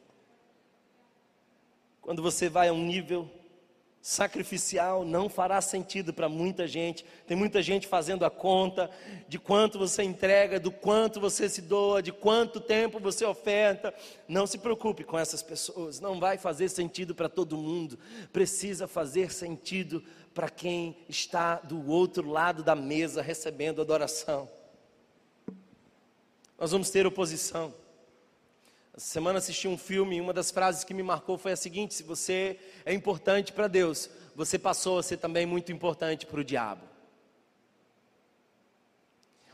Quando 2.01 2.23
você 2.23 2.49
vai 2.49 2.69
a 2.69 2.73
um 2.73 2.87
nível 2.87 3.29
sacrificial, 4.01 5.05
não 5.05 5.29
fará 5.29 5.61
sentido 5.61 6.15
para 6.15 6.29
muita 6.29 6.65
gente. 6.65 7.05
Tem 7.27 7.37
muita 7.37 7.61
gente 7.61 7.89
fazendo 7.89 8.25
a 8.25 8.31
conta 8.31 8.89
de 9.27 9.37
quanto 9.37 9.81
você 9.81 10.05
entrega, 10.05 10.61
do 10.61 10.71
quanto 10.71 11.21
você 11.21 11.49
se 11.49 11.61
doa, 11.61 12.01
de 12.01 12.13
quanto 12.13 12.61
tempo 12.61 13.01
você 13.01 13.25
oferta. 13.25 13.93
Não 14.29 14.47
se 14.47 14.59
preocupe 14.59 15.03
com 15.03 15.19
essas 15.19 15.43
pessoas, 15.43 15.99
não 15.99 16.21
vai 16.21 16.39
fazer 16.39 16.69
sentido 16.69 17.17
para 17.17 17.29
todo 17.29 17.59
mundo. 17.59 17.99
Precisa 18.33 18.87
fazer 18.87 19.33
sentido 19.33 20.05
para 20.33 20.49
quem 20.49 20.97
está 21.09 21.57
do 21.57 21.85
outro 21.91 22.31
lado 22.31 22.63
da 22.63 22.77
mesa 22.77 23.21
recebendo 23.21 23.83
adoração. 23.83 24.49
Nós 26.63 26.71
vamos 26.71 26.91
ter 26.91 27.05
oposição. 27.05 27.75
Essa 28.97 29.07
semana 29.07 29.41
assisti 29.41 29.67
um 29.67 29.77
filme 29.77 30.15
e 30.15 30.21
uma 30.21 30.33
das 30.33 30.53
frases 30.53 30.85
que 30.85 30.95
me 30.95 31.03
marcou 31.03 31.37
foi 31.37 31.51
a 31.51 31.57
seguinte: 31.57 31.93
se 31.93 32.05
você 32.05 32.57
é 32.85 32.95
importante 32.95 33.53
para 33.53 33.67
Deus, 33.67 34.09
você 34.37 34.57
passou 34.61 34.97
a 34.97 35.03
ser 35.03 35.17
também 35.17 35.45
muito 35.45 35.73
importante 35.73 36.25
para 36.25 36.39
o 36.39 36.45
diabo. 36.45 36.83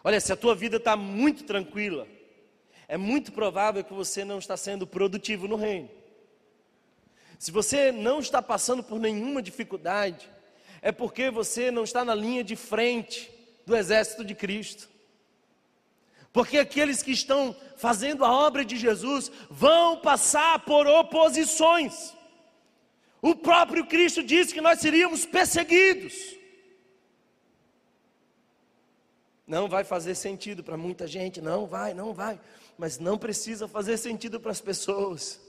Olha, 0.04 0.20
se 0.20 0.30
a 0.34 0.36
tua 0.36 0.54
vida 0.54 0.76
está 0.76 0.98
muito 0.98 1.44
tranquila, 1.44 2.06
é 2.86 2.98
muito 2.98 3.32
provável 3.32 3.82
que 3.82 3.94
você 3.94 4.22
não 4.22 4.38
está 4.38 4.54
sendo 4.58 4.86
produtivo 4.86 5.48
no 5.48 5.56
reino. 5.56 5.88
Se 7.38 7.50
você 7.50 7.90
não 7.90 8.20
está 8.20 8.42
passando 8.42 8.82
por 8.82 9.00
nenhuma 9.00 9.40
dificuldade, 9.40 10.30
é 10.82 10.92
porque 10.92 11.30
você 11.30 11.70
não 11.70 11.84
está 11.84 12.04
na 12.04 12.14
linha 12.14 12.44
de 12.44 12.54
frente 12.54 13.30
do 13.64 13.74
exército 13.74 14.22
de 14.22 14.34
Cristo. 14.34 14.97
Porque 16.38 16.56
aqueles 16.56 17.02
que 17.02 17.10
estão 17.10 17.52
fazendo 17.76 18.24
a 18.24 18.32
obra 18.32 18.64
de 18.64 18.76
Jesus 18.76 19.28
vão 19.50 20.00
passar 20.00 20.60
por 20.60 20.86
oposições. 20.86 22.14
O 23.20 23.34
próprio 23.34 23.84
Cristo 23.84 24.22
disse 24.22 24.54
que 24.54 24.60
nós 24.60 24.78
seríamos 24.78 25.26
perseguidos. 25.26 26.14
Não 29.44 29.68
vai 29.68 29.82
fazer 29.82 30.14
sentido 30.14 30.62
para 30.62 30.76
muita 30.76 31.08
gente, 31.08 31.40
não 31.40 31.66
vai, 31.66 31.92
não 31.92 32.14
vai, 32.14 32.40
mas 32.78 33.00
não 33.00 33.18
precisa 33.18 33.66
fazer 33.66 33.96
sentido 33.96 34.38
para 34.38 34.52
as 34.52 34.60
pessoas. 34.60 35.40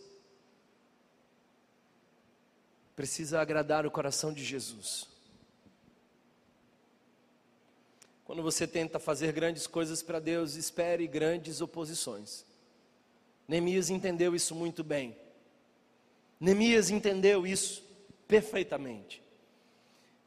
Precisa 2.96 3.40
agradar 3.40 3.86
o 3.86 3.92
coração 3.92 4.34
de 4.34 4.44
Jesus. 4.44 5.09
Quando 8.30 8.44
você 8.44 8.68
tenta 8.68 9.00
fazer 9.00 9.32
grandes 9.32 9.66
coisas 9.66 10.04
para 10.04 10.20
Deus, 10.20 10.54
espere 10.54 11.08
grandes 11.08 11.62
oposições. 11.62 12.46
Neemias 13.48 13.90
entendeu 13.90 14.36
isso 14.36 14.54
muito 14.54 14.84
bem. 14.84 15.18
Neemias 16.40 16.92
entendeu 16.92 17.48
isso 17.48 17.84
perfeitamente. 18.28 19.20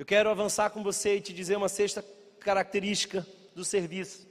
Eu 0.00 0.05
quero 0.05 0.28
avançar 0.28 0.70
com 0.70 0.82
você 0.82 1.18
e 1.18 1.20
te 1.20 1.32
dizer 1.32 1.55
uma 1.55 1.68
sexta 1.68 2.05
característica 2.40 3.24
do 3.55 3.64
serviço. 3.64 4.26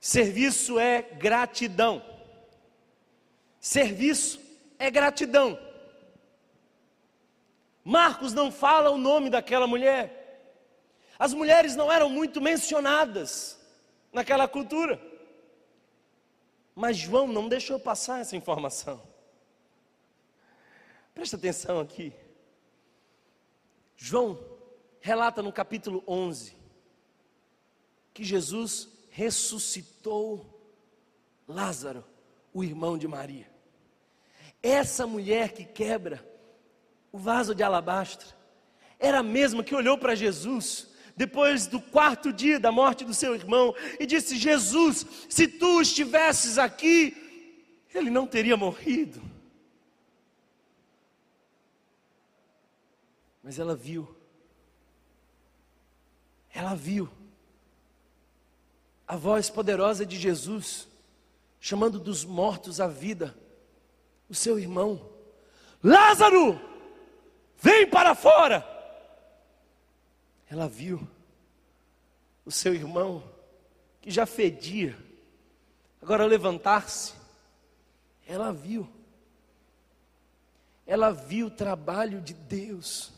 Serviço 0.00 0.78
é 0.78 1.02
gratidão. 1.02 2.00
Serviço 3.60 4.38
é 4.78 4.88
gratidão. 4.88 5.58
Marcos 7.84 8.32
não 8.32 8.52
fala 8.52 8.88
o 8.88 8.96
nome 8.96 9.28
daquela 9.28 9.66
mulher. 9.66 10.17
As 11.18 11.34
mulheres 11.34 11.74
não 11.74 11.90
eram 11.90 12.08
muito 12.08 12.40
mencionadas 12.40 13.58
naquela 14.12 14.46
cultura. 14.46 15.00
Mas 16.74 16.96
João 16.96 17.26
não 17.26 17.48
deixou 17.48 17.80
passar 17.80 18.20
essa 18.20 18.36
informação. 18.36 19.02
Presta 21.12 21.36
atenção 21.36 21.80
aqui. 21.80 22.12
João 23.96 24.38
relata 25.00 25.42
no 25.42 25.52
capítulo 25.52 26.04
11 26.06 26.56
que 28.14 28.22
Jesus 28.22 28.88
ressuscitou 29.10 30.54
Lázaro, 31.48 32.04
o 32.52 32.62
irmão 32.62 32.96
de 32.98 33.08
Maria. 33.08 33.50
Essa 34.62 35.06
mulher 35.06 35.52
que 35.52 35.64
quebra 35.64 36.24
o 37.10 37.18
vaso 37.18 37.54
de 37.54 37.62
alabastro 37.62 38.36
era 38.98 39.20
a 39.20 39.22
mesma 39.22 39.64
que 39.64 39.74
olhou 39.74 39.96
para 39.96 40.14
Jesus 40.14 40.87
depois 41.18 41.66
do 41.66 41.80
quarto 41.80 42.32
dia 42.32 42.60
da 42.60 42.70
morte 42.70 43.04
do 43.04 43.12
seu 43.12 43.34
irmão, 43.34 43.74
e 43.98 44.06
disse: 44.06 44.38
Jesus, 44.38 45.04
se 45.28 45.48
tu 45.48 45.80
estivesses 45.80 46.58
aqui, 46.58 47.84
ele 47.92 48.08
não 48.08 48.24
teria 48.24 48.56
morrido. 48.56 49.20
Mas 53.42 53.58
ela 53.58 53.74
viu, 53.74 54.08
ela 56.54 56.76
viu 56.76 57.10
a 59.04 59.16
voz 59.16 59.50
poderosa 59.50 60.06
de 60.06 60.16
Jesus, 60.16 60.86
chamando 61.58 61.98
dos 61.98 62.24
mortos 62.24 62.80
à 62.80 62.86
vida, 62.86 63.36
o 64.28 64.34
seu 64.36 64.56
irmão, 64.56 65.10
Lázaro, 65.82 66.60
vem 67.60 67.90
para 67.90 68.14
fora 68.14 68.77
ela 70.50 70.68
viu 70.68 71.06
o 72.44 72.50
seu 72.50 72.74
irmão, 72.74 73.22
que 74.00 74.10
já 74.10 74.24
fedia, 74.24 74.96
agora 76.00 76.24
levantar-se. 76.24 77.12
Ela 78.26 78.52
viu. 78.52 78.88
Ela 80.86 81.10
viu 81.10 81.48
o 81.48 81.50
trabalho 81.50 82.20
de 82.20 82.32
Deus. 82.32 83.12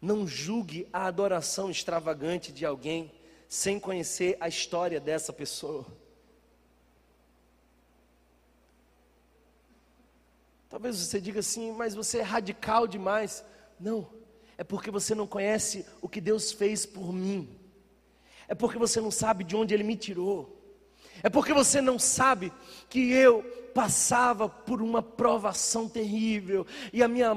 Não 0.00 0.26
julgue 0.26 0.88
a 0.92 1.06
adoração 1.06 1.70
extravagante 1.70 2.52
de 2.52 2.64
alguém 2.64 3.12
sem 3.48 3.78
conhecer 3.78 4.36
a 4.40 4.48
história 4.48 4.98
dessa 4.98 5.32
pessoa. 5.32 5.86
Talvez 10.68 10.96
você 10.96 11.20
diga 11.20 11.40
assim, 11.40 11.72
mas 11.72 11.94
você 11.94 12.18
é 12.18 12.22
radical 12.22 12.86
demais. 12.86 13.44
Não, 13.78 14.10
é 14.56 14.64
porque 14.64 14.90
você 14.90 15.14
não 15.14 15.26
conhece 15.26 15.84
o 16.00 16.08
que 16.08 16.20
Deus 16.20 16.52
fez 16.52 16.86
por 16.86 17.12
mim. 17.12 17.48
É 18.46 18.54
porque 18.54 18.78
você 18.78 19.00
não 19.00 19.10
sabe 19.10 19.44
de 19.44 19.56
onde 19.56 19.74
Ele 19.74 19.82
me 19.82 19.96
tirou. 19.96 20.60
É 21.22 21.30
porque 21.30 21.52
você 21.52 21.80
não 21.80 21.98
sabe 21.98 22.52
que 22.88 23.10
eu 23.10 23.44
passava 23.74 24.48
por 24.48 24.80
uma 24.80 25.02
provação 25.02 25.88
terrível 25.88 26.64
e 26.92 27.02
a 27.02 27.08
minha, 27.08 27.34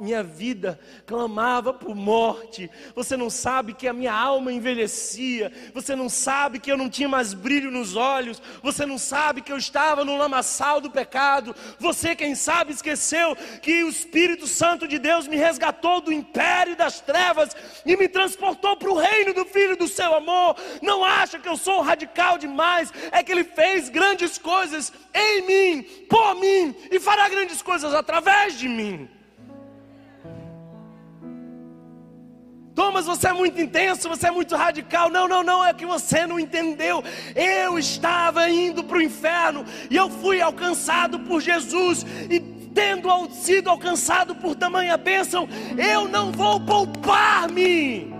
minha 0.00 0.22
vida 0.22 0.80
clamava 1.06 1.72
por 1.72 1.94
morte. 1.94 2.68
Você 2.94 3.16
não 3.16 3.30
sabe 3.30 3.72
que 3.72 3.86
a 3.86 3.92
minha 3.92 4.12
alma 4.12 4.52
envelhecia. 4.52 5.52
Você 5.72 5.94
não 5.94 6.08
sabe 6.08 6.58
que 6.58 6.70
eu 6.70 6.76
não 6.76 6.90
tinha 6.90 7.08
mais 7.08 7.32
brilho 7.32 7.70
nos 7.70 7.94
olhos. 7.94 8.42
Você 8.62 8.84
não 8.84 8.98
sabe 8.98 9.40
que 9.40 9.52
eu 9.52 9.56
estava 9.56 10.04
no 10.04 10.16
lamaçal 10.16 10.80
do 10.80 10.90
pecado. 10.90 11.54
Você, 11.78 12.16
quem 12.16 12.34
sabe, 12.34 12.72
esqueceu 12.72 13.36
que 13.62 13.84
o 13.84 13.88
Espírito 13.88 14.46
Santo 14.48 14.88
de 14.88 14.98
Deus 14.98 15.28
me 15.28 15.36
resgatou 15.36 16.00
do 16.00 16.12
império 16.12 16.74
das 16.74 17.00
trevas 17.00 17.54
e 17.84 17.96
me 17.96 18.08
transportou 18.08 18.76
para 18.76 18.90
o 18.90 18.98
reino 18.98 19.32
do 19.32 19.44
Filho 19.44 19.76
do 19.76 19.86
seu 19.86 20.14
amor. 20.14 20.56
Não 20.82 21.04
acha 21.04 21.38
que 21.38 21.48
eu 21.48 21.56
sou 21.56 21.80
radical 21.80 22.38
demais? 22.38 22.92
É 23.12 23.22
que 23.22 23.30
Ele 23.30 23.44
fez 23.44 23.88
grandes 23.88 24.36
coisas 24.36 24.92
em 25.14 25.42
por 25.82 26.34
mim 26.36 26.74
e 26.90 26.98
fará 27.00 27.28
grandes 27.28 27.62
coisas 27.62 27.94
através 27.94 28.58
de 28.58 28.68
mim. 28.68 29.08
Thomas, 32.76 33.06
você 33.06 33.28
é 33.28 33.32
muito 33.32 33.58
intenso, 33.58 34.06
você 34.06 34.26
é 34.26 34.30
muito 34.30 34.54
radical. 34.54 35.08
Não, 35.08 35.26
não, 35.26 35.42
não, 35.42 35.64
é 35.64 35.72
que 35.72 35.86
você 35.86 36.26
não 36.26 36.38
entendeu. 36.38 37.02
Eu 37.34 37.78
estava 37.78 38.50
indo 38.50 38.84
para 38.84 38.98
o 38.98 39.02
inferno 39.02 39.64
e 39.90 39.96
eu 39.96 40.10
fui 40.10 40.42
alcançado 40.42 41.18
por 41.20 41.40
Jesus. 41.40 42.04
E 42.30 42.38
tendo 42.74 43.08
sido 43.30 43.70
alcançado 43.70 44.34
por 44.36 44.54
tamanha 44.54 44.98
bênção, 44.98 45.48
eu 45.78 46.06
não 46.06 46.30
vou 46.30 46.60
poupar-me. 46.60 48.14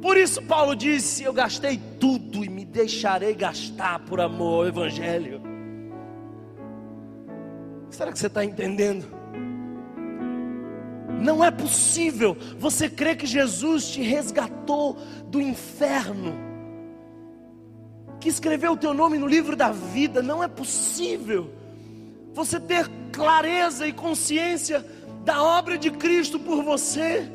Por 0.00 0.16
isso, 0.16 0.40
Paulo 0.42 0.76
disse: 0.76 1.24
Eu 1.24 1.32
gastei 1.32 1.80
tudo 1.98 2.44
e 2.44 2.48
me 2.48 2.64
deixarei 2.64 3.34
gastar 3.34 3.98
por 3.98 4.20
amor 4.20 4.62
ao 4.62 4.68
Evangelho. 4.68 5.51
Será 7.92 8.10
que 8.10 8.18
você 8.18 8.26
está 8.26 8.42
entendendo? 8.42 9.06
Não 11.20 11.44
é 11.44 11.50
possível 11.50 12.34
você 12.58 12.88
crer 12.88 13.16
que 13.16 13.26
Jesus 13.26 13.90
te 13.90 14.00
resgatou 14.00 14.96
do 15.26 15.40
inferno, 15.40 16.34
que 18.18 18.30
escreveu 18.30 18.72
o 18.72 18.76
teu 18.78 18.94
nome 18.94 19.18
no 19.18 19.26
livro 19.26 19.54
da 19.54 19.70
vida. 19.70 20.22
Não 20.22 20.42
é 20.42 20.48
possível 20.48 21.50
você 22.32 22.58
ter 22.58 22.88
clareza 23.12 23.86
e 23.86 23.92
consciência 23.92 24.84
da 25.22 25.42
obra 25.42 25.76
de 25.76 25.90
Cristo 25.90 26.40
por 26.40 26.64
você 26.64 27.30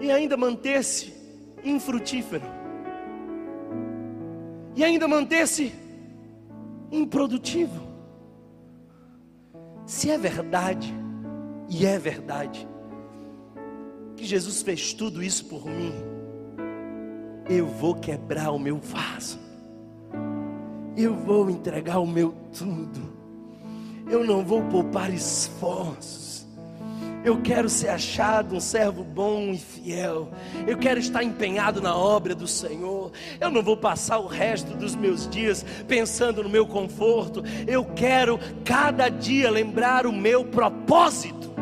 e 0.00 0.12
ainda 0.12 0.36
manter-se 0.36 1.12
infrutífero, 1.64 2.44
e 4.76 4.84
ainda 4.84 5.08
manter-se 5.08 5.74
improdutivo. 6.92 7.87
Se 9.88 10.10
é 10.10 10.18
verdade, 10.18 10.94
e 11.66 11.86
é 11.86 11.98
verdade, 11.98 12.68
que 14.14 14.22
Jesus 14.22 14.60
fez 14.60 14.92
tudo 14.92 15.22
isso 15.22 15.46
por 15.46 15.64
mim, 15.64 15.94
eu 17.48 17.66
vou 17.66 17.94
quebrar 17.94 18.50
o 18.50 18.58
meu 18.58 18.76
vaso, 18.76 19.38
eu 20.94 21.14
vou 21.16 21.48
entregar 21.48 22.00
o 22.00 22.06
meu 22.06 22.34
tudo, 22.52 23.00
eu 24.10 24.26
não 24.26 24.44
vou 24.44 24.62
poupar 24.64 25.10
esforços 25.10 26.27
eu 27.28 27.40
quero 27.42 27.68
ser 27.68 27.88
achado 27.88 28.56
um 28.56 28.60
servo 28.60 29.04
bom 29.04 29.50
e 29.50 29.58
fiel. 29.58 30.30
Eu 30.66 30.78
quero 30.78 30.98
estar 30.98 31.22
empenhado 31.22 31.80
na 31.80 31.94
obra 31.94 32.34
do 32.34 32.46
Senhor. 32.46 33.12
Eu 33.38 33.50
não 33.50 33.62
vou 33.62 33.76
passar 33.76 34.18
o 34.18 34.26
resto 34.26 34.74
dos 34.74 34.96
meus 34.96 35.28
dias 35.28 35.64
pensando 35.86 36.42
no 36.42 36.48
meu 36.48 36.66
conforto. 36.66 37.42
Eu 37.66 37.84
quero 37.84 38.38
cada 38.64 39.10
dia 39.10 39.50
lembrar 39.50 40.06
o 40.06 40.12
meu 40.12 40.42
propósito. 40.44 41.52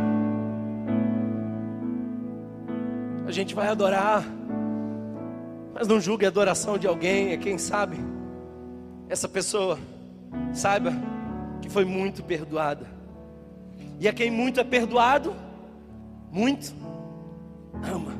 A 3.26 3.32
gente 3.32 3.52
vai 3.52 3.66
adorar, 3.66 4.24
mas 5.74 5.88
não 5.88 6.00
julgue 6.00 6.24
a 6.24 6.28
adoração 6.28 6.78
de 6.78 6.86
alguém, 6.86 7.32
é 7.32 7.36
quem 7.36 7.58
sabe. 7.58 7.98
Essa 9.08 9.28
pessoa, 9.28 9.80
saiba 10.52 10.92
que 11.60 11.68
foi 11.68 11.84
muito 11.84 12.22
perdoada. 12.22 12.86
E 13.98 14.06
a 14.06 14.12
quem 14.12 14.30
muito 14.30 14.60
é 14.60 14.64
perdoado, 14.64 15.34
muito 16.36 16.74
ama. 17.82 18.12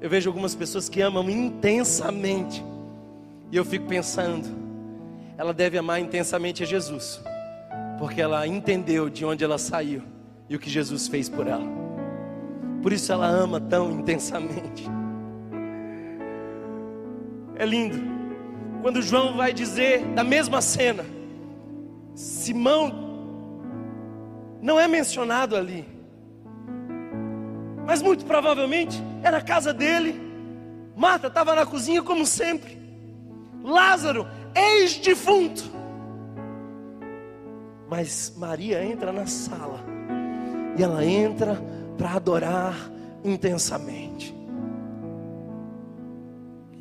Eu 0.00 0.08
vejo 0.08 0.30
algumas 0.30 0.54
pessoas 0.54 0.88
que 0.88 1.02
amam 1.02 1.28
intensamente, 1.28 2.64
e 3.52 3.56
eu 3.56 3.64
fico 3.64 3.86
pensando, 3.86 4.48
ela 5.36 5.52
deve 5.52 5.76
amar 5.76 6.00
intensamente 6.00 6.62
a 6.62 6.66
Jesus, 6.66 7.20
porque 7.98 8.22
ela 8.22 8.46
entendeu 8.46 9.10
de 9.10 9.24
onde 9.24 9.44
ela 9.44 9.58
saiu 9.58 10.02
e 10.48 10.56
o 10.56 10.58
que 10.58 10.70
Jesus 10.70 11.08
fez 11.08 11.28
por 11.28 11.46
ela. 11.46 11.64
Por 12.82 12.92
isso 12.92 13.12
ela 13.12 13.26
ama 13.26 13.60
tão 13.60 13.90
intensamente. 13.92 14.86
É 17.56 17.66
lindo. 17.66 17.98
Quando 18.80 19.00
João 19.00 19.36
vai 19.36 19.52
dizer 19.52 20.04
da 20.14 20.24
mesma 20.24 20.60
cena, 20.60 21.04
Simão 22.14 22.92
não 24.60 24.80
é 24.80 24.88
mencionado 24.88 25.56
ali. 25.56 25.93
Mas 27.86 28.00
muito 28.00 28.24
provavelmente 28.24 29.02
era 29.22 29.38
a 29.38 29.42
casa 29.42 29.72
dele. 29.72 30.20
Marta 30.96 31.26
estava 31.26 31.54
na 31.54 31.66
cozinha 31.66 32.02
como 32.02 32.26
sempre. 32.26 32.78
Lázaro, 33.62 34.26
ex-defunto. 34.54 35.64
Mas 37.88 38.32
Maria 38.36 38.84
entra 38.84 39.12
na 39.12 39.26
sala. 39.26 39.80
E 40.76 40.82
ela 40.82 41.04
entra 41.04 41.60
para 41.96 42.12
adorar 42.12 42.74
intensamente. 43.24 44.34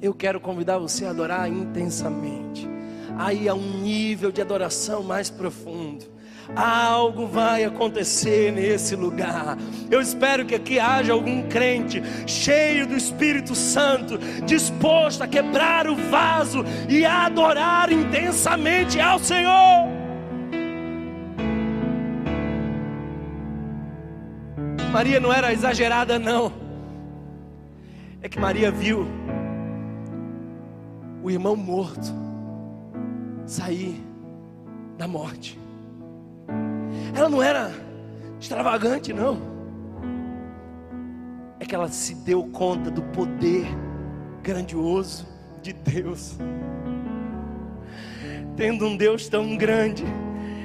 Eu 0.02 0.14
quero 0.14 0.40
convidar 0.40 0.78
você 0.80 1.06
a 1.06 1.12
adorar 1.12 1.50
intensamente. 1.50 2.68
Aí 3.18 3.48
há 3.48 3.54
um 3.54 3.80
nível 3.80 4.32
de 4.32 4.42
adoração 4.42 5.04
mais 5.04 5.30
profundo. 5.30 6.13
Algo 6.56 7.26
vai 7.28 7.64
acontecer 7.64 8.52
nesse 8.52 8.96
lugar. 8.96 9.58
Eu 9.90 10.02
espero 10.02 10.46
que 10.46 10.56
aqui 10.56 10.80
haja 10.80 11.14
algum 11.14 11.48
crente 11.48 12.02
cheio 12.28 12.86
do 12.86 12.96
Espírito 12.96 13.56
Santo, 13.56 14.18
disposto 14.46 15.22
a 15.24 15.28
quebrar 15.28 15.88
o 15.88 15.96
vaso 15.96 16.64
e 16.90 17.06
a 17.06 17.26
adorar 17.26 17.92
intensamente 17.92 19.00
ao 19.00 19.20
Senhor. 19.20 19.94
Maria 24.92 25.20
não 25.20 25.34
era 25.34 25.52
exagerada, 25.52 26.20
não. 26.20 26.54
É 28.22 28.30
que 28.30 28.40
Maria 28.40 28.70
viu 28.70 29.08
o 31.24 31.32
irmão 31.32 31.56
morto 31.56 32.14
sair 33.46 34.00
da 34.98 35.08
morte. 35.08 35.63
Ela 37.16 37.30
não 37.30 37.44
era 37.44 37.72
extravagante, 38.40 39.14
não. 39.14 39.40
É 41.60 41.66
que 41.66 41.76
ela 41.76 41.88
se 41.88 42.16
deu 42.16 42.44
conta 42.46 42.90
do 42.90 43.04
poder 43.04 43.68
grandioso 44.42 45.28
de 45.62 45.74
Deus. 45.74 46.38
Tendo 48.58 48.86
um 48.86 48.98
Deus 48.98 49.30
tão 49.30 49.56
grande, 49.56 50.04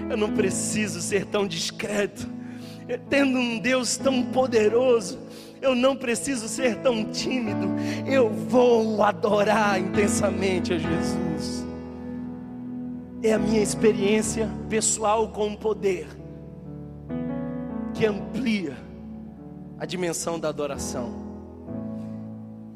eu 0.09 0.17
não 0.17 0.33
preciso 0.33 1.03
ser 1.03 1.27
tão 1.27 1.47
discreto. 1.47 2.27
Tendo 3.11 3.39
um 3.39 3.59
Deus 3.59 3.99
tão 3.99 4.25
poderoso, 4.25 5.19
eu 5.61 5.75
não 5.75 5.95
preciso 5.95 6.49
ser 6.49 6.77
tão 6.77 7.05
tímido. 7.05 7.69
Eu 8.07 8.31
vou 8.31 9.03
adorar 9.03 9.79
intensamente 9.79 10.73
a 10.73 10.79
Jesus. 10.79 11.67
É 13.23 13.35
a 13.35 13.39
minha 13.39 13.63
experiência 13.63 14.49
pessoal 14.71 15.29
com 15.29 15.53
o 15.53 15.57
poder 15.57 16.09
que 17.99 18.07
amplia 18.07 18.77
a 19.77 19.85
dimensão 19.85 20.39
da 20.39 20.49
adoração. 20.49 21.13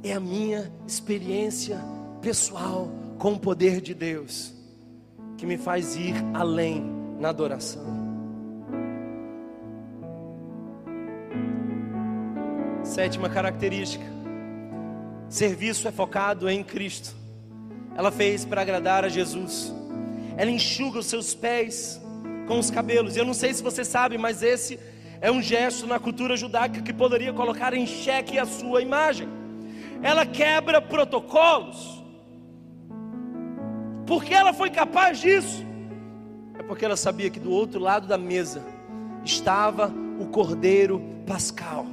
É 0.02 0.12
a 0.14 0.18
minha 0.18 0.72
experiência 0.84 1.78
pessoal 2.20 2.90
com 3.20 3.34
o 3.34 3.38
poder 3.38 3.80
de 3.80 3.94
Deus 3.94 4.52
que 5.38 5.46
me 5.46 5.56
faz 5.56 5.94
ir 5.94 6.14
além 6.34 6.84
na 7.20 7.28
adoração. 7.28 7.86
Sétima 12.82 13.30
característica: 13.30 14.04
serviço 15.28 15.86
é 15.86 15.92
focado 15.92 16.50
em 16.50 16.64
Cristo. 16.64 17.14
Ela 17.94 18.10
fez 18.10 18.44
para 18.44 18.62
agradar 18.62 19.04
a 19.04 19.08
Jesus. 19.08 19.72
Ela 20.36 20.50
enxuga 20.50 20.98
os 20.98 21.06
seus 21.06 21.32
pés 21.32 22.00
com 22.48 22.58
os 22.58 22.72
cabelos. 22.72 23.16
Eu 23.16 23.24
não 23.24 23.34
sei 23.34 23.54
se 23.54 23.62
você 23.62 23.84
sabe, 23.84 24.18
mas 24.18 24.42
esse 24.42 24.80
é 25.22 25.30
um 25.30 25.40
gesto 25.40 25.86
na 25.86 26.00
cultura 26.00 26.36
judaica 26.36 26.82
que 26.82 26.92
poderia 26.92 27.32
colocar 27.32 27.72
em 27.72 27.86
xeque 27.86 28.40
a 28.40 28.44
sua 28.44 28.82
imagem. 28.82 29.28
Ela 30.02 30.26
quebra 30.26 30.82
protocolos. 30.82 32.02
Porque 34.04 34.34
ela 34.34 34.52
foi 34.52 34.68
capaz 34.68 35.20
disso? 35.20 35.64
É 36.58 36.62
porque 36.64 36.84
ela 36.84 36.96
sabia 36.96 37.30
que 37.30 37.38
do 37.38 37.52
outro 37.52 37.78
lado 37.78 38.08
da 38.08 38.18
mesa 38.18 38.64
estava 39.24 39.94
o 40.18 40.26
Cordeiro 40.26 41.00
Pascal. 41.24 41.86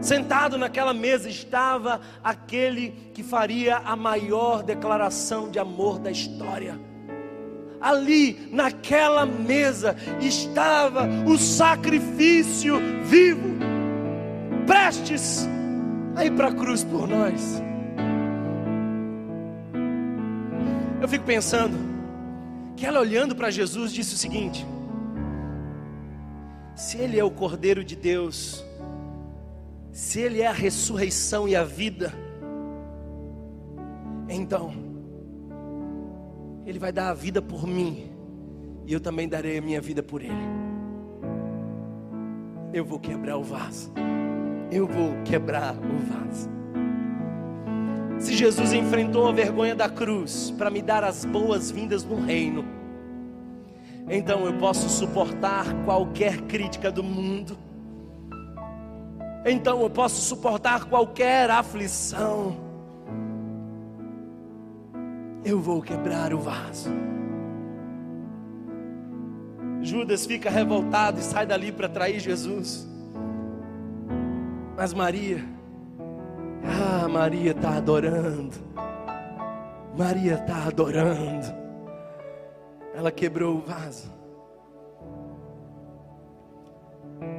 Sentado 0.00 0.56
naquela 0.56 0.94
mesa 0.94 1.28
estava 1.28 2.00
aquele 2.22 2.92
que 3.12 3.24
faria 3.24 3.78
a 3.78 3.96
maior 3.96 4.62
declaração 4.62 5.50
de 5.50 5.58
amor 5.58 5.98
da 5.98 6.12
história. 6.12 6.89
Ali, 7.80 8.48
naquela 8.52 9.24
mesa, 9.24 9.96
estava 10.20 11.08
o 11.26 11.38
sacrifício 11.38 12.78
vivo, 13.04 13.56
prestes 14.66 15.48
a 16.14 16.24
ir 16.24 16.32
para 16.32 16.48
a 16.48 16.54
cruz 16.54 16.84
por 16.84 17.08
nós. 17.08 17.62
Eu 21.00 21.08
fico 21.08 21.24
pensando 21.24 21.76
que 22.76 22.84
ela 22.84 23.00
olhando 23.00 23.34
para 23.34 23.50
Jesus 23.50 23.92
disse 23.92 24.14
o 24.14 24.18
seguinte: 24.18 24.66
se 26.74 26.98
Ele 26.98 27.18
é 27.18 27.24
o 27.24 27.30
Cordeiro 27.30 27.82
de 27.82 27.96
Deus, 27.96 28.62
se 29.90 30.20
Ele 30.20 30.42
é 30.42 30.46
a 30.46 30.52
ressurreição 30.52 31.48
e 31.48 31.56
a 31.56 31.64
vida, 31.64 32.12
então 34.28 34.89
Ele 36.70 36.78
vai 36.78 36.92
dar 36.92 37.10
a 37.10 37.14
vida 37.14 37.42
por 37.42 37.66
mim, 37.66 38.10
e 38.86 38.92
eu 38.92 39.00
também 39.00 39.28
darei 39.28 39.58
a 39.58 39.60
minha 39.60 39.80
vida 39.80 40.02
por 40.02 40.22
Ele. 40.22 40.32
Eu 42.72 42.84
vou 42.84 42.98
quebrar 42.98 43.36
o 43.36 43.42
vaso, 43.42 43.92
eu 44.70 44.86
vou 44.86 45.20
quebrar 45.24 45.74
o 45.74 45.98
vaso. 45.98 46.48
Se 48.20 48.34
Jesus 48.34 48.72
enfrentou 48.72 49.26
a 49.28 49.32
vergonha 49.32 49.74
da 49.74 49.88
cruz 49.88 50.54
para 50.56 50.70
me 50.70 50.80
dar 50.80 51.02
as 51.02 51.24
boas-vindas 51.24 52.04
no 52.04 52.20
reino, 52.20 52.64
então 54.08 54.46
eu 54.46 54.54
posso 54.54 54.88
suportar 54.88 55.66
qualquer 55.84 56.40
crítica 56.42 56.90
do 56.90 57.02
mundo 57.02 57.58
então 59.44 59.80
eu 59.80 59.88
posso 59.88 60.20
suportar 60.20 60.84
qualquer 60.84 61.50
aflição. 61.50 62.69
Eu 65.44 65.60
vou 65.60 65.80
quebrar 65.80 66.34
o 66.34 66.38
vaso. 66.38 66.90
Judas 69.82 70.26
fica 70.26 70.50
revoltado 70.50 71.20
e 71.20 71.22
sai 71.22 71.46
dali 71.46 71.72
para 71.72 71.88
trair 71.88 72.20
Jesus. 72.20 72.86
Mas 74.76 74.92
Maria, 74.92 75.42
ah, 76.64 77.08
Maria 77.08 77.52
está 77.52 77.76
adorando. 77.76 78.56
Maria 79.96 80.34
está 80.34 80.66
adorando. 80.66 81.46
Ela 82.94 83.10
quebrou 83.10 83.56
o 83.56 83.60
vaso. 83.60 84.10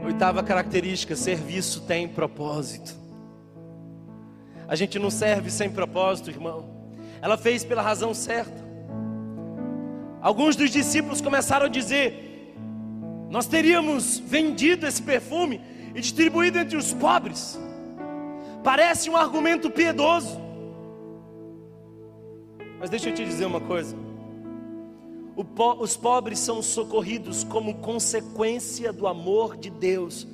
Oitava 0.03 0.43
característica: 0.43 1.15
serviço 1.15 1.81
tem 1.81 2.07
propósito. 2.07 2.95
A 4.67 4.75
gente 4.75 4.97
não 4.97 5.11
serve 5.11 5.51
sem 5.51 5.69
propósito, 5.69 6.29
irmão. 6.29 6.80
Ela 7.21 7.37
fez 7.37 7.63
pela 7.63 7.81
razão 7.81 8.13
certa. 8.13 8.61
Alguns 10.21 10.55
dos 10.55 10.69
discípulos 10.69 11.21
começaram 11.21 11.65
a 11.65 11.69
dizer: 11.69 12.53
Nós 13.29 13.45
teríamos 13.45 14.19
vendido 14.19 14.87
esse 14.87 15.01
perfume 15.01 15.61
e 15.93 16.01
distribuído 16.01 16.59
entre 16.59 16.77
os 16.77 16.93
pobres. 16.93 17.59
Parece 18.63 19.09
um 19.09 19.15
argumento 19.15 19.69
piedoso. 19.69 20.39
Mas 22.79 22.89
deixa 22.89 23.09
eu 23.09 23.13
te 23.13 23.23
dizer 23.23 23.45
uma 23.45 23.61
coisa 23.61 23.95
os 25.79 25.95
pobres 25.95 26.39
são 26.39 26.61
socorridos 26.61 27.43
como 27.43 27.75
consequência 27.75 28.91
do 28.91 29.07
amor 29.07 29.57
de 29.57 29.69
Deus, 29.69 30.27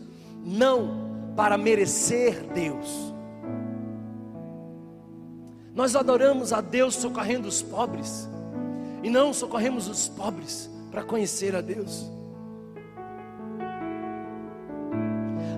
não 0.43 1.33
para 1.35 1.57
merecer 1.57 2.43
Deus. 2.53 3.13
Nós 5.77 5.95
adoramos 5.95 6.51
a 6.51 6.59
Deus 6.59 6.95
socorrendo 6.95 7.47
os 7.47 7.61
pobres, 7.61 8.27
e 9.01 9.09
não 9.09 9.33
socorremos 9.33 9.87
os 9.87 10.09
pobres 10.09 10.69
para 10.91 11.03
conhecer 11.03 11.55
a 11.55 11.61
Deus. 11.61 12.11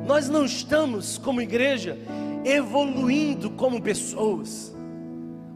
Nós 0.05 0.29
não 0.29 0.45
estamos, 0.45 1.17
como 1.17 1.41
igreja, 1.41 1.97
evoluindo 2.45 3.49
como 3.49 3.81
pessoas, 3.81 4.75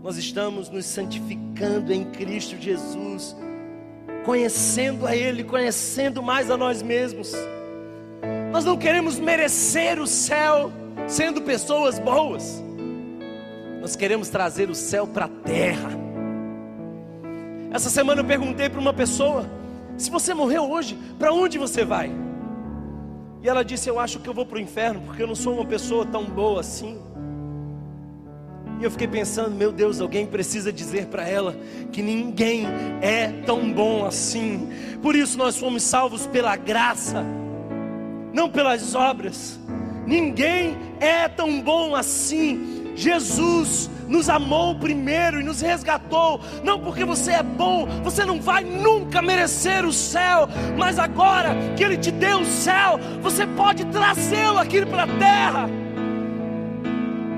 nós 0.01 0.17
estamos 0.17 0.67
nos 0.69 0.85
santificando 0.85 1.93
em 1.93 2.05
Cristo 2.05 2.55
Jesus 2.59 3.35
conhecendo 4.23 5.05
a 5.05 5.15
Ele, 5.15 5.43
conhecendo 5.43 6.23
mais 6.23 6.49
a 6.49 6.57
nós 6.57 6.81
mesmos. 6.81 7.33
Nós 8.51 8.65
não 8.65 8.77
queremos 8.77 9.19
merecer 9.19 9.99
o 9.99 10.07
céu 10.07 10.71
sendo 11.07 11.41
pessoas 11.41 11.99
boas, 11.99 12.62
nós 13.83 13.97
queremos 13.97 14.29
trazer 14.29 14.69
o 14.69 14.75
céu 14.75 15.05
para 15.05 15.25
a 15.25 15.27
terra. 15.27 15.89
Essa 17.69 17.89
semana 17.89 18.21
eu 18.21 18.25
perguntei 18.25 18.69
para 18.69 18.79
uma 18.79 18.93
pessoa: 18.93 19.45
se 19.97 20.09
você 20.09 20.33
morreu 20.33 20.71
hoje, 20.71 20.97
para 21.19 21.33
onde 21.33 21.57
você 21.57 21.83
vai? 21.83 22.09
E 23.41 23.49
ela 23.49 23.61
disse: 23.61 23.89
Eu 23.89 23.99
acho 23.99 24.21
que 24.21 24.29
eu 24.29 24.33
vou 24.33 24.45
para 24.45 24.57
o 24.57 24.61
inferno, 24.61 25.01
porque 25.01 25.21
eu 25.21 25.27
não 25.27 25.35
sou 25.35 25.55
uma 25.55 25.65
pessoa 25.65 26.05
tão 26.05 26.23
boa 26.23 26.61
assim. 26.61 26.97
E 28.79 28.85
eu 28.85 28.89
fiquei 28.89 29.07
pensando, 29.07 29.53
meu 29.53 29.71
Deus, 29.71 29.99
alguém 29.99 30.25
precisa 30.25 30.71
dizer 30.71 31.07
para 31.07 31.27
ela 31.27 31.53
que 31.91 32.01
ninguém 32.01 32.65
é 33.01 33.27
tão 33.45 33.69
bom 33.69 34.05
assim. 34.05 34.69
Por 35.01 35.13
isso 35.13 35.37
nós 35.37 35.57
fomos 35.57 35.83
salvos 35.83 36.25
pela 36.25 36.55
graça, 36.55 37.21
não 38.31 38.49
pelas 38.49 38.95
obras. 38.95 39.59
Ninguém 40.07 40.77
é 41.01 41.27
tão 41.27 41.61
bom 41.61 41.93
assim. 41.93 42.82
Jesus 42.95 43.89
nos 44.07 44.29
amou 44.29 44.75
primeiro 44.75 45.39
e 45.39 45.43
nos 45.43 45.61
resgatou. 45.61 46.39
Não 46.63 46.79
porque 46.79 47.03
você 47.05 47.31
é 47.31 47.43
bom, 47.43 47.85
você 48.03 48.25
não 48.25 48.39
vai 48.39 48.63
nunca 48.63 49.21
merecer 49.21 49.85
o 49.85 49.93
céu, 49.93 50.47
mas 50.77 50.99
agora 50.99 51.55
que 51.75 51.83
Ele 51.83 51.97
te 51.97 52.11
deu 52.11 52.39
o 52.41 52.45
céu, 52.45 52.99
você 53.21 53.45
pode 53.45 53.85
trazê-lo 53.85 54.59
aqui 54.59 54.85
para 54.85 55.03
a 55.03 55.07
terra. 55.07 55.69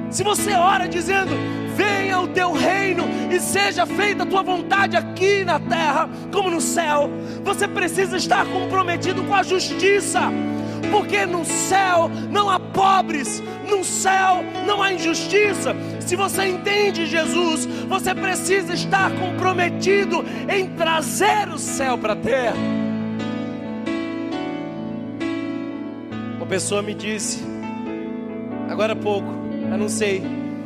Se 0.10 0.24
você 0.24 0.54
ora 0.54 0.88
dizendo: 0.88 1.36
Venha 1.76 2.22
o 2.22 2.28
teu 2.30 2.54
reino 2.54 3.04
e 3.30 3.38
seja 3.38 3.86
feita 3.86 4.24
a 4.24 4.26
tua 4.26 4.42
vontade 4.42 4.96
aqui 4.96 5.44
na 5.44 5.60
terra 5.60 6.10
como 6.32 6.50
no 6.50 6.62
céu, 6.62 7.10
você 7.44 7.68
precisa 7.68 8.16
estar 8.16 8.46
comprometido 8.46 9.22
com 9.26 9.34
a 9.34 9.44
justiça. 9.44 10.22
Porque 10.92 11.26
no 11.26 11.44
céu 11.46 12.10
não 12.32 12.50
há 12.50 12.60
pobres, 12.60 13.42
no 13.70 13.84
céu 13.84 14.44
não 14.66 14.82
há 14.82 14.94
injustiça. 14.94 15.76
Se 16.00 16.16
você 16.16 16.46
entende 16.46 17.06
Jesus, 17.06 17.66
você 17.88 18.14
precisa 18.14 18.74
estar 18.74 19.12
comprometido 19.18 20.24
em 20.50 20.76
trazer 20.76 21.50
o 21.50 21.58
céu 21.58 21.98
para 21.98 22.14
a 22.14 22.16
terra. 22.16 22.56
Uma 26.38 26.46
pessoa 26.46 26.82
me 26.82 26.94
disse, 26.94 27.44
agora 28.70 28.94
há 28.94 28.96
pouco, 28.96 29.28
eu 29.72 29.78
não 29.78 29.90
sei 29.90 30.22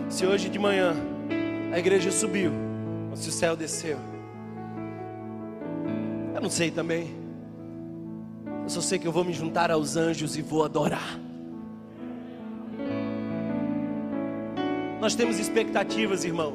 se 0.10 0.26
hoje 0.26 0.50
de 0.50 0.60
manhã 0.60 0.94
a 1.72 1.80
igreja 1.80 2.12
subiu 2.12 2.52
ou 3.10 3.16
se 3.16 3.30
o 3.30 3.32
céu 3.32 3.56
desceu. 3.56 3.98
Eu 6.36 6.42
não 6.42 6.50
sei 6.50 6.72
também. 6.72 7.19
Eu 8.70 8.74
só 8.74 8.82
sei 8.82 9.00
que 9.00 9.08
eu 9.08 9.12
vou 9.12 9.24
me 9.24 9.34
juntar 9.34 9.72
aos 9.72 9.96
anjos 9.96 10.38
e 10.38 10.44
vou 10.44 10.64
adorar. 10.64 11.20
Nós 15.02 15.16
temos 15.16 15.40
expectativas, 15.40 16.24
irmão. 16.24 16.54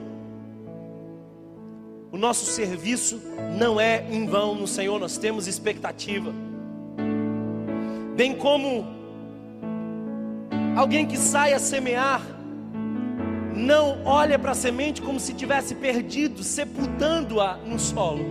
O 2.12 2.16
nosso 2.16 2.44
serviço 2.44 3.20
não 3.58 3.80
é 3.80 4.06
em 4.08 4.26
vão 4.26 4.54
no 4.54 4.64
Senhor, 4.64 5.00
nós 5.00 5.18
temos 5.18 5.48
expectativa. 5.48 6.32
Bem 8.14 8.36
como 8.36 8.86
alguém 10.76 11.08
que 11.08 11.16
sai 11.16 11.52
a 11.52 11.58
semear, 11.58 12.22
não 13.56 14.04
olha 14.04 14.38
para 14.38 14.52
a 14.52 14.54
semente 14.54 15.02
como 15.02 15.18
se 15.18 15.34
tivesse 15.34 15.74
perdido, 15.74 16.44
sepultando-a 16.44 17.56
no 17.56 17.76
solo. 17.76 18.24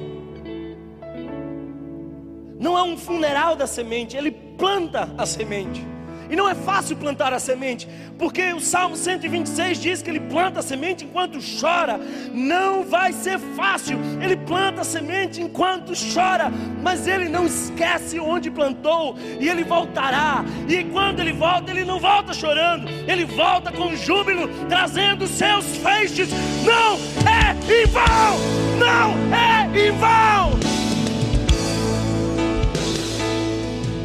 Não 2.63 2.77
é 2.77 2.81
um 2.81 2.97
funeral 2.97 3.57
da 3.57 3.67
semente, 3.67 4.15
ele 4.15 4.31
planta 4.31 5.09
a 5.17 5.25
semente. 5.25 5.85
E 6.29 6.35
não 6.35 6.47
é 6.47 6.55
fácil 6.55 6.95
plantar 6.95 7.33
a 7.33 7.37
semente, 7.37 7.89
porque 8.17 8.53
o 8.53 8.61
Salmo 8.61 8.95
126 8.95 9.77
diz 9.81 10.01
que 10.01 10.09
ele 10.09 10.21
planta 10.21 10.61
a 10.61 10.63
semente 10.63 11.03
enquanto 11.03 11.39
chora. 11.59 11.99
Não 12.31 12.81
vai 12.81 13.11
ser 13.11 13.37
fácil. 13.37 13.99
Ele 14.21 14.37
planta 14.37 14.79
a 14.79 14.83
semente 14.85 15.41
enquanto 15.41 15.91
chora, 16.13 16.49
mas 16.81 17.05
ele 17.05 17.27
não 17.27 17.45
esquece 17.45 18.17
onde 18.17 18.49
plantou 18.49 19.17
e 19.41 19.49
ele 19.49 19.65
voltará. 19.65 20.45
E 20.69 20.85
quando 20.85 21.19
ele 21.19 21.33
volta, 21.33 21.69
ele 21.69 21.83
não 21.83 21.99
volta 21.99 22.33
chorando, 22.33 22.87
ele 23.05 23.25
volta 23.25 23.73
com 23.73 23.93
júbilo, 23.93 24.47
trazendo 24.69 25.27
seus 25.27 25.65
feixes. 25.75 26.29
Não 26.63 26.93
é 27.29 27.81
em 27.81 27.85
vão! 27.87 28.37
Não 28.79 29.35
é 29.35 29.87
em 29.87 29.91
vão! 29.91 30.72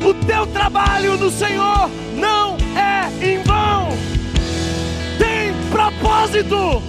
O 0.08 0.14
teu 0.14 0.46
trabalho 0.46 1.18
no 1.18 1.30
Senhor 1.30 1.90
não 2.16 2.56
é 2.74 3.10
em 3.22 3.42
vão. 3.42 3.90
Tem 5.18 5.52
propósito. 5.70 6.82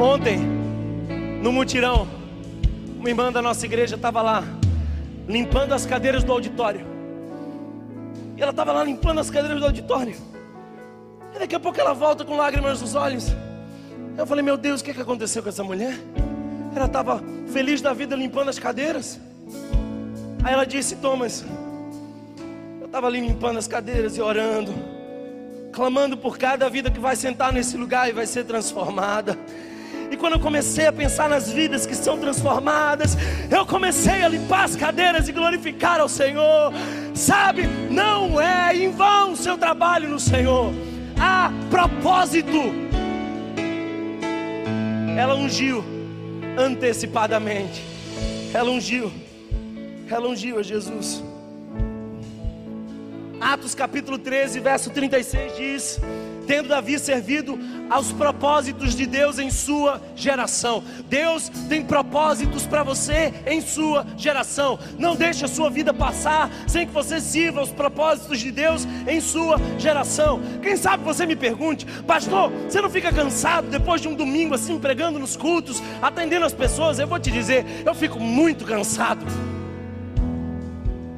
Ontem, 0.00 0.38
no 1.42 1.52
mutirão, 1.52 2.08
uma 2.98 3.10
irmã 3.10 3.30
da 3.30 3.42
nossa 3.42 3.66
igreja 3.66 3.96
estava 3.96 4.22
lá, 4.22 4.42
limpando 5.28 5.74
as 5.74 5.84
cadeiras 5.84 6.24
do 6.24 6.32
auditório. 6.32 6.86
E 8.38 8.40
ela 8.40 8.52
estava 8.52 8.72
lá 8.72 8.82
limpando 8.84 9.18
as 9.18 9.28
cadeiras 9.28 9.60
do 9.60 9.66
auditório. 9.66 10.16
E 11.36 11.38
daqui 11.38 11.54
a 11.54 11.60
pouco 11.60 11.78
ela 11.78 11.92
volta 11.92 12.24
com 12.24 12.38
lágrimas 12.38 12.80
nos 12.80 12.94
olhos. 12.94 13.30
Eu 14.16 14.26
falei, 14.26 14.44
meu 14.44 14.56
Deus, 14.56 14.80
o 14.80 14.84
que, 14.84 14.92
que 14.92 15.00
aconteceu 15.00 15.42
com 15.42 15.48
essa 15.48 15.64
mulher? 15.64 15.98
Ela 16.76 16.86
estava 16.86 17.22
feliz 17.52 17.80
da 17.80 17.92
vida 17.92 18.14
limpando 18.14 18.50
as 18.50 18.58
cadeiras. 18.58 19.18
Aí 20.44 20.52
ela 20.52 20.64
disse, 20.64 20.96
Thomas, 20.96 21.44
eu 22.80 22.86
estava 22.86 23.06
ali 23.06 23.20
limpando 23.20 23.58
as 23.58 23.66
cadeiras 23.66 24.16
e 24.16 24.20
orando, 24.20 24.72
clamando 25.72 26.16
por 26.16 26.36
cada 26.36 26.68
vida 26.68 26.90
que 26.90 27.00
vai 27.00 27.16
sentar 27.16 27.52
nesse 27.52 27.76
lugar 27.76 28.08
e 28.08 28.12
vai 28.12 28.26
ser 28.26 28.44
transformada. 28.44 29.38
E 30.10 30.16
quando 30.16 30.34
eu 30.34 30.40
comecei 30.40 30.86
a 30.86 30.92
pensar 30.92 31.26
nas 31.26 31.50
vidas 31.50 31.86
que 31.86 31.94
são 31.94 32.18
transformadas, 32.18 33.16
eu 33.50 33.64
comecei 33.64 34.22
a 34.22 34.28
limpar 34.28 34.64
as 34.64 34.76
cadeiras 34.76 35.26
e 35.26 35.32
glorificar 35.32 36.00
ao 36.00 36.08
Senhor. 36.08 36.70
Sabe, 37.14 37.66
não 37.90 38.38
é 38.38 38.76
em 38.76 38.90
vão 38.90 39.32
o 39.32 39.36
seu 39.36 39.56
trabalho 39.56 40.10
no 40.10 40.20
Senhor. 40.20 40.70
Há 41.18 41.50
propósito 41.70 42.92
ela 45.18 45.34
ungiu 45.34 45.84
antecipadamente. 46.58 47.82
Ela 48.52 48.70
ungiu. 48.70 49.10
Ela 50.10 50.28
ungiu 50.28 50.58
a 50.58 50.62
Jesus. 50.62 51.22
Atos 53.40 53.74
capítulo 53.74 54.18
13, 54.18 54.60
verso 54.60 54.90
36 54.90 55.56
diz: 55.56 56.00
tendo 56.46 56.68
Davi 56.68 56.98
servido 56.98 57.58
aos 57.90 58.12
propósitos 58.12 58.94
de 58.94 59.06
Deus 59.06 59.38
em 59.38 59.50
sua 59.50 60.00
geração. 60.16 60.82
Deus 61.08 61.48
tem 61.68 61.84
propósitos 61.84 62.66
para 62.66 62.82
você 62.82 63.32
em 63.46 63.60
sua 63.60 64.06
geração. 64.16 64.78
Não 64.98 65.14
deixe 65.14 65.44
a 65.44 65.48
sua 65.48 65.68
vida 65.68 65.92
passar 65.92 66.50
sem 66.66 66.86
que 66.86 66.92
você 66.92 67.20
sirva 67.20 67.60
aos 67.60 67.70
propósitos 67.70 68.40
de 68.40 68.50
Deus 68.50 68.86
em 69.06 69.20
sua 69.20 69.56
geração. 69.78 70.40
Quem 70.62 70.76
sabe 70.76 71.04
você 71.04 71.26
me 71.26 71.36
pergunte, 71.36 71.84
pastor, 72.06 72.50
você 72.68 72.80
não 72.80 72.90
fica 72.90 73.12
cansado 73.12 73.68
depois 73.68 74.00
de 74.00 74.08
um 74.08 74.14
domingo 74.14 74.54
assim 74.54 74.78
pregando 74.78 75.18
nos 75.18 75.36
cultos, 75.36 75.82
atendendo 76.00 76.46
as 76.46 76.54
pessoas? 76.54 76.98
Eu 76.98 77.06
vou 77.06 77.18
te 77.18 77.30
dizer, 77.30 77.64
eu 77.84 77.94
fico 77.94 78.18
muito 78.18 78.64
cansado. 78.64 79.24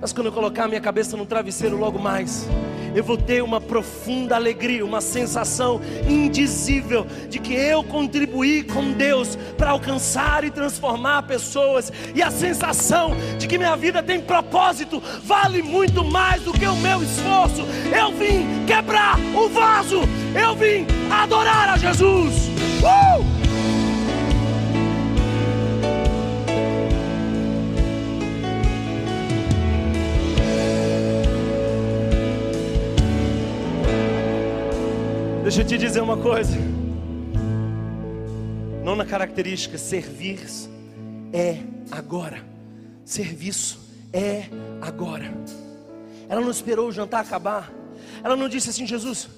Mas 0.01 0.12
quando 0.12 0.27
eu 0.27 0.33
colocar 0.33 0.64
a 0.64 0.68
minha 0.68 0.83
cabeça 0.83 1.16
no 1.16 1.25
travesseiro 1.25 1.79
logo 1.79 1.99
mais, 1.99 2.47
eu 2.95 3.03
vou 3.03 3.17
ter 3.17 3.43
uma 3.43 3.61
profunda 3.61 4.37
alegria, 4.37 4.85
uma 4.85 5.01
sensação 5.01 5.81
indizível 6.09 7.07
de 7.29 7.39
que 7.39 7.53
eu 7.53 7.83
contribuí 7.83 8.63
com 8.63 8.93
Deus 8.93 9.37
para 9.57 9.71
alcançar 9.71 10.45
e 10.45 10.51
transformar 10.51 11.23
pessoas, 11.23 11.93
e 12.15 12.23
a 12.23 12.31
sensação 12.31 13.17
de 13.39 13.47
que 13.47 13.59
minha 13.59 13.77
vida 13.77 14.03
tem 14.03 14.21
propósito 14.21 15.03
vale 15.23 15.63
muito 15.63 16.05
mais 16.05 16.43
do 16.43 16.53
que 16.53 16.67
o 16.67 16.77
meu 16.77 17.03
esforço. 17.03 17.63
Eu 17.97 18.13
vim 18.13 18.65
quebrar 18.67 19.19
o 19.35 19.49
vaso, 19.49 20.01
eu 20.35 20.55
vim 20.55 20.87
adorar 21.11 21.71
a 21.71 21.77
Jesus. 21.77 22.49
Uh! 22.83 23.34
Deixa 35.55 35.63
eu 35.63 35.69
te 35.69 35.79
dizer 35.79 36.01
uma 36.01 36.17
coisa. 36.17 36.57
Nona 38.83 39.05
característica: 39.05 39.79
servir 39.79 40.41
é 41.33 41.59
agora. 41.93 42.45
Serviço 43.05 43.79
é 44.13 44.47
agora. 44.83 45.33
Ela 46.29 46.41
não 46.41 46.51
esperou 46.51 46.89
o 46.89 46.93
jantar 46.93 47.21
acabar. 47.21 47.73
Ela 48.25 48.35
não 48.35 48.49
disse 48.49 48.71
assim, 48.71 48.85
Jesus, 48.85 49.29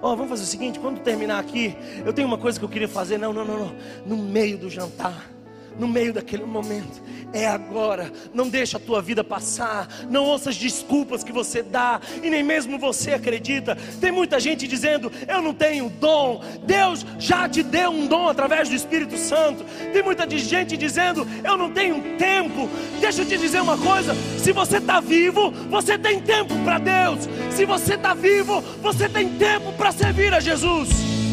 ó, 0.00 0.14
oh, 0.14 0.16
vamos 0.16 0.30
fazer 0.30 0.44
o 0.44 0.46
seguinte, 0.46 0.78
quando 0.78 1.00
terminar 1.00 1.40
aqui, 1.40 1.76
eu 2.06 2.12
tenho 2.14 2.26
uma 2.26 2.38
coisa 2.38 2.58
que 2.58 2.64
eu 2.64 2.70
queria 2.70 2.88
fazer. 2.88 3.18
Não, 3.18 3.34
não, 3.34 3.44
não, 3.44 3.58
não. 3.66 3.76
No 4.06 4.16
meio 4.16 4.56
do 4.56 4.70
jantar 4.70 5.30
no 5.78 5.86
meio 5.86 6.12
daquele 6.12 6.44
momento. 6.44 7.02
É 7.32 7.46
agora. 7.46 8.12
Não 8.32 8.48
deixa 8.48 8.76
a 8.76 8.80
tua 8.80 9.02
vida 9.02 9.22
passar. 9.22 9.88
Não 10.08 10.24
ouça 10.24 10.50
as 10.50 10.56
desculpas 10.56 11.22
que 11.22 11.32
você 11.32 11.62
dá 11.62 12.00
e 12.22 12.30
nem 12.30 12.42
mesmo 12.42 12.78
você 12.78 13.12
acredita. 13.12 13.76
Tem 14.00 14.10
muita 14.10 14.38
gente 14.40 14.66
dizendo: 14.66 15.10
"Eu 15.26 15.42
não 15.42 15.52
tenho 15.52 15.90
dom". 15.90 16.42
Deus 16.64 17.04
já 17.18 17.48
te 17.48 17.62
deu 17.62 17.90
um 17.90 18.06
dom 18.06 18.28
através 18.28 18.68
do 18.68 18.74
Espírito 18.74 19.16
Santo. 19.16 19.64
Tem 19.92 20.02
muita 20.02 20.28
gente 20.38 20.76
dizendo: 20.76 21.26
"Eu 21.44 21.56
não 21.56 21.70
tenho 21.70 22.16
tempo". 22.16 22.68
Deixa 23.00 23.22
eu 23.22 23.26
te 23.26 23.36
dizer 23.36 23.60
uma 23.60 23.76
coisa: 23.76 24.14
se 24.38 24.52
você 24.52 24.78
está 24.78 25.00
vivo, 25.00 25.50
você 25.68 25.98
tem 25.98 26.20
tempo 26.20 26.54
para 26.64 26.78
Deus. 26.78 27.28
Se 27.50 27.64
você 27.64 27.94
está 27.94 28.14
vivo, 28.14 28.60
você 28.80 29.08
tem 29.08 29.28
tempo 29.36 29.72
para 29.72 29.92
servir 29.92 30.32
a 30.32 30.40
Jesus. 30.40 31.25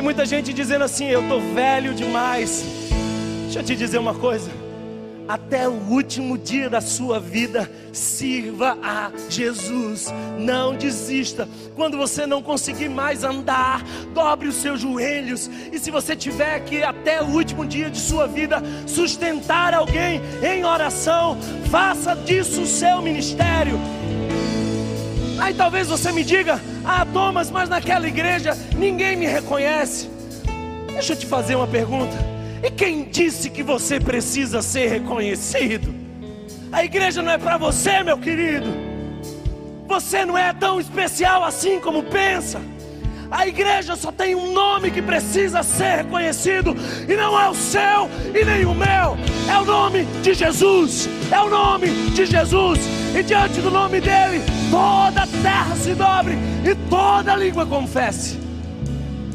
Tem 0.00 0.04
muita 0.06 0.24
gente 0.24 0.54
dizendo 0.54 0.82
assim: 0.82 1.08
eu 1.08 1.20
estou 1.20 1.42
velho 1.52 1.92
demais. 1.92 2.64
Deixa 3.42 3.58
eu 3.58 3.62
te 3.62 3.76
dizer 3.76 3.98
uma 3.98 4.14
coisa. 4.14 4.50
Até 5.28 5.68
o 5.68 5.72
último 5.72 6.38
dia 6.38 6.70
da 6.70 6.80
sua 6.80 7.20
vida, 7.20 7.70
sirva 7.92 8.78
a 8.82 9.12
Jesus. 9.28 10.06
Não 10.38 10.74
desista. 10.74 11.46
Quando 11.76 11.98
você 11.98 12.26
não 12.26 12.42
conseguir 12.42 12.88
mais 12.88 13.24
andar, 13.24 13.84
dobre 14.14 14.48
os 14.48 14.54
seus 14.54 14.80
joelhos. 14.80 15.50
E 15.70 15.78
se 15.78 15.90
você 15.90 16.16
tiver 16.16 16.60
que, 16.60 16.82
até 16.82 17.20
o 17.20 17.26
último 17.26 17.66
dia 17.66 17.90
de 17.90 18.00
sua 18.00 18.26
vida, 18.26 18.62
sustentar 18.86 19.74
alguém 19.74 20.22
em 20.42 20.64
oração, 20.64 21.36
faça 21.70 22.16
disso 22.16 22.62
o 22.62 22.66
seu 22.66 23.02
ministério. 23.02 23.78
Aí 25.38 25.52
talvez 25.52 25.88
você 25.88 26.10
me 26.10 26.24
diga: 26.24 26.58
Ah, 26.84 27.06
Thomas, 27.12 27.50
mas 27.50 27.68
naquela 27.68 28.06
igreja 28.08 28.56
ninguém 28.76 29.16
me 29.16 29.26
reconhece. 29.26 30.08
Deixa 30.92 31.12
eu 31.12 31.16
te 31.16 31.26
fazer 31.26 31.54
uma 31.54 31.66
pergunta. 31.66 32.16
E 32.62 32.70
quem 32.70 33.04
disse 33.04 33.48
que 33.48 33.62
você 33.62 33.98
precisa 33.98 34.60
ser 34.60 34.88
reconhecido? 34.88 35.94
A 36.72 36.84
igreja 36.84 37.22
não 37.22 37.32
é 37.32 37.38
para 37.38 37.56
você, 37.56 38.02
meu 38.02 38.18
querido. 38.18 38.68
Você 39.86 40.24
não 40.24 40.36
é 40.36 40.52
tão 40.52 40.78
especial 40.78 41.42
assim 41.42 41.80
como 41.80 42.02
pensa. 42.02 42.60
A 43.30 43.46
igreja 43.46 43.94
só 43.94 44.10
tem 44.10 44.34
um 44.34 44.52
nome 44.52 44.90
que 44.90 45.00
precisa 45.00 45.62
ser 45.62 45.98
reconhecido, 45.98 46.76
e 47.08 47.14
não 47.14 47.40
é 47.40 47.48
o 47.48 47.54
seu 47.54 48.10
e 48.34 48.44
nem 48.44 48.64
o 48.64 48.74
meu, 48.74 49.16
é 49.48 49.56
o 49.56 49.64
nome 49.64 50.04
de 50.20 50.34
Jesus. 50.34 51.08
É 51.30 51.40
o 51.40 51.48
nome 51.48 51.88
de 52.10 52.26
Jesus, 52.26 52.80
e 53.16 53.22
diante 53.22 53.60
do 53.60 53.70
nome 53.70 54.00
dele, 54.00 54.42
toda 54.70 55.22
a 55.22 55.26
terra 55.26 55.76
se 55.76 55.94
dobre 55.94 56.34
e 56.64 56.74
toda 56.88 57.36
língua 57.36 57.66
confesse. 57.66 58.38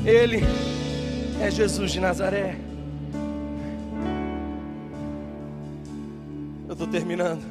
Ele 0.06 0.42
é 1.42 1.52
Jesus 1.52 1.92
de 1.92 2.00
Nazaré. 2.00 2.58
Eu 6.68 6.74
estou 6.74 6.88
terminando. 6.88 7.44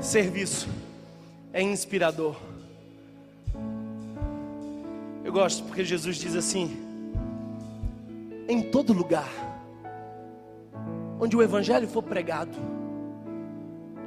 Serviço 0.00 0.68
é 1.52 1.62
inspirador. 1.62 2.36
Eu 5.24 5.32
gosto 5.32 5.64
porque 5.64 5.84
Jesus 5.84 6.16
diz 6.16 6.34
assim: 6.36 6.76
em 8.48 8.62
todo 8.62 8.92
lugar 8.92 9.28
onde 11.18 11.36
o 11.36 11.42
evangelho 11.42 11.88
for 11.88 12.02
pregado, 12.02 12.56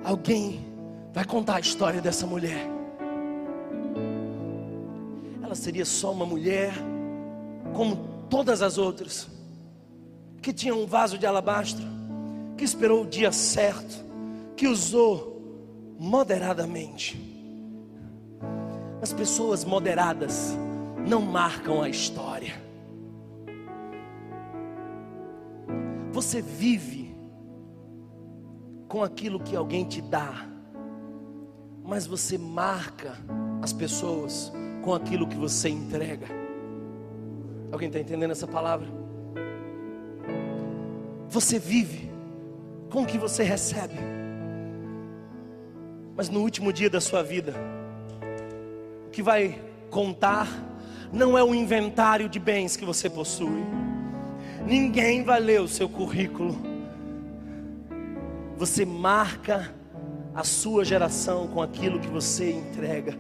alguém 0.04 0.66
vai 1.14 1.26
contar 1.26 1.56
a 1.56 1.60
história 1.60 2.02
dessa 2.02 2.26
mulher. 2.26 2.80
ela 5.50 5.56
seria 5.56 5.84
só 5.84 6.12
uma 6.12 6.28
mulher, 6.28 6.72
como 7.74 7.96
todas 8.30 8.62
as 8.62 8.78
outras, 8.78 9.28
que 10.44 10.54
tinha 10.54 10.76
um 10.76 10.86
vaso 10.86 11.18
de 11.18 11.26
alabastro, 11.26 11.84
que 12.56 12.64
esperou 12.64 13.02
o 13.02 13.08
dia 13.08 13.32
certo, 13.32 14.06
que 14.56 14.68
usou 14.68 15.42
moderadamente. 15.98 17.20
As 19.02 19.12
pessoas 19.12 19.66
moderadas 19.66 20.56
não 21.08 21.24
marcam 21.24 21.82
a 21.82 21.90
história. 21.90 22.54
Você 26.12 26.44
vive 26.44 27.09
com 28.90 29.04
aquilo 29.04 29.40
que 29.40 29.56
alguém 29.56 29.86
te 29.86 30.02
dá, 30.02 30.48
mas 31.84 32.08
você 32.08 32.40
marca 32.40 33.16
as 33.62 33.72
pessoas 33.72 34.52
com 34.82 34.96
aquilo 34.96 35.28
que 35.28 35.38
você 35.38 35.70
entrega. 35.70 36.26
Alguém 37.72 37.88
está 37.88 38.00
entendendo 38.00 38.32
essa 38.32 38.48
palavra? 38.48 38.88
Você 41.30 41.60
vive 41.60 42.10
com 42.90 43.04
o 43.04 43.06
que 43.06 43.20
você 43.20 43.44
recebe, 43.44 43.94
mas 46.16 46.28
no 46.28 46.42
último 46.42 46.74
dia 46.74 46.90
da 46.90 47.00
sua 47.00 47.22
vida, 47.22 47.54
o 49.06 49.12
que 49.12 49.22
vai 49.22 49.62
contar 49.92 50.48
não 51.14 51.38
é 51.38 51.44
o 51.44 51.54
inventário 51.54 52.28
de 52.28 52.40
bens 52.40 52.76
que 52.76 52.86
você 52.86 53.08
possui, 53.08 53.64
ninguém 54.66 55.24
vai 55.24 55.40
ler 55.40 55.62
o 55.62 55.68
seu 55.68 55.88
currículo, 55.88 56.69
você 58.60 58.84
marca 58.84 59.74
a 60.36 60.44
sua 60.44 60.84
geração 60.84 61.48
com 61.48 61.62
aquilo 61.62 61.98
que 61.98 62.10
você 62.10 62.52
entrega. 62.52 63.18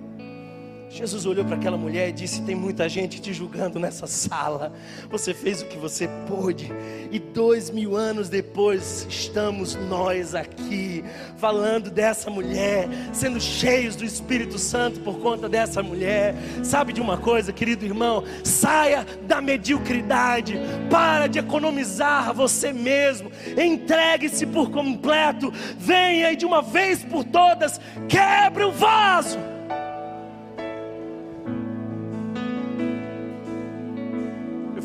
Jesus 0.89 1.27
olhou 1.27 1.45
para 1.45 1.55
aquela 1.55 1.77
mulher 1.77 2.09
e 2.09 2.11
disse: 2.11 2.41
Tem 2.41 2.55
muita 2.55 2.89
gente 2.89 3.21
te 3.21 3.31
julgando 3.31 3.79
nessa 3.79 4.07
sala. 4.07 4.73
Você 5.09 5.35
fez 5.35 5.61
o 5.61 5.65
que 5.65 5.77
você 5.77 6.09
pôde, 6.27 6.71
e 7.11 7.19
dois 7.19 7.69
mil 7.69 7.95
anos 7.95 8.27
depois 8.27 9.05
estamos 9.07 9.75
nós 9.75 10.33
aqui, 10.33 11.03
falando 11.37 11.91
dessa 11.91 12.31
mulher, 12.31 12.89
sendo 13.13 13.39
cheios 13.39 13.95
do 13.95 14.03
Espírito 14.03 14.57
Santo 14.57 14.99
por 15.01 15.19
conta 15.19 15.47
dessa 15.47 15.83
mulher. 15.83 16.33
Sabe 16.63 16.91
de 16.91 17.01
uma 17.01 17.17
coisa, 17.17 17.53
querido 17.53 17.85
irmão? 17.85 18.23
Saia 18.43 19.05
da 19.27 19.39
mediocridade, 19.39 20.59
para 20.89 21.27
de 21.27 21.37
economizar 21.37 22.33
você 22.33 22.73
mesmo, 22.73 23.31
entregue-se 23.55 24.45
por 24.47 24.71
completo, 24.71 25.53
venha 25.77 26.31
e 26.31 26.35
de 26.35 26.45
uma 26.45 26.63
vez 26.63 27.03
por 27.03 27.23
todas, 27.23 27.79
quebre 28.07 28.63
o 28.63 28.71
vaso. 28.71 29.37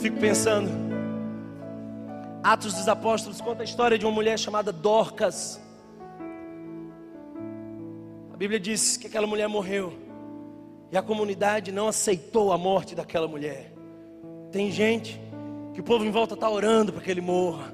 Fico 0.05 0.21
pensando. 0.21 0.69
Atos 2.43 2.75
dos 2.75 2.89
Apóstolos 2.89 3.41
conta 3.41 3.63
a 3.63 3.65
história 3.65 3.97
de 3.97 4.05
uma 4.05 4.13
mulher 4.13 4.39
chamada 4.39 4.71
Dorcas. 4.71 5.59
A 8.31 8.37
Bíblia 8.37 8.61
diz 8.61 8.99
que 8.99 9.07
aquela 9.07 9.27
mulher 9.27 9.49
morreu 9.49 9.95
e 10.93 10.99
a 10.99 11.01
comunidade 11.01 11.73
não 11.73 11.89
aceitou 11.89 12.53
a 12.53 12.59
morte 12.59 12.95
daquela 12.95 13.27
mulher. 13.27 13.73
Tem 14.53 14.71
gente 14.71 15.19
que 15.73 15.81
o 15.81 15.83
povo 15.83 16.05
em 16.05 16.11
volta 16.11 16.35
está 16.35 16.51
orando 16.51 16.93
para 16.93 17.01
que 17.01 17.11
ele 17.11 17.23
morra, 17.23 17.73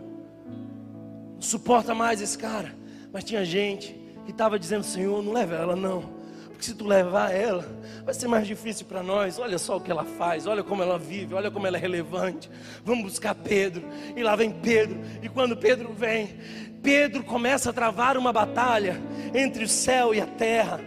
não 1.34 1.42
suporta 1.42 1.96
mais 1.96 2.22
esse 2.22 2.38
cara. 2.38 2.72
Mas 3.12 3.24
tinha 3.24 3.44
gente 3.44 3.92
que 4.24 4.30
estava 4.30 4.56
dizendo: 4.56 4.84
Senhor, 4.84 5.20
não 5.20 5.32
leva 5.32 5.56
ela 5.56 5.74
não 5.74 6.19
porque 6.60 6.66
se 6.66 6.74
tu 6.74 6.86
levar 6.86 7.30
ela, 7.30 7.64
vai 8.04 8.12
ser 8.12 8.28
mais 8.28 8.46
difícil 8.46 8.84
para 8.84 9.02
nós. 9.02 9.38
Olha 9.38 9.56
só 9.56 9.78
o 9.78 9.80
que 9.80 9.90
ela 9.90 10.04
faz, 10.04 10.46
olha 10.46 10.62
como 10.62 10.82
ela 10.82 10.98
vive, 10.98 11.32
olha 11.32 11.50
como 11.50 11.66
ela 11.66 11.78
é 11.78 11.80
relevante. 11.80 12.50
Vamos 12.84 13.04
buscar 13.04 13.34
Pedro. 13.34 13.82
E 14.14 14.22
lá 14.22 14.36
vem 14.36 14.50
Pedro. 14.52 15.00
E 15.22 15.28
quando 15.28 15.56
Pedro 15.56 15.90
vem, 15.94 16.38
Pedro 16.82 17.24
começa 17.24 17.70
a 17.70 17.72
travar 17.72 18.18
uma 18.18 18.30
batalha 18.30 19.00
entre 19.34 19.64
o 19.64 19.68
céu 19.68 20.14
e 20.14 20.20
a 20.20 20.26
terra. 20.26 20.80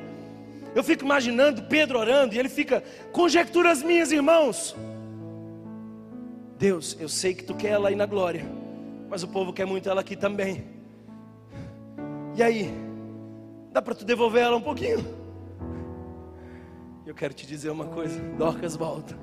Eu 0.75 0.83
fico 0.83 1.03
imaginando 1.03 1.63
Pedro 1.63 1.97
orando 1.97 2.35
e 2.35 2.39
ele 2.39 2.49
fica, 2.49 2.83
conjecturas 3.11 3.81
minhas, 3.81 4.11
irmãos. 4.11 4.75
Deus, 6.59 6.95
eu 6.99 7.09
sei 7.09 7.33
que 7.33 7.43
tu 7.43 7.55
quer 7.55 7.69
ela 7.69 7.89
aí 7.89 7.95
na 7.95 8.05
glória, 8.05 8.45
mas 9.09 9.23
o 9.23 9.27
povo 9.27 9.51
quer 9.51 9.65
muito 9.65 9.89
ela 9.89 10.01
aqui 10.01 10.15
também. 10.15 10.65
E 12.35 12.43
aí, 12.43 12.71
dá 13.71 13.81
para 13.81 13.95
tu 13.95 14.05
devolver 14.05 14.43
ela 14.43 14.55
um 14.55 14.61
pouquinho? 14.61 15.22
Eu 17.05 17.13
quero 17.13 17.33
te 17.33 17.45
dizer 17.45 17.69
uma 17.69 17.85
coisa: 17.85 18.17
Dorcas 18.37 18.75
volta. 18.75 19.15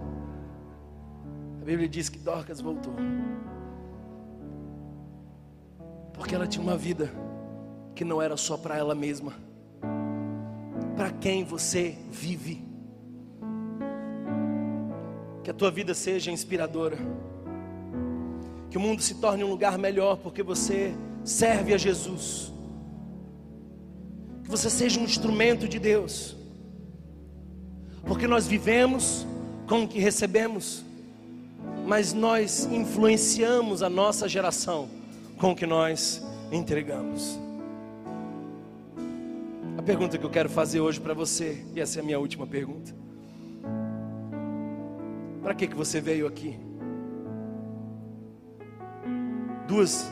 A 1.61 1.65
Bíblia 1.65 1.89
diz 1.89 2.09
que 2.09 2.19
Dorcas 2.19 2.61
voltou. 2.61 2.95
Porque 6.13 6.35
ela 6.35 6.47
tinha 6.47 6.63
uma 6.63 6.77
vida 6.77 7.11
que 7.95 8.05
não 8.05 8.21
era 8.21 8.37
só 8.37 8.57
para 8.57 8.77
ela 8.77 8.95
mesma. 8.95 9.33
Para 10.95 11.11
quem 11.11 11.43
você 11.43 11.97
vive. 12.11 12.63
Que 15.43 15.51
a 15.51 15.55
tua 15.55 15.71
vida 15.71 15.95
seja 15.95 16.31
inspiradora. 16.31 16.99
Que 18.69 18.77
o 18.77 18.81
mundo 18.81 19.01
se 19.01 19.15
torne 19.15 19.43
um 19.43 19.49
lugar 19.49 19.79
melhor 19.79 20.19
porque 20.19 20.43
você 20.43 20.95
serve 21.25 21.73
a 21.73 21.79
Jesus. 21.79 22.53
Que 24.45 24.51
você 24.51 24.69
seja 24.69 25.01
um 25.01 25.05
instrumento 25.05 25.67
de 25.67 25.79
Deus 25.79 26.40
porque 28.07 28.27
nós 28.27 28.47
vivemos 28.47 29.27
com 29.69 29.85
o 29.85 29.89
que 29.89 29.99
recebemos, 29.99 30.85
mas 31.87 32.13
nós 32.13 32.67
influenciamos 32.67 33.83
a 33.83 33.89
nossa 33.89 34.29
geração 34.29 34.89
com 35.39 35.53
o 35.53 35.57
que 35.57 35.67
nós 35.67 36.23
entregamos. 36.53 37.39
A 39.79 39.83
pergunta 39.83 40.19
que 40.19 40.25
eu 40.25 40.31
quero 40.31 40.51
fazer 40.51 40.81
hoje 40.81 41.01
para 41.01 41.15
você, 41.15 41.65
e 41.75 41.81
essa 41.81 41.99
é 41.99 42.03
a 42.03 42.05
minha 42.05 42.19
última 42.19 42.47
pergunta: 42.47 42.95
para 45.43 45.55
que, 45.55 45.67
que 45.67 45.75
você 45.75 46.01
veio 46.01 46.27
aqui? 46.27 46.59
Duas 49.67 50.11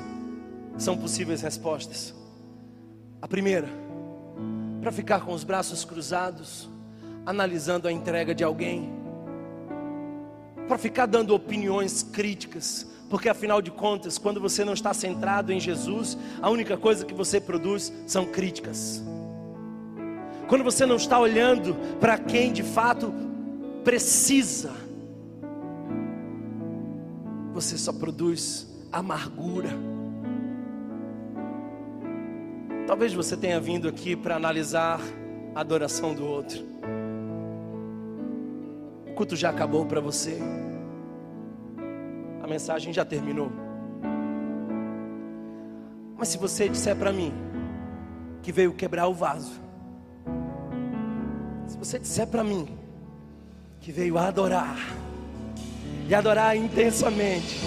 são 0.79 0.97
possíveis 0.97 1.43
respostas. 1.43 2.15
A 3.21 3.27
primeira, 3.27 3.69
para 4.81 4.93
ficar 4.93 5.21
com 5.21 5.33
os 5.33 5.43
braços 5.43 5.85
cruzados, 5.85 6.71
analisando 7.29 7.87
a 7.87 7.93
entrega 7.93 8.35
de 8.35 8.43
alguém, 8.43 8.91
para 10.67 10.79
ficar 10.79 11.05
dando 11.05 11.35
opiniões 11.35 12.03
críticas, 12.03 12.87
porque 13.11 13.29
afinal 13.29 13.61
de 13.61 13.71
contas, 13.71 14.17
quando 14.17 14.41
você 14.41 14.65
não 14.65 14.73
está 14.73 14.95
centrado 14.95 15.53
em 15.53 15.61
Jesus, 15.61 16.17
a 16.41 16.49
única 16.49 16.79
coisa 16.79 17.05
que 17.05 17.13
você 17.13 17.39
produz 17.39 17.93
são 18.07 18.25
críticas. 18.25 19.05
Quando 20.47 20.65
você 20.65 20.87
não 20.87 20.97
está 20.97 21.21
olhando 21.21 21.77
para 22.01 22.17
quem 22.17 22.51
de 22.51 22.63
fato 22.63 23.13
precisa, 23.85 24.73
você 27.53 27.77
só 27.77 27.93
produz 27.93 28.67
amargura. 28.91 29.69
Talvez 32.87 33.13
você 33.13 33.37
tenha 33.37 33.61
vindo 33.61 33.87
aqui 33.87 34.17
para 34.17 34.35
analisar 34.35 34.99
a 35.55 35.61
adoração 35.61 36.15
do 36.15 36.25
outro 36.25 36.78
culto 39.19 39.35
já 39.35 39.51
acabou 39.51 39.85
para 39.85 40.01
você. 40.01 40.39
A 42.41 42.47
mensagem 42.47 42.93
já 42.93 43.05
terminou. 43.05 43.51
Mas 46.17 46.29
se 46.29 46.39
você 46.39 46.69
disser 46.69 46.95
para 46.95 47.13
mim 47.13 47.33
que 48.43 48.53
veio 48.53 48.73
quebrar 48.73 49.09
o 49.09 49.13
vaso, 49.13 49.61
se 51.67 51.77
você 51.77 51.99
disser 51.99 52.29
para 52.29 52.45
mim 52.45 52.69
que 53.81 53.91
veio 53.91 54.17
adorar, 54.17 54.79
e 56.09 56.15
adorar 56.15 56.57
intensamente, 56.57 57.59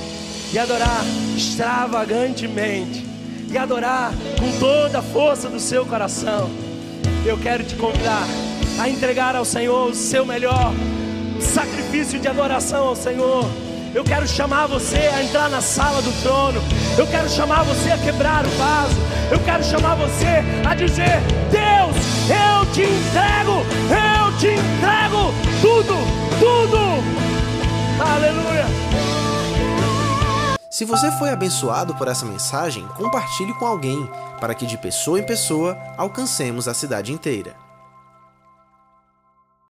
e 0.53 0.57
adorar 0.57 1.03
extravagantemente, 1.35 3.05
e 3.51 3.57
adorar 3.57 4.13
com 4.39 4.57
toda 4.57 4.99
a 4.99 5.03
força 5.03 5.49
do 5.49 5.59
seu 5.59 5.85
coração, 5.85 6.49
eu 7.25 7.37
quero 7.37 7.65
te 7.65 7.75
convidar 7.75 8.25
a 8.79 8.87
entregar 8.87 9.35
ao 9.35 9.43
Senhor 9.43 9.89
o 9.89 9.93
seu 9.93 10.25
melhor 10.25 10.73
sacrifício 11.41 12.19
de 12.19 12.27
adoração 12.27 12.87
ao 12.87 12.95
Senhor. 12.95 13.45
Eu 13.93 14.03
quero 14.03 14.25
chamar 14.27 14.67
você 14.67 14.97
a 14.97 15.23
entrar 15.23 15.49
na 15.49 15.61
sala 15.61 16.01
do 16.01 16.11
trono. 16.21 16.61
Eu 16.97 17.05
quero 17.07 17.29
chamar 17.29 17.63
você 17.63 17.91
a 17.91 17.97
quebrar 17.97 18.45
o 18.45 18.49
vaso. 18.51 18.95
Eu 19.29 19.39
quero 19.39 19.63
chamar 19.63 19.95
você 19.95 20.43
a 20.65 20.73
dizer: 20.73 21.19
Deus, 21.51 21.95
eu 22.29 22.71
te 22.71 22.83
entrego, 22.83 23.65
eu 23.91 24.37
te 24.37 24.47
entrego 24.47 25.33
tudo, 25.61 25.95
tudo. 26.39 26.77
Aleluia. 28.01 28.65
Se 30.69 30.85
você 30.85 31.11
foi 31.11 31.29
abençoado 31.29 31.93
por 31.95 32.07
essa 32.07 32.25
mensagem, 32.25 32.87
compartilhe 32.95 33.53
com 33.55 33.65
alguém, 33.65 34.09
para 34.39 34.55
que 34.55 34.65
de 34.65 34.77
pessoa 34.77 35.19
em 35.19 35.23
pessoa 35.23 35.77
alcancemos 35.97 36.67
a 36.67 36.73
cidade 36.73 37.11
inteira. 37.11 37.55